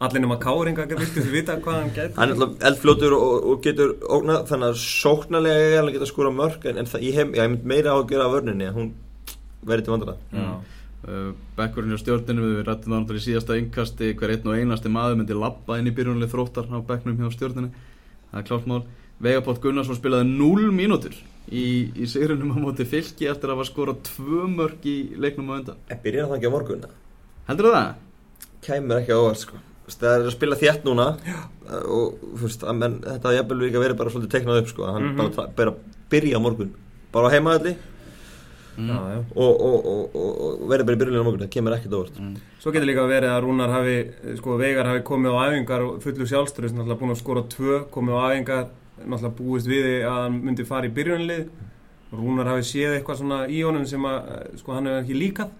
Allir 0.01 0.21
nema 0.25 0.39
K.R. 0.41 0.73
viltu 0.99 1.23
þið 1.23 1.31
vita 1.33 1.57
hvað 1.63 1.77
hann 1.79 1.91
getur 1.95 2.17
hann 2.19 2.31
er 2.31 2.35
alltaf 2.35 2.65
eldfljótur 2.71 3.13
og, 3.15 3.45
og 3.53 3.63
getur 3.63 3.93
ógnað, 4.03 4.47
þannig 4.49 4.69
að 4.73 4.79
sóknarlega 4.83 5.67
er 5.69 5.77
hann 5.79 5.89
að 5.91 5.97
geta 5.99 6.09
skúra 6.11 6.33
mörg 6.35 6.65
en, 6.67 6.79
en 6.83 6.87
það, 6.91 7.03
ég 7.07 7.15
hef 7.15 7.35
meira 7.65 7.93
á 7.95 7.97
að 8.01 8.09
gera 8.11 8.25
að 8.27 8.35
hún 8.75 8.89
verið 9.65 9.85
til 9.85 9.95
vandræða 9.95 10.17
Já. 10.35 10.49
uh, 11.09 11.31
Bekkurinn 11.57 11.93
hjá 11.95 12.01
stjórninu 12.03 12.43
við 12.49 12.65
rættum 12.67 12.91
það 12.93 12.99
náttúrulega 13.05 13.23
í 13.23 13.27
síðasta 13.29 13.59
innkasti 13.61 14.11
hver 14.19 14.35
einn 14.35 14.49
og 14.51 14.59
einasti 14.59 14.91
maður 14.91 15.19
myndi 15.21 15.39
lappa 15.39 15.79
inn 15.79 15.87
í 15.93 15.95
byrjunlega 15.95 16.33
þróttar 16.35 16.67
á 16.73 16.79
bekknum 16.89 17.17
hjá 17.21 17.31
stjórninu 17.37 17.71
það 18.33 18.41
er 18.41 18.49
klárt 18.49 18.67
mál 18.67 18.83
Vegapott 19.23 19.61
Gunnarsson 19.63 19.97
spilaði 19.99 20.27
0 20.37 20.73
mínútur 20.75 21.15
í, 21.51 21.93
í 21.95 22.07
sigrunum 22.11 22.55
á 22.57 22.59
móti 22.65 22.87
fylki 22.89 23.29
eftir 23.31 23.51
að 23.53 23.59
hafa 23.61 23.69
skorað 23.71 24.01
tvö 24.11 24.49
mörg 24.51 24.85
í 24.91 24.97
leiknum 25.21 25.53
á 25.55 25.59
undan 25.61 25.77
en 25.93 26.01
byrjar 26.03 26.29
það 26.33 26.37
ekki 26.41 26.51
á 26.51 26.55
morgun 26.57 26.85
Heldur 27.49 27.71
það? 27.75 27.95
kæmur 28.65 29.01
ekki 29.03 29.13
á 29.15 29.19
óvart 29.21 29.43
sko 29.45 29.57
Þú 29.85 29.91
veist, 29.91 30.01
það 30.01 30.15
er 30.17 30.23
að 30.25 30.33
spila 30.33 30.57
þétt 30.57 30.85
núna 30.89 31.05
og 31.85 32.15
þú 32.25 32.39
veist, 32.47 32.63
að 32.65 32.79
menn, 32.81 32.95
þetta 33.05 33.29
er 33.31 33.35
jafnvel 33.37 33.59
líka 33.61 33.83
verið 33.83 33.99
bara 34.01 34.13
svolítið 34.15 34.33
teiknað 34.33 34.61
upp 34.63 34.71
sko, 34.73 34.87
hann 34.89 35.03
Mhm. 35.11 35.17
bara, 35.19 35.31
ta- 35.37 35.51
bara 35.59 35.75
byrja 36.11 36.39
á 36.41 36.41
morgun 36.41 36.71
bara 37.13 37.29
á 37.29 37.35
heimaðalli 37.37 37.75
Mm. 38.75 38.89
Já, 38.91 38.95
já. 39.15 39.19
og, 39.39 39.61
og, 39.63 39.87
og, 39.87 40.15
og, 40.19 40.39
og 40.43 40.69
verið 40.69 40.87
bara 40.89 40.97
í 40.97 40.99
byrjunlega 40.99 41.23
á 41.23 41.27
morgun, 41.29 41.43
það 41.47 41.51
kemur 41.55 41.75
ekkert 41.77 41.93
á 41.95 41.99
óvart 42.01 42.17
Mm. 42.19 42.37
Svo 42.59 42.73
getur 42.75 42.87
líka 42.89 43.05
verið 43.07 43.31
að 43.31 43.43
Rúnar 43.45 43.71
hafi, 43.71 43.97
sko, 44.41 44.57
Veigar 44.59 44.87
hafi 44.91 45.03
komið 45.07 45.31
á 45.31 45.43
æfingar 45.47 45.85
og 45.87 46.01
fullu 46.03 46.27
sjálfstöru, 46.27 46.69
sem 46.69 46.79
náttúrulega 46.81 46.99
búin 46.99 47.13
að 47.15 47.21
skora 47.23 47.43
tvö, 47.55 47.85
komið 47.95 48.19
á 48.19 48.23
æfingar, 48.35 48.67
náttúrulega 49.03 49.37
búist 49.39 49.71
við 49.71 49.87
að 50.07 50.19
hann 50.23 50.41
myndi 50.45 50.67
fara 50.69 50.89
í 50.89 50.95
byrjunlið. 50.95 51.49
Rúnar 52.15 52.51
hafi 52.53 52.67
séð 52.69 52.99
eitthvað 52.99 53.21
svona 53.21 53.39
í 53.51 53.63
honum 53.67 53.87
sem 53.87 54.05
að, 54.07 54.29
eh, 54.33 54.57
sko, 54.61 54.75
hann 54.75 54.87
hefur 54.87 55.03
ekki 55.03 55.19
líkað. 55.19 55.51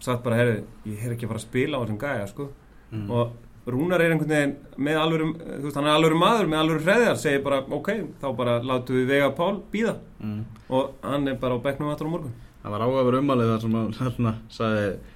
Sagt 0.00 0.22
bara, 0.22 0.36
herri, 0.36 0.62
ég 0.86 1.04
er 1.04 1.14
ekki 1.14 1.26
að 1.26 1.32
fara 1.32 1.40
að 1.40 1.48
spila 1.48 1.78
á 1.78 1.82
þessum 1.82 1.98
gæja, 1.98 2.28
sko. 2.28 2.48
Mm. 2.92 3.10
Og 3.10 3.32
Rúnar 3.66 4.00
er 4.00 4.12
einhvern 4.12 4.28
veginn 4.28 4.56
með 4.76 4.96
alvöru, 5.00 5.26
þú 5.34 5.62
veist, 5.64 5.76
hann 5.78 5.86
er 5.88 5.96
alvöru 5.96 6.18
maður 6.20 6.48
með 6.52 6.60
alvöru 6.60 6.84
hreðjar, 6.84 7.16
segir 7.16 7.42
bara, 7.42 7.60
ok, 7.64 7.88
þá 8.20 8.36
bara 8.36 8.60
látum 8.60 8.98
við 8.98 9.06
Veigar 9.08 9.34
Pál 9.34 9.62
býða. 9.72 9.94
Mm. 10.20 10.44
Og 10.68 10.90
hann 11.02 11.28
er 11.28 11.38
bara 11.40 11.56
á 11.56 11.64
bekknum 11.64 11.90
aftur 11.90 12.06
á 12.06 12.12
morgun. 12.12 12.34
Það 12.62 12.74
var 12.74 12.84
ágæfur 12.84 13.18
ummalið 13.20 13.50
þar 13.52 13.60
sem 13.60 13.74
hann 13.78 13.94
hérna, 13.98 14.34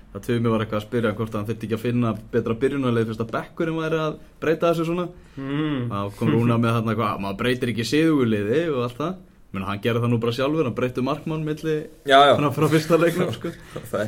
sagði 0.09 0.19
að 0.19 0.27
Tumi 0.27 0.51
var 0.51 0.61
eitthvað 0.65 0.81
að 0.81 0.87
spyrja 0.89 1.15
hvort 1.19 1.35
hann 1.37 1.47
þurfti 1.47 1.67
ekki 1.69 1.77
að 1.79 1.83
finna 1.85 2.13
betra 2.33 2.55
byrjunarleið 2.63 3.07
fyrst 3.11 3.21
að 3.25 3.33
bekkurinn 3.37 3.77
væri 3.83 3.99
að 4.07 4.15
breyta 4.41 4.71
þessu 4.73 4.87
svona 4.89 5.09
Mm. 5.39 5.89
þá 5.93 6.17
kom 6.19 6.29
Rúna 6.35 6.57
með 6.59 6.73
þarna 6.75 6.91
eitthvað 6.95 7.13
að 7.15 7.21
maður 7.23 7.37
breytir 7.39 7.69
ekki 7.71 7.85
siðuguliði 7.87 8.63
og 8.73 8.83
allt 8.89 8.97
það 8.99 9.13
menn 9.55 9.65
hann 9.65 9.79
gerði 9.81 10.03
það 10.05 10.11
nú 10.13 10.19
bara 10.21 10.33
sjálfur, 10.37 10.67
hann 10.69 10.75
breytti 10.77 11.01
markmann 11.05 11.45
milli 11.47 11.77
frá, 12.37 12.51
frá 12.53 12.67
fyrsta 12.69 12.99
leiknum 13.01 13.31
sko. 13.33 13.53
það 13.91 14.03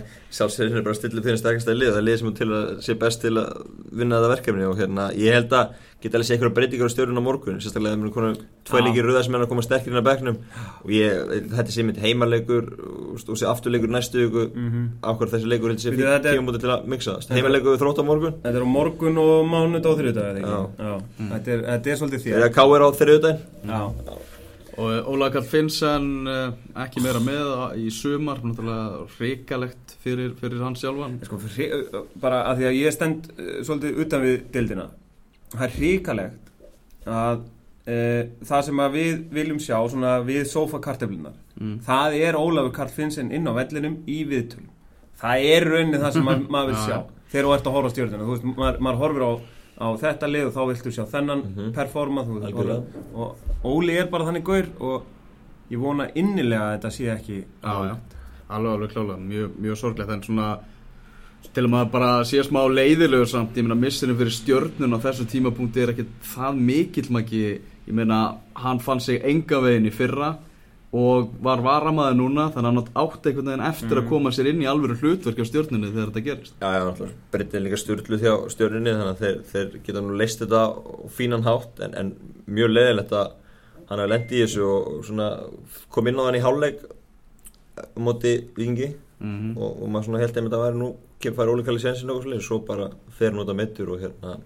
er 0.77 0.83
bara 0.85 0.93
að 0.93 0.99
stilla 1.01 1.23
fyrir 1.25 1.39
sterkasta 1.41 1.77
lið, 1.77 1.93
það 1.95 2.01
er 2.03 2.09
lið 2.11 2.19
sem 2.21 2.35
til 2.41 2.49
að 2.59 2.67
sé 2.85 2.97
best 3.01 3.23
til 3.25 3.33
að 3.41 3.63
vinna 4.03 4.19
þetta 4.21 4.35
verkefni 4.35 4.67
og 4.69 4.77
hérna, 4.83 5.07
ég 5.17 5.39
held 5.39 5.55
að 5.57 5.73
geta 6.01 6.17
alveg 6.17 6.29
sé 6.29 6.35
einhverja 6.37 6.57
breytingar 6.57 6.89
á 6.89 6.93
stjórnum 6.93 7.21
á 7.21 7.25
morgun, 7.25 7.59
sérstaklega 7.61 7.97
mér 8.01 8.09
er 8.11 8.15
konar 8.15 8.37
tvö 8.69 8.79
Já. 8.81 8.85
líkir 8.87 9.05
rauðar 9.09 9.25
sem 9.27 9.35
er 9.37 9.43
að 9.45 9.51
koma 9.51 9.65
sterkir 9.65 9.93
inn 9.93 10.01
á 10.01 10.09
bekknum 10.11 10.39
og 10.85 10.93
ég, 10.97 11.35
þetta 11.57 11.75
sé 11.75 11.85
mitt 11.89 12.01
heimarleikur 12.05 12.69
og, 12.77 13.19
sé 13.41 13.49
afturleikur 13.51 13.93
næstu 13.93 14.23
viku 14.27 14.47
Mm 14.55 14.87
ákveður 15.05 15.33
þessi 15.35 15.51
leikur 15.53 15.73
heldur 15.75 15.85
sé 15.85 15.93
fyrir 15.93 16.09
er- 16.31 16.37
tímamóti 16.39 16.61
til 16.65 16.73
að 16.73 16.89
það 16.89 17.29
Þetta- 17.29 17.37
heimarleikur 17.41 17.81
þrótt 17.85 18.01
á 18.01 18.05
morgun? 18.09 18.35
Þetta 18.45 18.61
er 18.61 18.65
á 18.65 18.71
morgun 18.77 19.21
og 19.25 19.37
mánuð 19.53 19.81
er 22.79 22.85
á 22.89 22.89
Já. 23.69 23.85
Og 24.81 24.89
eh, 24.95 25.11
Óla 25.13 25.29
Karl 25.33 25.47
Finnsen 25.47 26.09
eh, 26.31 26.57
ekki 26.85 27.03
meira 27.05 27.21
með 27.23 27.77
í 27.81 27.91
sumar 27.93 28.41
náttúrulega 28.41 29.05
hrikalegt 29.19 29.95
fyrir, 30.01 30.33
fyrir 30.41 30.65
hann 30.65 30.79
sjálfan 30.79 31.19
Sko, 31.27 31.39
fyrir, 31.45 31.87
bara 32.23 32.45
að 32.49 32.63
því 32.63 32.69
að 32.71 32.79
ég 32.79 32.97
stend 32.97 33.31
uh, 33.37 33.55
svolítið 33.67 34.03
utan 34.05 34.25
við 34.25 34.37
dildina. 34.55 34.89
Það 35.53 35.67
er 35.67 35.77
hrikalegt 35.77 36.51
að 37.11 37.45
uh, 37.45 38.25
það 38.49 38.67
sem 38.71 38.83
að 38.87 38.99
við 38.99 39.23
viljum 39.37 39.63
sjá, 39.63 39.77
svona 39.93 40.17
við 40.27 40.43
sofakarteflunar, 40.55 41.39
mm. 41.61 41.79
það 41.87 42.19
er 42.25 42.41
Ólafur 42.41 42.77
Karl 42.81 42.93
Finnsen 42.97 43.33
inn 43.37 43.49
á 43.51 43.53
vellinum 43.57 44.01
í 44.09 44.23
viðtölum. 44.31 44.71
Það 45.21 45.49
er 45.53 45.67
raunin 45.69 46.01
það 46.01 46.15
sem 46.17 46.31
maður, 46.55 46.73
vil 46.73 46.79
Já. 46.79 46.85
sjá 46.87 47.01
þegar 47.31 47.47
þú 47.47 47.55
ert 47.55 47.67
að 47.69 47.77
horfa 47.77 47.91
á 47.91 47.95
stjórnuna. 47.95 48.27
Þú 48.27 48.35
veist, 48.35 48.47
maður, 48.51 48.79
maður 48.87 49.01
horfir 49.05 49.25
á, 49.27 49.33
á 49.81 49.89
þetta 49.97 50.29
lið 50.29 50.49
og 50.51 50.55
þá 50.57 50.61
viltu 50.71 50.93
sjá 50.93 51.05
þennan 51.09 51.73
performa, 51.77 52.25
þú 52.27 52.37
veist, 52.39 52.51
Algjörlega. 52.51 53.05
og 53.15 53.65
Óli 53.65 53.97
er 53.97 54.11
bara 54.13 54.27
þannig 54.29 54.45
gaur 54.45 54.69
og 54.81 55.07
ég 55.71 55.81
vona 55.81 56.11
innilega 56.15 56.67
að 56.67 56.75
þetta 56.77 56.91
sé 56.97 57.09
ekki 57.15 57.39
já, 57.41 57.75
já, 57.89 57.95
alveg 58.51 58.73
alveg 58.75 58.93
klálega. 58.93 59.19
Mjög, 59.31 59.57
mjög 59.63 59.77
sorglegt. 59.81 60.11
En 60.11 60.23
svona 60.27 60.51
til 61.55 61.65
að 61.65 61.71
maður 61.73 61.91
bara 61.95 62.11
sé 62.29 62.43
smá 62.45 62.61
leiðilegur 62.69 63.29
samt 63.31 63.57
ég 63.57 63.65
meina 63.67 63.79
missinu 63.79 64.15
fyrir 64.19 64.35
stjörnun 64.35 64.95
á 64.95 64.99
þessu 65.03 65.27
tímapunkti 65.31 65.83
er 65.83 65.93
ekki 65.95 66.07
það 66.35 66.61
mikill 66.69 67.11
maki 67.17 67.41
ég 67.89 67.95
meina 67.97 68.21
hann 68.61 68.81
fann 68.85 69.01
sig 69.01 69.23
enga 69.25 69.61
veginn 69.65 69.89
í 69.89 69.95
fyrra 69.95 70.35
og 70.91 71.35
var 71.39 71.61
varamaður 71.63 72.17
núna 72.19 72.49
þannig 72.51 72.67
að 72.67 72.71
hann 72.71 73.03
átti 73.05 73.31
einhvern 73.31 73.51
veginn 73.51 73.67
eftir 73.69 74.01
að 74.01 74.09
koma 74.11 74.33
sér 74.35 74.49
inn 74.51 74.63
í 74.65 74.67
alvöru 74.67 74.97
hlutverk 74.99 75.39
á 75.39 75.47
stjörnunni 75.47 75.91
þegar 75.93 76.09
þetta 76.11 76.23
gerist. 76.27 76.55
Já, 76.59 76.71
já, 76.75 76.83
náttúrulega, 76.89 77.45
er 77.55 77.63
líka 77.63 77.79
stjórnlu 77.79 78.19
þjá 78.19 78.33
stjórninni 78.55 78.95
þannig 78.97 79.13
að 79.13 79.21
þeir, 79.21 79.37
þeir 79.53 79.77
geta 79.87 80.03
nú 80.03 80.17
leist 80.19 80.43
þetta 80.43 80.63
á 80.67 80.69
fínan 81.15 81.47
hátt 81.47 81.85
en, 81.87 81.95
en 82.01 82.11
mjög 82.51 82.73
leðilegt 82.75 83.15
að 83.15 83.37
hann 83.91 84.03
hafi 84.03 84.13
lendið 84.15 84.41
í 84.41 84.43
þessu 84.43 84.65
og, 84.67 84.89
og 84.91 85.07
svona 85.07 85.29
kom 85.95 86.11
inn 86.11 86.19
á 86.19 86.27
hann 86.27 86.39
í 86.41 86.43
hálfleik 86.43 86.83
á 87.79 87.99
móti 88.03 88.35
vingi 88.59 88.91
mm 89.21 89.55
og, 89.61 89.83
og 89.85 89.91
maður 89.93 90.09
svona 90.09 90.23
held 90.25 90.39
einmitt 90.41 90.55
að 90.57 90.65
væri 90.65 90.81
nú 90.81 90.91
kemur 91.21 91.37
færi 91.37 91.55
ólíkali 91.55 91.83
sensin 91.83 92.11
og 92.11 92.27
svo 92.43 92.59
bara 92.67 92.89
fer 93.19 93.35
nút 93.37 93.51
að 93.53 93.59
mittur 93.61 93.93
og 93.95 94.01
hérna 94.01 94.39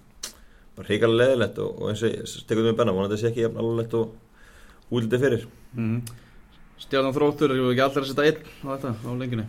bara 0.75 0.89
hrigalega 0.89 1.21
leðilegt 1.21 1.61
og, 1.63 1.81
og 1.81 1.93
eins 1.93 2.03
og 2.03 2.47
tekur 2.49 2.67
við 2.67 2.77
benna, 2.79 2.93
vonandi 2.93 3.15
að 3.15 3.17
það 3.17 3.23
sé 3.23 3.31
ekki 3.31 3.45
jafn 3.45 3.61
alveg 3.63 3.95
og 3.95 4.95
útlitið 4.95 5.25
fyrir. 5.25 5.47
-hmm. 5.77 6.01
Stjarnan 6.83 7.15
þróttur 7.15 7.55
eru 7.55 7.71
ekki 7.73 7.85
allir 7.85 8.03
að 8.03 8.11
setja 8.11 8.27
einn 8.31 8.43
á 8.65 8.67
þetta 8.75 8.93
á 8.99 9.11
lengjunni? 9.21 9.47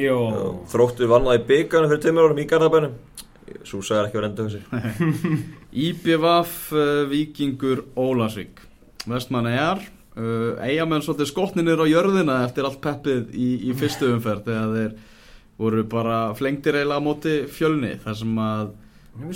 Jó, 0.00 0.16
Þróttu 0.70 1.08
vannaði 1.10 1.44
byggarna 1.48 1.90
fyrir 1.90 2.02
tveimur 2.04 2.28
árum 2.28 2.40
í 2.40 2.48
Garðabænum. 2.50 2.98
Svo 3.66 3.80
sagði 3.82 4.06
ekki 4.06 4.18
verið 4.20 4.28
enda 4.30 4.44
þessi 4.46 5.40
IBVF 5.86 6.52
uh, 6.70 6.82
Víkingur 7.10 7.82
Ólasvík 7.98 8.60
Vestmann 9.10 9.48
er 9.50 9.80
uh, 9.82 10.60
eigamenn 10.62 11.02
svolítið 11.02 11.30
skotninir 11.32 11.82
á 11.82 11.86
jörðina 11.90 12.36
eftir 12.44 12.68
allt 12.68 12.78
peppið 12.84 13.34
í, 13.34 13.48
í 13.66 13.74
fyrstu 13.78 14.12
umferð 14.14 14.46
þegar 14.46 14.76
þeir 14.76 14.94
voru 15.60 15.84
bara 15.90 16.20
flengtir 16.38 16.78
eiginlega 16.78 17.02
á 17.02 17.06
móti 17.08 17.34
fjölni 17.50 17.96
þar 18.04 18.18
sem 18.22 18.38
að 18.44 18.70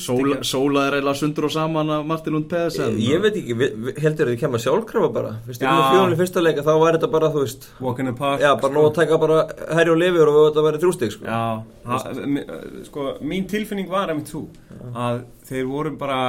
sóla, 0.00 0.38
sóla 0.46 0.84
er 0.88 0.94
eiginlega 0.98 1.18
sundur 1.18 1.44
og 1.48 1.52
saman 1.52 1.90
af 1.90 2.04
Martin 2.06 2.32
Lund 2.32 2.46
Pedersen 2.48 2.96
Ég 3.02 3.20
veit 3.20 3.34
ekki, 3.36 3.54
vi- 3.58 3.72
vi- 3.74 3.94
heldur 4.00 4.30
þið 4.30 4.38
kemur 4.40 4.58
sjálfkrafa 4.62 5.08
bara 5.12 5.32
Fyrst 5.46 5.60
Já. 5.60 5.66
ég 5.68 5.74
með 5.74 5.90
fjóðan 5.92 6.14
í 6.14 6.18
fyrsta 6.20 6.42
leika 6.42 6.62
þá 6.62 6.72
væri 6.80 6.98
þetta 6.98 7.10
bara, 7.10 7.28
þú 7.34 7.40
veist 7.42 7.66
walk 7.80 7.98
in 7.98 8.06
the 8.06 8.12
park 8.12 8.40
Já, 8.40 8.54
bara 8.60 8.72
nóg 8.74 8.86
að 8.90 8.94
taka 8.94 9.18
bara 9.18 9.38
herri 9.74 9.90
og 9.90 9.98
lifur 9.98 10.28
og 10.28 10.54
þetta 10.54 10.64
væri 10.68 10.80
þrjústig 10.84 11.12
sko. 11.12 11.24
Já, 11.24 11.62
það, 11.84 12.26
mi- 12.26 12.46
sko, 12.84 13.18
mín 13.20 13.48
tilfinning 13.48 13.88
var 13.88 14.08
einmitt 14.08 14.28
svo 14.28 14.48
að 14.94 15.24
þeir 15.48 15.66
voru 15.68 15.96
bara 15.98 16.20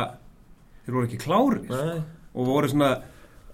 þeir 0.85 0.93
voru 0.93 1.07
ekki 1.07 1.21
klári 1.23 1.69
Nei. 1.69 2.01
og 2.35 2.45
voru 2.45 2.67
svona, 2.67 3.01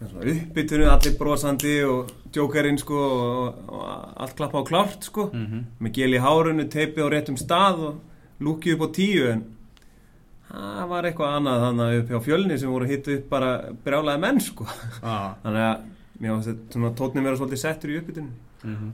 svona 0.01 0.31
uppbytunu 0.33 0.87
allir 0.89 1.17
brosandi 1.19 1.83
og 1.85 2.09
djókarinn 2.31 2.79
sko 2.79 2.95
og, 2.95 3.55
og 3.69 4.13
allt 4.17 4.35
klappa 4.35 4.63
á 4.63 4.65
klárt 4.65 5.03
sko 5.03 5.29
Mhm. 5.33 5.65
með 5.81 5.91
gel 5.93 6.13
í 6.15 6.19
hárunu, 6.19 6.65
teipi 6.69 7.03
á 7.03 7.07
réttum 7.11 7.37
stað 7.37 7.79
og 7.79 7.95
lúkið 8.41 8.73
upp 8.79 8.87
á 8.87 8.93
tíu 8.95 9.27
en 9.29 9.43
það 10.51 10.89
var 10.91 11.07
eitthvað 11.07 11.37
annað 11.37 11.63
þannig 11.65 11.99
upp 12.01 12.11
hjá 12.11 12.19
fjölni 12.27 12.57
sem 12.59 12.73
voru 12.73 12.89
hitt 12.89 13.07
upp 13.15 13.29
bara 13.31 13.51
brjálaði 13.85 14.23
menn 14.25 14.41
sko. 14.43 14.67
Ah. 15.01 15.37
þannig 15.45 15.67
að 15.67 15.85
mér 16.21 16.35
var 16.35 16.43
þetta 16.47 16.75
svona 16.77 16.91
tótnin 16.99 17.25
vera 17.27 17.39
svolítið 17.39 17.63
settur 17.63 17.93
í 17.93 18.01
uppbytunu 18.01 18.67
mm 18.67 18.91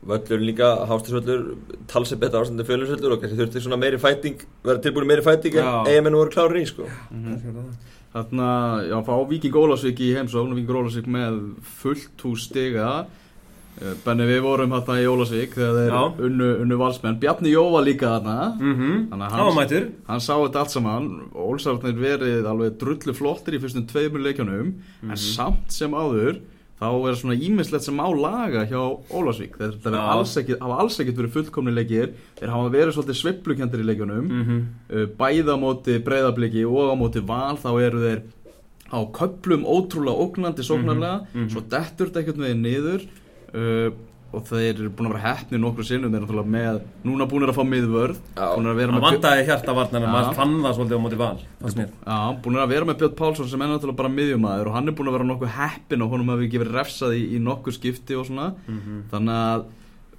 Völlur 0.00 0.40
líka, 0.40 0.66
hástisvöllur 0.88 1.58
talsið 1.90 2.22
betra 2.22 2.40
ástandi 2.40 2.64
fjölusvöllur 2.64 3.12
og 3.12 3.18
kannski 3.20 3.36
þurfti 3.36 3.60
svona 3.60 3.76
meiri 3.76 3.98
fæting 4.00 4.46
vera 4.64 4.80
tilbúin 4.80 5.04
meiri 5.10 5.24
fæting 5.26 5.58
en 5.60 5.90
eigamennu 5.90 6.22
voru 6.22 6.32
klári 6.32 6.62
í 6.64 6.68
sko. 6.70 6.86
mm 7.12 7.74
Þarna, 8.10 8.46
já, 8.88 8.96
fá 9.06 9.12
Víking 9.30 9.54
Ólasvík 9.54 10.00
í 10.02 10.08
heimsókn 10.16 10.56
Víking 10.56 10.78
Ólasvík 10.80 11.06
með 11.06 11.36
fullt 11.82 12.24
hús 12.24 12.48
stiga 12.48 12.86
Benni 14.04 14.26
við 14.28 14.42
vorum 14.44 14.74
hérna 14.76 14.98
í 15.00 15.08
Ólasvík 15.08 15.54
þegar 15.56 15.76
þeir 15.78 15.94
Já. 15.94 16.02
unnu, 16.28 16.48
unnu 16.64 16.78
valsmenn. 16.80 17.18
Bjarni 17.22 17.54
Jó 17.54 17.62
var 17.72 17.84
líka 17.86 18.12
þarna. 18.12 18.36
-hmm. 18.60 19.08
Þannig 19.10 19.36
að 19.40 19.56
mættur. 19.56 19.90
Hann 20.06 20.20
sá 20.20 20.34
þetta 20.36 20.60
allt 20.60 20.70
saman. 20.70 21.10
Ólsararnir 21.32 21.96
verið 21.96 22.46
alveg 22.46 22.78
drullu 22.78 23.14
flottir 23.16 23.56
í 23.56 23.60
fyrstum 23.60 23.86
tveimur 23.86 24.20
leikjunum. 24.20 24.74
Mhm. 25.02 25.10
En 25.10 25.16
samt 25.16 25.72
sem 25.72 25.90
áður 25.90 26.40
Þá 26.80 27.10
er 27.10 27.16
svona 27.20 27.36
ímislegt 27.36 27.84
sem 27.84 27.98
á 28.00 28.08
laga 28.08 28.64
hjá 28.64 28.80
Ólasvík 29.12 29.58
Þeir 29.60 29.96
hafa 30.00 30.78
alls 30.80 30.96
ekkit 30.96 31.18
verið 31.18 31.34
fullkomni 31.34 31.74
leikir. 31.76 32.14
Þeir 32.40 32.52
hafa 32.54 32.70
verið 32.72 32.94
svolítið 32.96 33.18
sveiflukjandir 33.20 33.82
í 33.82 33.88
leikjunum. 33.90 34.24
Mm 34.24 34.44
-hmm. 34.46 34.62
uh, 34.96 35.06
bæða 35.20 35.52
á 35.52 35.58
móti 35.60 35.98
breyðabliki 36.00 36.64
og 36.64 36.88
á 36.88 36.94
móti 36.96 37.20
val 37.20 37.60
þá 37.60 37.70
eru 37.84 38.00
þeir 38.00 38.20
á 38.96 38.98
köplum 39.12 39.68
ótrúlega 39.68 40.20
ógnandi 40.24 40.64
sóknarlega. 40.64 41.20
Mhm, 41.20 41.40
mhm. 41.42 41.50
svo 41.52 41.60
dettur 41.60 42.08
þetta 42.08 42.40
veginn 42.40 42.64
niður 42.64 43.00
uh, 43.54 43.90
og 44.30 44.44
þeir 44.46 44.68
eru 44.76 44.90
búin 44.94 45.08
að 45.08 45.14
vera 45.16 45.32
heppni 45.32 45.58
nokkru 45.58 45.84
sinnum, 45.86 46.12
þeir 46.12 46.20
eru 46.20 46.26
náttúrulega 46.28 46.52
með 46.54 46.76
núna 47.08 47.26
búin 47.26 47.46
að 47.48 47.56
fá 47.56 47.64
miðvörð. 47.66 48.20
Það 48.36 48.68
með 48.68 48.92
vandaði 49.02 49.46
hjartavarnar 49.48 50.04
en 50.04 50.06
Já. 50.06 50.12
maður 50.14 50.38
fann 50.38 50.54
það 50.62 50.76
svolítið 50.76 51.00
á 51.00 51.04
móti 51.06 51.18
val. 51.18 51.32
Já, 52.06 52.18
búin 52.44 52.60
að 52.62 52.70
vera 52.76 52.86
með 52.86 53.00
Björn 53.00 53.16
Pálsson 53.18 53.50
sem 53.50 53.64
er 53.66 53.72
náttúrulega 53.72 54.00
bara 54.04 54.12
miðjumæður 54.14 54.70
og 54.70 54.76
hann 54.78 54.86
er 54.92 54.96
búin 55.00 55.10
að 55.10 55.16
vera 55.18 55.28
nokkuð 55.32 55.54
heppin 55.56 56.06
og 56.06 56.14
honum 56.14 56.30
hafi 56.30 56.46
ekki 56.46 56.62
verið 56.62 56.78
refsað 56.78 57.16
í, 57.18 57.24
í 57.34 57.42
nokkuð 57.42 57.78
skipti 57.80 58.20
og 58.20 58.28
svona. 58.30 58.46
Þannig 59.10 59.42
að 59.50 59.66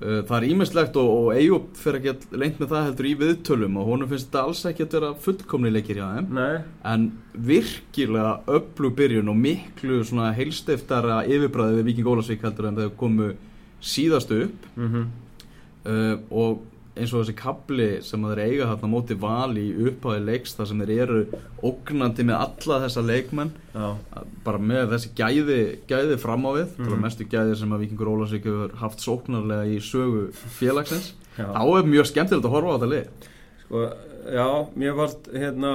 það 0.01 0.35
er 0.37 0.45
ímislegt 0.47 0.97
og, 0.97 1.09
og 1.13 1.27
Eyjup 1.35 1.75
fyrir 1.77 1.99
ekki 1.99 2.39
lengt 2.41 2.61
með 2.61 2.71
það 2.73 2.85
heldur 2.87 3.09
í 3.09 3.13
viðtölum 3.19 3.77
og 3.77 3.89
honum 3.91 4.09
finnst 4.09 4.29
þetta 4.29 4.43
alls 4.47 4.63
ekki 4.69 4.85
að 4.87 4.95
vera 4.97 5.11
fullkomni 5.25 5.71
leikir 5.73 5.99
hjá 6.01 6.07
þeim. 6.15 6.31
Nei. 6.37 6.55
En 6.93 7.07
virkilega 7.51 8.33
öflug 8.57 8.95
byrjun 8.97 9.29
og 9.31 9.39
miklu 9.43 10.01
svona 10.07 10.31
heilstiftara 10.37 11.21
yfirbræði 11.29 11.79
við 11.79 11.89
Viking 11.91 12.11
Ólasvík 12.13 12.45
heldur 12.47 12.71
en 12.71 12.81
þegar 12.81 12.97
komu 12.97 13.31
síðast 13.81 14.33
upp. 14.35 14.67
Mm 14.75 14.89
-hmm. 14.91 15.07
uh, 15.85 16.15
og 16.29 16.65
eins 16.97 17.13
og 17.13 17.21
þessi 17.23 17.35
kabli 17.39 17.85
sem 18.03 18.23
þeir 18.27 18.41
eiga 18.43 18.65
þarna 18.71 18.87
á 18.91 18.93
móti 18.93 19.15
val 19.21 19.53
í 19.57 19.65
uppháði 19.87 20.25
leiks 20.27 20.55
þar 20.57 20.67
sem 20.67 20.81
þeir 20.83 20.91
eru 21.05 21.19
ógnandi 21.63 22.25
með 22.27 22.41
alla 22.43 22.79
þessa 22.85 23.03
leikmenn. 23.07 23.51
Já. 23.73 23.87
Bara 24.43 24.57
með 24.59 24.91
þessi 24.95 25.11
gæði, 25.15 25.59
gæði 25.87 26.17
fram 26.19 26.43
á 26.43 26.51
við 26.57 26.67
mm 26.77 26.89
Mhm. 26.91 27.01
mestu 27.01 27.25
gæði 27.31 27.55
sem 27.57 27.71
að 27.71 27.79
Vikingur 27.85 28.11
Ólasvík 28.11 28.43
hefur 28.43 28.75
haft 28.81 28.99
sóknarlega 28.99 29.65
í 29.71 29.79
sögu 29.79 30.31
félagsins. 30.59 31.13
Já. 31.37 31.45
þá 31.47 31.63
er 31.79 31.83
mjög 31.87 32.05
skemmtilegt 32.11 32.45
að 32.45 32.51
horfa 32.51 32.71
á 32.71 32.75
þetta 32.75 32.89
lið. 32.91 33.07
Sko, 33.63 33.81
já, 34.35 34.47
mér 34.75 34.95
varst 34.97 35.29
hérna, 35.31 35.71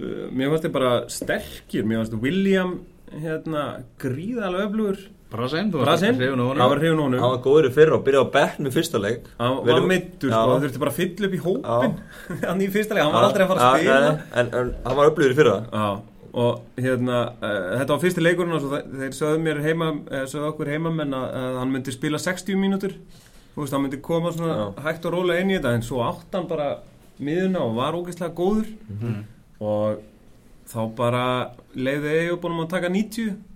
uh, 0.00 0.26
mér 0.34 0.50
varst 0.50 0.64
þið 0.64 0.72
bara 0.72 1.08
sterkir, 1.08 1.84
mér 1.86 1.98
varst 2.02 2.18
William 2.20 2.80
hérna, 3.14 3.84
gríðalega 3.98 4.66
öflugur 4.68 4.98
Á 5.28 5.96
honum. 6.32 6.58
hann 6.58 6.70
var 6.72 6.78
hrifun 6.80 7.00
honum 7.02 7.20
Hann 7.20 7.32
var 7.34 7.40
góður 7.44 7.66
í 7.68 7.72
fyrra 7.74 7.96
og 7.98 8.04
byrjaði 8.06 8.24
á 8.24 8.34
bekknum 8.36 8.68
í 8.70 8.74
fyrsta 8.74 9.00
leik. 9.02 9.26
Hann 9.38 9.56
var 9.56 9.66
Já. 10.32 10.36
sko, 10.38 10.52
það 10.54 10.62
þurfti 10.64 10.82
bara 10.84 10.92
að 10.94 11.00
fylla 11.00 11.28
upp 11.28 11.34
í 11.34 11.40
hópin 11.44 11.96
hann 12.48 12.62
í 12.64 12.68
fyrsta 12.72 12.96
leik, 12.96 13.02
hann 13.04 13.12
var 13.16 13.26
aldrei 13.28 13.44
að 13.44 13.50
fara 13.52 13.66
að 13.68 13.82
spila. 13.82 14.12
En, 14.32 14.52
en 14.62 14.72
hann 14.86 14.96
var 15.00 15.10
upplýður 15.12 15.34
í 15.34 15.38
fyrra. 15.38 15.56
Já, 15.72 15.88
og 16.38 16.82
hérna 16.84 17.20
uh, 17.42 17.54
þetta 17.78 17.92
var 17.94 18.02
fyrsti 18.06 18.24
leikurinn 18.24 18.56
og 18.58 18.66
þeir 19.02 19.14
sögðu 19.16 19.40
mér 19.44 19.62
heima, 19.64 19.88
uh, 20.08 20.24
sögðu 20.28 20.50
okkur 20.52 20.72
heimamenn 20.72 21.16
að, 21.18 21.26
að 21.42 21.58
hann 21.62 21.72
myndi 21.76 21.94
spila 21.94 22.20
60 22.24 22.60
mínútur. 22.60 22.94
Þú 23.54 23.64
veist, 23.64 23.74
hann 23.74 23.84
myndi 23.84 24.00
koma 24.04 24.32
svona 24.32 24.56
Já. 24.60 24.66
hægt 24.86 25.08
og 25.08 25.16
rólega 25.16 25.42
inn 25.44 25.50
í 25.52 25.56
þetta 25.58 25.72
en 25.76 25.84
svo 25.84 26.04
átt 26.04 26.36
hann 26.36 26.48
bara 26.48 26.68
miðuna 27.18 27.64
og 27.64 27.74
var 27.80 27.96
ógeðslega 27.98 28.32
góður. 28.38 28.68
Mhm. 28.92 29.18
og 29.58 30.04
þá 30.68 30.80
bara 30.94 31.22
leiði 31.74 32.28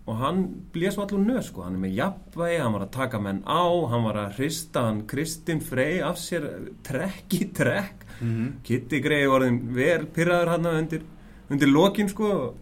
ég 0.06 0.12
upp 0.12 0.18
honum 0.18 0.18
að 0.18 0.18
taka 0.18 0.18
90 0.18 0.18
og 0.18 0.18
hann 0.18 0.38
blés 0.72 0.98
allur 0.98 1.22
nöð 1.22 1.42
sko, 1.46 1.62
hann 1.62 1.74
er 1.74 1.78
með 1.78 1.94
jafnvægi, 1.94 2.60
hann 2.60 2.72
var 2.72 2.80
að 2.82 2.90
taka 2.90 3.18
menn 3.22 3.42
á 3.46 3.62
hann 3.90 4.04
var 4.04 4.14
að 4.14 4.32
hrista 4.38 4.82
hann 4.88 5.06
Kristinn 5.06 5.60
Frey 5.62 6.00
af 6.02 6.16
sér 6.18 6.70
trekk 6.82 7.28
í 7.38 7.52
trekk. 7.54 8.06
Mhm. 8.20 8.48
Kitty 8.64 9.00
Grey 9.00 9.26
orðin 9.26 9.60
vel 9.74 10.06
pyrraður 10.06 10.48
hann 10.48 10.66
undir, 10.66 11.02
undir 11.50 11.68
lokin 11.68 12.08
sko. 12.08 12.54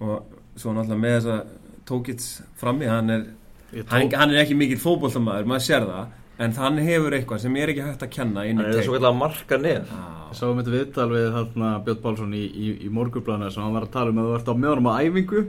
Og 0.00 0.22
svo 0.56 0.72
náttúrulega 0.72 0.98
með 1.02 1.20
þessa 1.20 1.46
tókits 1.86 2.42
frammi 2.56 2.86
hann 2.88 3.10
er, 3.10 3.26
tók- 3.72 3.88
hann, 3.90 4.10
hann 4.12 4.30
er 4.30 4.44
ekki 4.44 4.56
mikill 4.56 4.78
fótbollamaður, 4.78 5.44
maður 5.46 5.66
sér 5.68 5.86
það. 5.86 6.06
En 6.38 6.52
hann 6.52 6.76
hefur 6.78 7.10
eitthvað 7.12 7.40
sem 7.40 7.56
er 7.56 7.68
ekki 7.68 7.82
hægt 7.82 8.02
að 8.02 8.10
kenna 8.10 8.44
Hann 8.46 8.60
er 8.60 8.82
svo 8.82 8.92
kallar 8.94 9.14
marka 9.14 9.58
nef. 9.58 9.88
Ég 10.30 10.34
sá 10.36 10.44
um 10.48 10.58
þetta 10.58 10.70
viðtal 10.76 11.08
við 11.10 11.32
þarna 11.34 11.84
Björn 11.84 12.02
Pálsson 12.02 12.32
í, 12.34 12.44
í, 12.48 12.86
í 12.86 12.88
morgurblæðinu 12.88 13.50
sem 13.52 13.62
hann 13.62 13.74
var 13.74 13.82
að 13.82 13.90
tala 13.92 14.10
um 14.10 14.18
að 14.18 14.28
þú 14.28 14.34
ert 14.38 14.48
á 14.48 14.54
mjögum 14.54 14.88
á 14.88 14.92
æfingu 15.02 15.46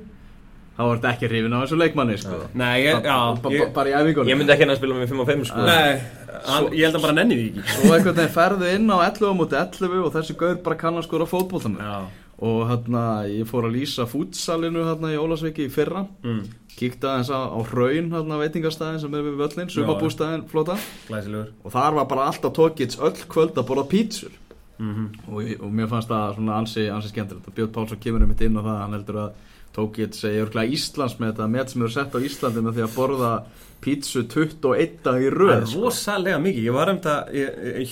þá 0.80 0.84
ert 0.96 1.08
ekki 1.12 1.28
hrifin 1.30 1.54
á 1.54 1.60
þessu 1.66 1.78
leikmanni 1.82 2.16
sko. 2.22 2.38
Nei, 2.56 2.78
ég, 2.86 3.02
já, 3.04 3.18
Ba- 3.36 3.42
ba- 3.44 3.52
ég, 3.52 3.74
bara 3.76 3.90
í 3.92 3.96
æfingunum. 4.00 4.30
Ég 4.32 4.40
myndi 4.40 4.54
ekki 4.56 4.64
henni 4.64 4.76
að 4.78 4.80
spila 4.80 4.96
með 4.96 5.10
5 5.12 5.20
og 5.26 5.28
5 5.28 5.44
sko. 5.50 5.66
Nei, 5.68 6.00
hann, 6.48 6.70
ég 6.72 6.86
held 6.88 6.96
að 6.96 7.04
bara 7.04 7.18
nenni 7.20 7.36
því 7.36 7.50
ekki. 7.50 7.66
Svo 7.76 7.92
einhvern 7.98 8.16
veginn 8.22 8.34
ferðu 8.40 8.72
inn 8.78 8.88
á 8.96 8.98
11 9.10 9.28
á 9.28 9.34
móti 9.36 9.60
11 9.60 10.00
og 10.08 10.14
þessi 10.16 10.38
gaur 10.40 10.56
bara 10.64 10.80
kann 10.80 10.96
að 11.02 11.06
skora 11.10 11.28
fótboltan 11.28 11.76
Já, 11.84 11.98
og 12.40 12.62
hérna 12.72 13.04
ég 13.28 13.44
fór 13.50 13.68
að 13.68 13.76
lýsa 13.76 14.08
fútsalinu 14.08 14.86
hérna 14.88 15.12
í 15.12 15.20
Ólasviki 15.20 15.66
í 15.68 15.72
fyrra. 15.74 16.06
Mm, 16.24 16.46
kíkta 16.80 17.12
aðeins 17.18 17.32
á, 17.36 17.40
á 17.52 17.60
hraun 17.68 18.08
hérna 18.16 18.38
veitingastæðin 18.40 19.02
sem 19.04 19.14
er 19.20 19.26
við 19.28 19.36
völlin, 19.42 19.68
sumabústæðin 19.76 20.46
flota. 20.48 20.78
Glæsilegur. 21.10 21.50
Og 21.66 21.74
þar 21.76 21.98
var 22.00 22.06
bara 22.08 22.30
alltaf 22.32 22.54
tókits 22.56 22.96
öll 23.04 23.18
kvöld 23.28 23.60
að 23.60 23.68
borða 23.68 23.84
pítsur. 23.92 24.32
Mm 24.80 25.10
og, 25.28 25.42
ég- 25.44 25.60
og 25.60 25.74
mér 25.76 25.90
fannst 25.92 26.08
það 26.08 26.38
svona 26.38 26.56
ansi, 26.62 26.86
ansi 26.88 27.10
skemmtilegt. 27.12 27.48
Og 27.52 27.54
Björn 27.58 27.74
Pálsson 27.76 28.00
kemur 28.00 28.24
um 28.24 28.30
mitt 28.32 28.40
inn 28.48 28.56
á 28.56 28.64
það 28.64 28.78
hann 28.80 28.94
heldur 28.96 29.18
að 29.26 29.32
Tókitt 29.80 30.20
segir 30.20 30.44
örgulega 30.46 30.76
Íslands 30.76 31.18
með 31.20 31.32
þetta 31.34 31.50
met 31.56 31.72
sem 31.74 31.82
eru 31.88 31.96
sett 31.96 32.14
á 32.16 32.20
Íslandi 32.30 32.64
með 32.68 32.78
því 32.80 32.86
að 32.90 32.96
borða 33.00 33.34
pítsu 33.80 34.26
21 34.28 34.98
dag 35.06 35.22
í 35.24 35.28
Það 35.30 35.36
röð 35.40 35.52
er 35.56 35.68
sko. 35.72 35.82
rosalega 35.86 36.40
mikið, 36.44 36.66
ég 36.68 36.74
var 36.76 36.90
um 36.92 36.98
þetta, 37.00 37.14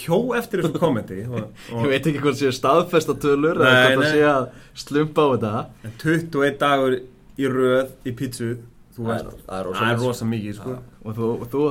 hjó 0.02 0.17
eftir 0.36 0.63
þessu 0.65 0.82
kommenti 0.82 1.19
og, 1.30 1.45
Ég 1.80 1.86
veit 1.93 2.10
ekki 2.12 2.23
hvort 2.26 2.39
séu 2.41 2.52
staðfestatölur 2.58 3.62
eða 3.62 3.69
hvort 3.86 3.93
það 3.93 4.02
nei. 4.04 4.10
sé 4.12 4.26
að 4.28 4.50
slumpa 4.84 5.23
á 5.23 5.28
þetta 5.38 5.93
21 6.04 6.58
dagur 6.65 6.97
í 7.38 7.52
röð 7.54 7.93
í 8.12 8.13
pítsu, 8.19 8.50
Það 8.97 9.13
er- 9.13 9.23
það 9.23 9.30
er 9.30 9.38
það 9.47 9.58
er 9.62 9.65
rosalegt. 9.69 10.04
rosa 10.04 10.26
mikið, 10.26 10.54
sko. 10.60 10.76
og 11.08 11.15
þú, 11.17 11.28
og 11.38 11.47
þú 11.54 11.63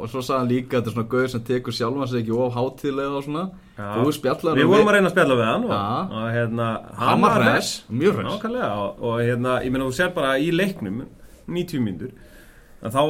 og 0.00 0.06
svo 0.10 0.22
sagði 0.24 0.38
hann 0.40 0.50
líka 0.50 0.72
að 0.72 0.80
þetta 0.80 0.88
er 0.90 0.94
svona 0.96 1.10
gauð 1.14 1.26
sem 1.36 1.42
tekur 1.52 1.76
sjálfan 1.76 2.08
sig 2.10 2.22
ekki 2.24 2.36
of 2.46 2.54
hátíðlega 2.56 3.18
og 3.20 3.24
svona. 3.28 3.42
Þú 3.76 4.12
spjallaði 4.16 4.60
Við 4.62 4.70
vorum 4.70 4.88
að 4.90 4.94
reyna 4.96 5.08
að 5.10 5.14
spjalla 5.16 5.34
við 5.36 5.48
hann 5.50 5.64
og, 5.66 5.72
Já. 5.74 5.80
og 6.20 6.28
hérna, 6.36 6.68
Hann 7.00 7.20
var 7.26 7.42
hress, 7.42 7.70
mjög. 7.92 8.20
Nákvæmlega, 8.24 8.70
og, 8.80 9.02
og 9.04 9.18
hérna, 9.20 9.56
ég 9.66 9.74
meina 9.74 9.88
þú 9.90 9.96
sér 9.98 10.14
bara 10.16 10.36
í 10.40 10.48
leiknum 10.54 11.02
90 11.46 11.82
mínútur 11.84 12.14
að 12.82 12.96
þá 12.96 13.02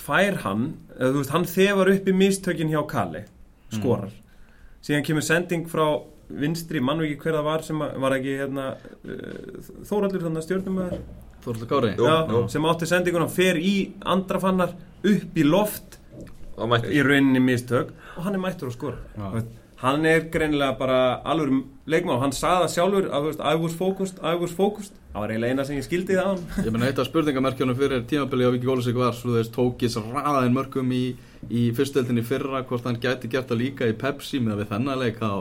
fær 0.00 0.38
hann 0.44 0.64
eða, 0.96 1.10
þú 1.12 1.18
veist, 1.22 1.34
hann 1.34 1.48
þefar 1.50 1.90
upp 1.96 2.08
í 2.08 2.14
mistökin 2.16 2.70
hjá 2.72 2.80
Kalli 2.90 3.24
skorar. 3.74 4.14
Síðan 4.82 5.04
kemur 5.06 5.22
sending 5.26 5.66
frá 5.70 5.84
vinstri 6.30 6.80
mann 6.82 7.02
og 7.02 7.08
ekki 7.08 7.20
hver 7.24 7.36
það 7.40 7.44
var 7.50 7.62
sem 7.66 7.82
að- 7.82 7.96
var 8.00 8.14
ekki 8.16 8.36
hérna, 8.38 8.64
uh, 9.04 9.82
Þóraldur 9.86 10.24
þannig 10.28 10.46
stjórnumöður 10.46 11.00
Þorvaldur 11.44 11.68
Kári. 11.70 11.90
Jú. 11.96 12.04
Já, 12.06 12.48
sem 12.52 12.62
átti 12.68 12.86
sendinguna 12.86 13.28
fer 13.28 13.56
í 13.56 13.92
andrafannar 14.04 14.74
upp 15.02 15.34
í 15.40 15.44
loft 15.44 15.98
í 16.60 17.00
rauninni 17.02 17.40
mistök 17.40 17.90
og 18.20 18.28
hann 18.28 18.36
er 18.36 18.44
mættur 18.44 18.68
að 18.70 18.76
skora 18.76 19.42
hann 19.80 20.04
er 20.04 20.26
greinilega 20.32 20.76
bara 20.78 20.98
alveg 21.24 21.62
leikmann 21.88 22.18
og 22.18 22.24
hann 22.24 22.34
sagði 22.36 22.66
það 22.66 22.72
sjálfur 22.74 23.06
að 23.08 23.22
þú 23.22 23.30
veist, 23.30 23.44
I 23.44 23.60
was 23.60 23.76
focused, 23.76 24.18
I 24.20 24.34
was 24.40 24.52
focused. 24.56 24.96
Það 25.10 25.24
var 25.24 25.32
eiginlega 25.32 25.54
eina 25.54 25.64
sem 25.66 25.78
ég 25.78 25.86
skildi 25.86 26.18
það 26.18 26.28
á 26.28 26.30
hann. 26.30 26.42
Ég 26.66 26.74
meina 26.74 26.90
eitt 26.90 27.00
af 27.00 27.08
spurningamerkjunum 27.08 27.78
fyrir 27.78 28.04
tímabili 28.10 28.46
á 28.46 28.50
Viki 28.54 28.68
Gólusík 28.68 28.98
var 28.98 29.16
svo 29.16 29.38
veist 29.38 29.54
tókis 29.54 29.96
raðaðin 29.98 30.54
mörgum 30.54 30.92
í, 30.94 31.00
í 31.48 31.62
fyrstöldinni 31.76 32.22
fyrra 32.28 32.60
hvort 32.68 32.86
hann 32.86 33.00
gæti 33.00 33.32
gert 33.32 33.48
það 33.50 33.62
líka 33.64 33.88
í 33.90 33.96
Pepsi 33.98 34.42
með 34.44 34.62
við 34.62 34.70
þennan 34.74 35.00
leik 35.00 35.18
þá, 35.18 35.32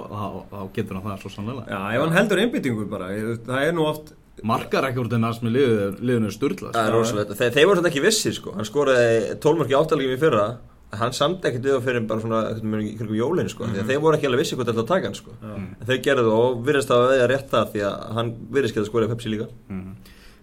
getur 0.78 0.98
hann 0.98 1.06
það 1.12 1.22
svo 1.26 1.34
sannlega. 1.36 1.68
Já, 1.68 1.84
ef 2.00 2.06
hann 2.06 2.18
heldur 2.18 2.44
einbyttingu 2.46 2.90
bara 2.90 3.12
það 3.44 3.68
er 3.68 3.78
nú 3.78 3.86
oft 3.92 4.16
Markarekordin 4.40 5.26
hans 5.28 5.42
með 5.44 5.58
liðu, 5.58 5.88
liðinu 6.00 6.30
sturla 6.32 6.70
Það 6.72 6.86
er 6.86 6.94
rosalegt. 6.96 7.32
Þeir, 7.36 7.66
voru 7.68 7.82
svona 7.82 7.90
ekki 7.90 8.04
vissir 8.06 8.36
sko. 8.38 8.54
Hann 8.56 8.68
skoraði 8.68 9.34
12 9.44 9.60
mörg 9.60 9.74
í 9.74 9.76
áttalegum 9.76 10.16
í 10.16 10.22
fyrra 10.22 10.46
Hann 10.90 11.14
samt 11.14 11.44
ekkert 11.46 11.66
við 11.68 11.76
að 11.76 11.84
fyrir 11.86 12.06
bara 12.10 12.24
svona 12.24 12.38
einhvern 12.50 12.72
veginn 12.74 12.88
í 12.90 12.98
kringum 12.98 13.18
jólin 13.20 13.50
sko 13.52 13.68
Því 13.70 13.82
að 13.84 13.92
þeir 13.92 14.00
voru 14.02 14.18
ekki 14.18 14.30
alveg 14.30 14.42
vissir 14.42 14.58
hvað 14.58 14.72
þetta 14.72 14.82
að 14.82 14.88
taka 14.90 15.10
hann 15.10 15.18
sko. 15.20 15.34
En 15.46 15.86
þeir 15.86 16.00
gerðu 16.08 16.32
það 16.32 16.46
og 16.46 16.64
virðist 16.66 16.94
að 16.96 17.04
veðja 17.12 17.28
rétt 17.30 17.52
það 17.52 17.68
Því 17.74 17.84
að 17.90 18.16
hann 18.18 18.32
virðist 18.56 18.74
ekki 18.74 18.82
að 18.82 18.88
skora 18.90 19.10
í 19.10 19.12
Pepsi 19.12 19.34
líka. 19.34 19.48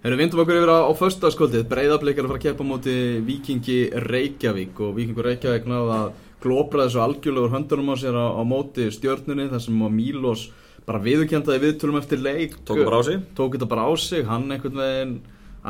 Herru, 0.07 0.19
vindum 0.21 0.43
okkur 0.45 0.61
yfir 0.61 0.71
á, 0.71 0.79
á 0.87 0.93
föstaskvöldið 0.95 1.67
Breiðablik 1.67 2.21
er 2.21 2.27
að 2.27 2.31
fara 2.31 2.39
að 2.39 2.45
keppa 2.45 2.63
á 2.63 2.71
móti 2.71 2.95
Víkingi 3.27 3.79
Reykjavík 4.07 4.83
og 4.87 4.93
Víkingur 4.95 5.27
Reykjavík 5.27 5.67
náða 5.67 5.97
að 5.97 6.11
glópra 6.45 6.85
þessu 6.87 7.01
algjörlegur 7.03 7.55
höndunum 7.57 7.91
á 7.91 7.95
sér 7.99 8.15
á, 8.15 8.27
á 8.39 8.43
móti 8.47 8.87
stjörnunni 8.95 9.49
þar 9.51 9.65
sem 9.65 9.81
að 9.83 9.97
Mílos 9.97 10.45
bara 10.87 11.03
viðurkjöndaði 11.03 11.63
viðtölum 11.65 11.99
eftir 11.99 12.23
leik. 12.23 12.55
Tók 12.69 12.85
á 12.87 13.03
tók 13.35 13.57
þetta 13.57 13.71
bara 13.73 13.89
á 13.89 13.93
sig, 13.99 14.23
hann 14.29 14.47
einhvern 14.47 14.79
veginn 14.79 15.17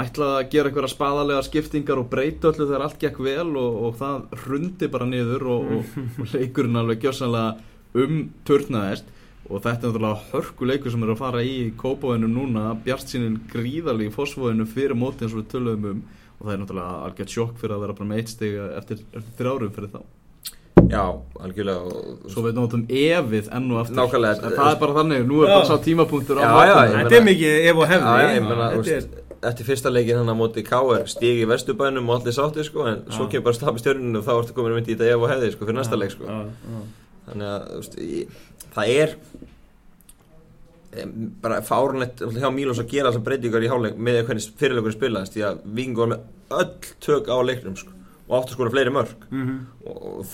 ætlaði 0.03 0.37
að 0.39 0.51
gera 0.53 0.71
einhverja 0.71 0.93
spaðalega 0.93 1.45
skiptingar 1.47 2.01
og 2.03 2.09
breyta 2.13 2.51
öllu 2.51 2.67
þegar 2.67 2.85
allt 2.87 2.99
gekk 3.01 3.21
vel 3.25 3.49
og, 3.57 3.79
og 3.87 3.95
það 4.01 4.43
hrundi 4.43 4.89
bara 4.93 5.09
niður 5.09 5.47
og, 5.55 5.71
og, 5.79 5.95
og 6.23 6.35
leikurinn 6.35 6.81
alveg 6.81 7.07
gjössanlega 7.07 8.03
umturnaðist. 8.07 9.13
Og 9.47 9.63
þetta 9.63 9.87
er 9.87 9.93
náttúrulega 9.93 10.33
hörkuleikur 10.33 10.93
sem 10.93 11.07
er 11.07 11.13
að 11.15 11.21
fara 11.21 11.43
í 11.47 11.57
kópáinu 11.79 12.27
núna, 12.27 12.73
Bjart 12.83 13.13
sínin 13.13 13.39
gríðarlega 13.53 14.11
í 14.11 14.15
fósfóinu 14.15 14.67
fyrir 14.67 14.99
móti 14.99 15.23
eins 15.23 15.37
og 15.37 15.45
við 15.45 15.51
töluðum 15.55 15.91
um. 15.93 16.05
Og 16.37 16.49
það 16.49 16.53
er 16.53 16.63
náttúrulega 16.65 16.97
algjört 17.07 17.33
sjokk 17.33 17.61
fyrir 17.61 17.77
að 17.77 17.85
vera 17.85 17.97
bara 17.97 18.09
með 18.11 18.23
eitt 18.23 18.33
stig 18.35 18.57
eftir, 18.77 19.05
eftir 19.15 19.37
þrjárum 19.39 19.75
fyrir 19.77 19.93
þá. 19.95 20.01
Já, 20.91 21.05
algjörlega. 21.43 21.87
Og, 21.87 22.27
svo 22.31 22.43
við 22.45 22.59
notum 22.59 22.83
efið 22.91 23.53
enn 23.55 23.71
og 23.71 23.81
aftur. 23.85 24.01
Nákvæmlega. 24.01 24.43
En 24.43 24.59
það 24.59 24.73
er 24.73 24.83
bara 24.83 24.99
þannig, 24.99 25.23
nú 25.31 25.39
er 25.41 25.53
Já. 25.53 25.55
bara 25.55 25.71
sá 25.71 25.87
tímapunktur 25.87 26.43
á 26.43 26.43
Já, 26.43 26.51
já, 26.67 26.75
Þetta 26.97 27.17
er 27.21 27.25
mikið 27.31 27.71
ef 27.71 27.81
og 27.81 27.89
hefði 27.95 29.23
Eftir 29.43 29.67
fyrsta 29.69 29.91
leikin 29.93 30.17
hann 30.17 30.31
á 30.33 30.37
móti 30.39 30.63
K.R. 30.65 31.05
stíg 31.07 31.43
í 31.43 31.49
vesturbænum 31.49 32.09
og 32.09 32.21
allir 32.21 32.33
sátti 32.33 32.65
sko, 32.65 32.87
en 32.89 33.03
svo 33.13 33.27
kemur 33.29 33.45
bara 33.51 33.55
stafn 33.59 33.77
í 33.77 33.83
stjörnunu 33.83 34.19
og 34.19 34.25
þá 34.25 34.33
ertu 34.41 34.55
komin 34.57 34.73
myndi 34.79 34.95
í 34.95 34.97
þetta 34.97 35.11
ef 35.13 35.23
og 35.27 35.31
hefði 35.31 35.51
sko, 35.53 35.67
fyrir 35.69 35.79
næsta 35.81 35.99
leik 36.01 36.11
sko. 36.15 36.25
Þannig 37.27 37.51
að 37.53 37.67
veist, 37.77 37.99
ég, 38.01 38.29
það 38.77 38.95
er 38.97 39.17
bara 41.45 41.59
fárunlegt 41.67 42.23
hjá 42.39 42.49
Mílos 42.55 42.79
að 42.81 42.89
gera 42.95 43.11
þessar 43.13 43.25
breytingar 43.27 43.65
í 43.67 43.69
háleik 43.69 43.99
með 44.01 44.23
hvernig 44.29 44.47
fyrirleikurinn 44.57 44.97
spilaðist 44.97 45.35
því 45.37 45.43
að 45.51 45.59
Víkingur 45.77 46.07
var 46.07 46.13
með 46.15 46.57
öll 46.61 46.95
tök 47.05 47.29
á 47.29 47.37
leiknum 47.45 47.77
sko, 47.77 47.93
og 48.27 48.39
áttu 48.39 48.55
að 48.55 48.57
skora 48.57 48.73
fleiri 48.73 48.95
mörg 48.95 49.27
Mhm. 49.31 49.59
og, 49.85 49.99
og 50.07 50.25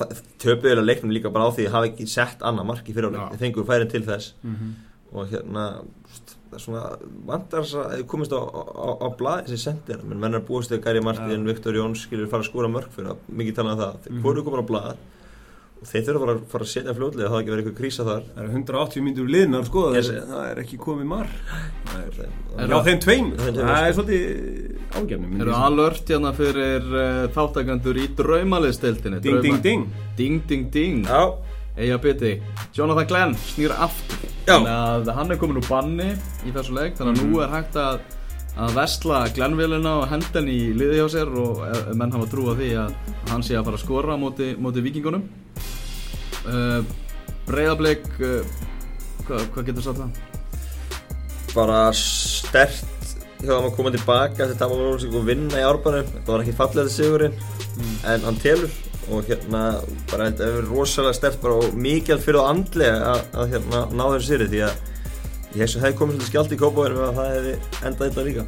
eiginlega 0.46 0.86
leiknum 0.86 1.10
líka 1.16 1.32
bara 1.34 1.48
á 1.50 1.54
því 1.56 1.66
að 1.66 1.74
hafa 1.74 1.88
ekki 1.90 2.06
sett 2.08 2.38
annað 2.46 2.66
mark 2.70 2.86
í 2.86 2.94
fyrirleik, 2.94 3.18
Já. 3.24 3.30
þeir 3.34 3.42
fengur 3.42 3.66
færin 3.66 3.90
til 3.90 4.02
þess 4.06 4.32
Mhm. 4.44 4.70
og 5.12 5.26
hérna 5.32 5.66
það 6.60 7.06
vandar 7.26 7.62
þess 7.64 7.74
að 7.80 7.94
þið 7.96 8.06
komist 8.12 8.32
á, 8.36 8.40
á, 8.42 8.88
á 9.00 9.08
blaði 9.16 9.46
þessi 9.48 9.62
sendir 9.64 10.02
menn 10.04 10.20
menn 10.20 10.34
er 10.34 10.44
búist 10.48 10.70
þegar 10.70 10.84
Gary 10.84 11.00
Martin, 11.06 11.46
Viktor 11.48 11.72
Jóns 11.78 12.04
skilur 12.06 12.28
fara 12.28 12.42
að 12.44 12.50
skora 12.52 12.68
mörg 12.68 12.92
fyrir 12.92 13.14
að 13.14 13.24
mikið 13.32 13.54
tala 13.56 13.72
um 13.72 13.78
það. 13.80 13.96
Þeir 14.04 14.12
Mhm. 14.12 14.22
voru 14.22 14.44
komin 14.44 14.62
á 14.62 14.70
blað 14.70 14.96
og 15.82 15.88
þeir 15.90 16.04
þurfa 16.06 16.26
að 16.30 16.42
fara 16.52 16.64
að 16.64 16.70
setja 16.70 16.92
fljóðlega 16.94 17.26
það 17.26 17.32
hafa 17.32 17.40
ekki 17.42 17.50
verið 17.52 17.64
eitthvað 17.66 17.80
krísa 17.80 18.04
þar. 18.06 18.22
Það 18.36 18.42
eru 18.42 18.52
180 18.52 19.02
mínútur 19.02 19.30
liðnar 19.34 19.64
sko 19.66 19.94
Yes. 19.96 20.08
Það 20.10 20.44
er 20.52 20.60
ekki 20.62 20.78
komið 20.78 21.06
marg 21.10 21.28
Er 21.92 22.68
Já 22.68 22.78
þeim 22.86 23.00
tveim. 23.02 23.32
Það 23.36 23.88
er 23.88 23.92
svolítið 23.96 24.22
ágefnum 24.92 25.40
Eru 25.42 25.52
alert 25.56 26.06
hérna 26.12 26.32
fyrir 26.36 26.86
uh, 26.94 27.28
þáttakandur 27.34 27.98
í 27.98 28.06
draumaliðsteltinni 28.14 29.20
Ding 29.20 29.42
ding 30.46 30.70
ding 30.70 31.06
Eija 31.76 31.98
biti 32.02 32.34
Jonathan 32.76 33.08
Glenn 33.08 33.36
snýr 33.48 33.72
aftur. 33.74 34.26
Þannig 34.48 34.72
að 34.72 35.12
hann 35.16 35.32
er 35.32 35.38
komin 35.40 35.60
úr 35.60 35.68
banni 35.68 36.10
í 36.44 36.52
þessu 36.52 36.74
leik. 36.76 36.98
Þannig 36.98 37.22
að 37.22 37.30
nú 37.30 37.40
er 37.44 37.54
hægt 37.54 37.78
að 37.80 38.02
að 38.52 38.74
vesla 38.76 39.22
Glenn-vélina 39.32 39.94
og 40.02 40.10
henda 40.10 40.28
henni 40.34 40.52
í 40.52 40.72
liði 40.76 40.98
hjá 40.98 41.06
sér 41.14 41.30
og 41.40 41.62
ef 41.70 41.86
menn 41.96 42.12
hafa 42.12 42.26
trú 42.28 42.50
á 42.52 42.54
því 42.58 42.68
að 42.82 42.90
hann 43.30 43.44
sé 43.46 43.56
að 43.56 43.64
fara 43.70 43.78
að 43.78 43.84
skora 43.86 44.12
á 44.12 44.20
móti, 44.20 44.50
móti 44.60 44.84
vikingunum 44.84 45.24
uh, 46.44 46.84
Breiðablik 47.48 48.04
uh, 48.20 48.44
hvað, 49.24 49.48
hvað 49.54 49.70
getur 49.70 49.86
sagt 49.88 50.02
það? 50.02 50.20
bara 51.52 51.80
stert 51.96 52.84
hjá 53.42 53.56
að 53.56 53.72
koma 53.76 53.90
tilbaka 53.92 54.46
þetta 54.52 54.68
var 54.70 54.80
verið 54.84 55.18
að 55.18 55.28
vinna 55.28 55.60
í 55.60 55.66
árbanum 55.66 56.08
þetta 56.08 56.32
var 56.32 56.44
ekki 56.44 56.56
fallega 56.56 56.92
sigurinn. 56.92 57.36
En 58.08 58.24
hann 58.26 58.38
telur 58.42 58.70
og 59.10 59.26
hérna 59.26 59.62
bara 60.12 60.30
þetta 60.30 60.46
hefur 60.46 60.58
verið 60.60 60.72
rosalega 60.76 61.18
stert 61.18 61.40
bara 61.42 61.58
og 61.58 61.74
mikið 61.74 62.22
fyrir 62.22 62.42
á 62.42 62.44
andlega 62.52 63.12
að, 63.12 63.22
að 63.34 63.54
hérna 63.56 63.84
ná 63.90 64.04
þessu 64.14 64.28
sýri 64.30 64.50
því 64.52 64.64
að 64.68 64.74
ég 65.52 65.62
hef 65.64 65.78
hefði 65.82 65.96
komið 65.98 66.14
svolítið 66.18 66.30
skjált 66.30 66.54
í 66.54 66.60
kópáðinu 66.62 67.06
að 67.08 67.16
það 67.18 67.32
hefði 67.36 67.54
endað 67.88 68.04
þetta 68.06 68.26
líka. 68.28 68.46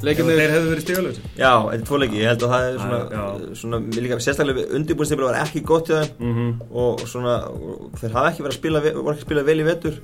Leikinni 0.00 0.36
Þeir 0.38 0.54
hefðu 0.54 0.70
verið 0.70 0.84
stígalösi 0.86 1.22
Já, 1.36 1.50
þetta 1.66 1.76
er 1.76 1.82
tvoleiki, 1.90 2.20
ég 2.22 2.30
held 2.30 2.44
að 2.46 2.52
það 2.54 2.68
er 2.68 2.78
svona, 2.80 3.26
svona 3.60 3.80
líka, 3.98 4.18
sérstaklega 4.24 4.64
undirbúinstipil 4.78 5.26
var 5.26 5.38
ekki 5.42 5.60
gott 5.68 5.90
hjá 5.90 5.98
þeim. 5.98 6.30
Mhm. 6.30 6.48
og 6.72 7.04
svona, 7.10 7.34
þeir 8.00 8.16
hafa 8.16 8.30
ekki 8.30 8.46
verið 8.46 8.54
að 8.54 8.58
spila, 8.60 8.82
voru 8.86 9.12
ekki 9.12 9.20
að 9.20 9.28
spila 9.28 9.46
vel 9.50 9.60
í 9.60 9.68
vetur. 9.68 10.00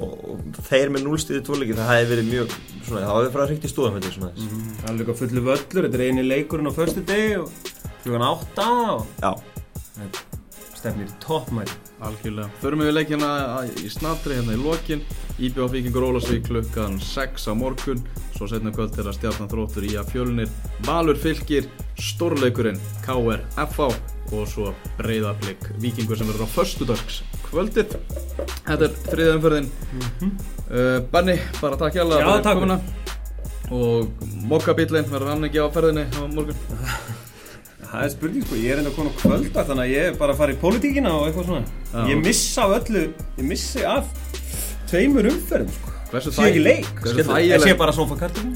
Og, 0.00 0.12
og 0.32 0.60
þeir 0.68 0.92
með 0.92 1.06
núlstíði 1.06 1.40
tvoleiki, 1.44 1.76
það 1.76 1.90
hefði 1.94 2.10
verið 2.12 2.30
mjög, 2.34 2.54
svona, 2.84 3.00
það 3.06 3.16
hefði 3.16 3.32
farið 3.32 3.44
að 3.46 3.50
hrykta 3.50 3.68
í 3.68 3.72
stóðum 3.72 3.96
þetta 3.96 4.12
svona. 4.16 4.30
Þess. 4.36 4.76
Það 4.80 4.90
er 4.92 4.98
líka 5.00 5.16
fullu 5.20 5.44
völlur 5.48 5.86
Þetta 5.86 5.98
er 6.00 6.04
eini 6.04 6.24
leikurinn 6.28 6.68
á 6.68 6.72
förstu 6.76 7.04
degi 7.08 7.34
og 7.40 7.48
Klugan 8.02 8.24
átta 8.24 8.68
og 8.94 9.06
Já, 9.20 9.32
stefnir 10.80 11.08
í 11.10 11.16
toppmæli. 11.20 11.72
Algjörlega. 12.00 12.48
Förum 12.62 12.80
við 12.86 12.94
leikina 12.96 13.30
í 13.82 13.90
snabdri 13.92 14.38
hérna 14.38 14.54
í 14.56 14.60
lokin. 14.60 15.02
Íbjá 15.40 15.66
Víkingur 15.72 16.06
Ólasvík 16.08 16.46
klukkan 16.48 16.96
6 17.04 17.48
á 17.48 17.54
morgun. 17.56 18.00
Svo 18.36 18.48
setna 18.48 18.72
kvöld 18.72 18.96
er 18.96 19.10
að 19.10 19.18
stjarnan 19.18 19.50
þróttur 19.52 19.84
í 19.84 19.92
að 20.00 20.14
fjölunir 20.14 20.48
Valur 20.86 21.18
fylgir 21.20 21.68
stórleikurinn 22.00 22.80
KR 23.04 23.42
FH 23.66 23.90
og 24.30 24.46
svo 24.48 24.72
breyðarblik 24.96 25.66
Víkingur 25.82 26.16
sem 26.16 26.30
verður 26.30 26.48
á 26.48 26.54
föstudags 26.54 27.20
kvöldið 27.50 27.98
Þetta 28.64 28.86
er 28.86 28.98
þriða 29.10 29.36
umferðin. 29.36 29.70
Uh, 30.70 30.98
Benni, 31.12 31.36
bara 31.60 31.76
takk 31.76 31.98
hjá 31.98 32.06
Já, 32.08 32.32
takk. 32.46 32.64
Og 33.70 34.08
mokkabílinn 34.48 35.10
verður 35.10 35.34
hann 35.34 35.50
ekki 35.50 35.60
á 35.60 35.68
ferðinni 35.68 36.08
á 36.16 36.24
morgun 36.32 36.56
Það 37.90 38.04
er 38.06 38.10
spurning 38.12 38.44
sko, 38.46 38.56
ég 38.60 38.70
er 38.70 38.80
enda 38.84 38.90
komin 38.94 39.10
á 39.10 39.18
kvölda 39.18 39.62
þannig 39.66 39.82
að 39.88 39.92
ég 39.96 40.08
er 40.12 40.18
bara 40.18 40.34
að 40.36 40.40
fara 40.44 40.54
í 40.54 40.58
pólitíkina 40.60 41.14
og 41.18 41.24
eitthvað 41.26 41.48
svona. 41.48 41.78
Já. 41.90 42.02
Ég 42.12 42.20
missa 42.22 42.66
af 42.68 42.74
öllu, 42.76 43.02
ég 43.40 43.48
missi 43.48 43.82
af 43.82 44.12
tveimur 44.90 45.26
umferðum 45.32 45.72
sko. 45.74 45.94
Hversu 46.10 46.32
Sé 46.34 46.46
ekki 46.48 46.62
leik, 46.62 46.86
hversu 47.02 47.18
ég 47.18 47.26
sé 47.26 47.26
þægilegt 47.30 47.78
bara 47.78 47.92
sofakartum 47.94 48.48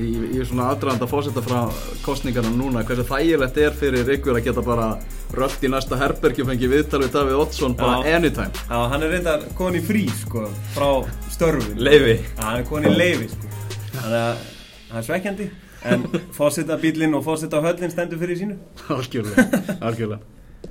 í, 0.00 0.06
í 0.32 0.44
svona 0.48 0.70
aðdraðanda 0.72 1.08
fósetta 1.10 1.42
frá 1.44 1.58
kostningarna 2.04 2.52
núna. 2.56 2.84
Hversu 2.88 3.04
þægilegt 3.08 3.58
er 3.64 3.74
fyrir 3.80 4.12
ykkur 4.16 4.38
að 4.40 4.46
geta 4.46 4.64
bara 4.64 4.86
rölt 5.36 5.64
í 5.64 5.72
næsta 5.72 5.96
herbergi 6.00 6.44
og 6.44 6.48
fengi 6.52 6.70
viðtal 6.72 7.02
við 7.04 7.12
Davíð 7.16 7.42
Oddsson 7.46 7.76
bara 7.80 7.98
Já. 8.04 8.16
anytime? 8.16 8.52
Já, 8.68 8.78
hann 8.92 9.04
er 9.08 9.12
reynda 9.16 9.38
komin 9.56 9.80
í 9.80 9.84
frí 9.84 10.06
sko, 10.22 10.46
frá 10.76 10.88
störfin 11.32 11.80
leifi. 11.80 12.18
Já, 12.36 12.44
hann 12.46 12.60
er 12.62 12.68
komin 12.68 12.92
í 12.92 12.96
leifi 12.96 13.28
sko. 13.32 13.52
Þannig 13.92 14.18
að 14.22 14.48
það 14.88 15.00
er 15.02 15.08
svekkjandi 15.10 15.50
en 15.84 16.06
fórseta 16.36 16.78
bílinn 16.82 17.14
og 17.18 17.24
fórseta 17.26 17.62
höllin 17.64 17.90
stendur 17.90 18.20
fyrir 18.22 18.38
sínu. 18.38 18.60
Algjörlega, 18.92 19.64
algjörlega 19.80 20.41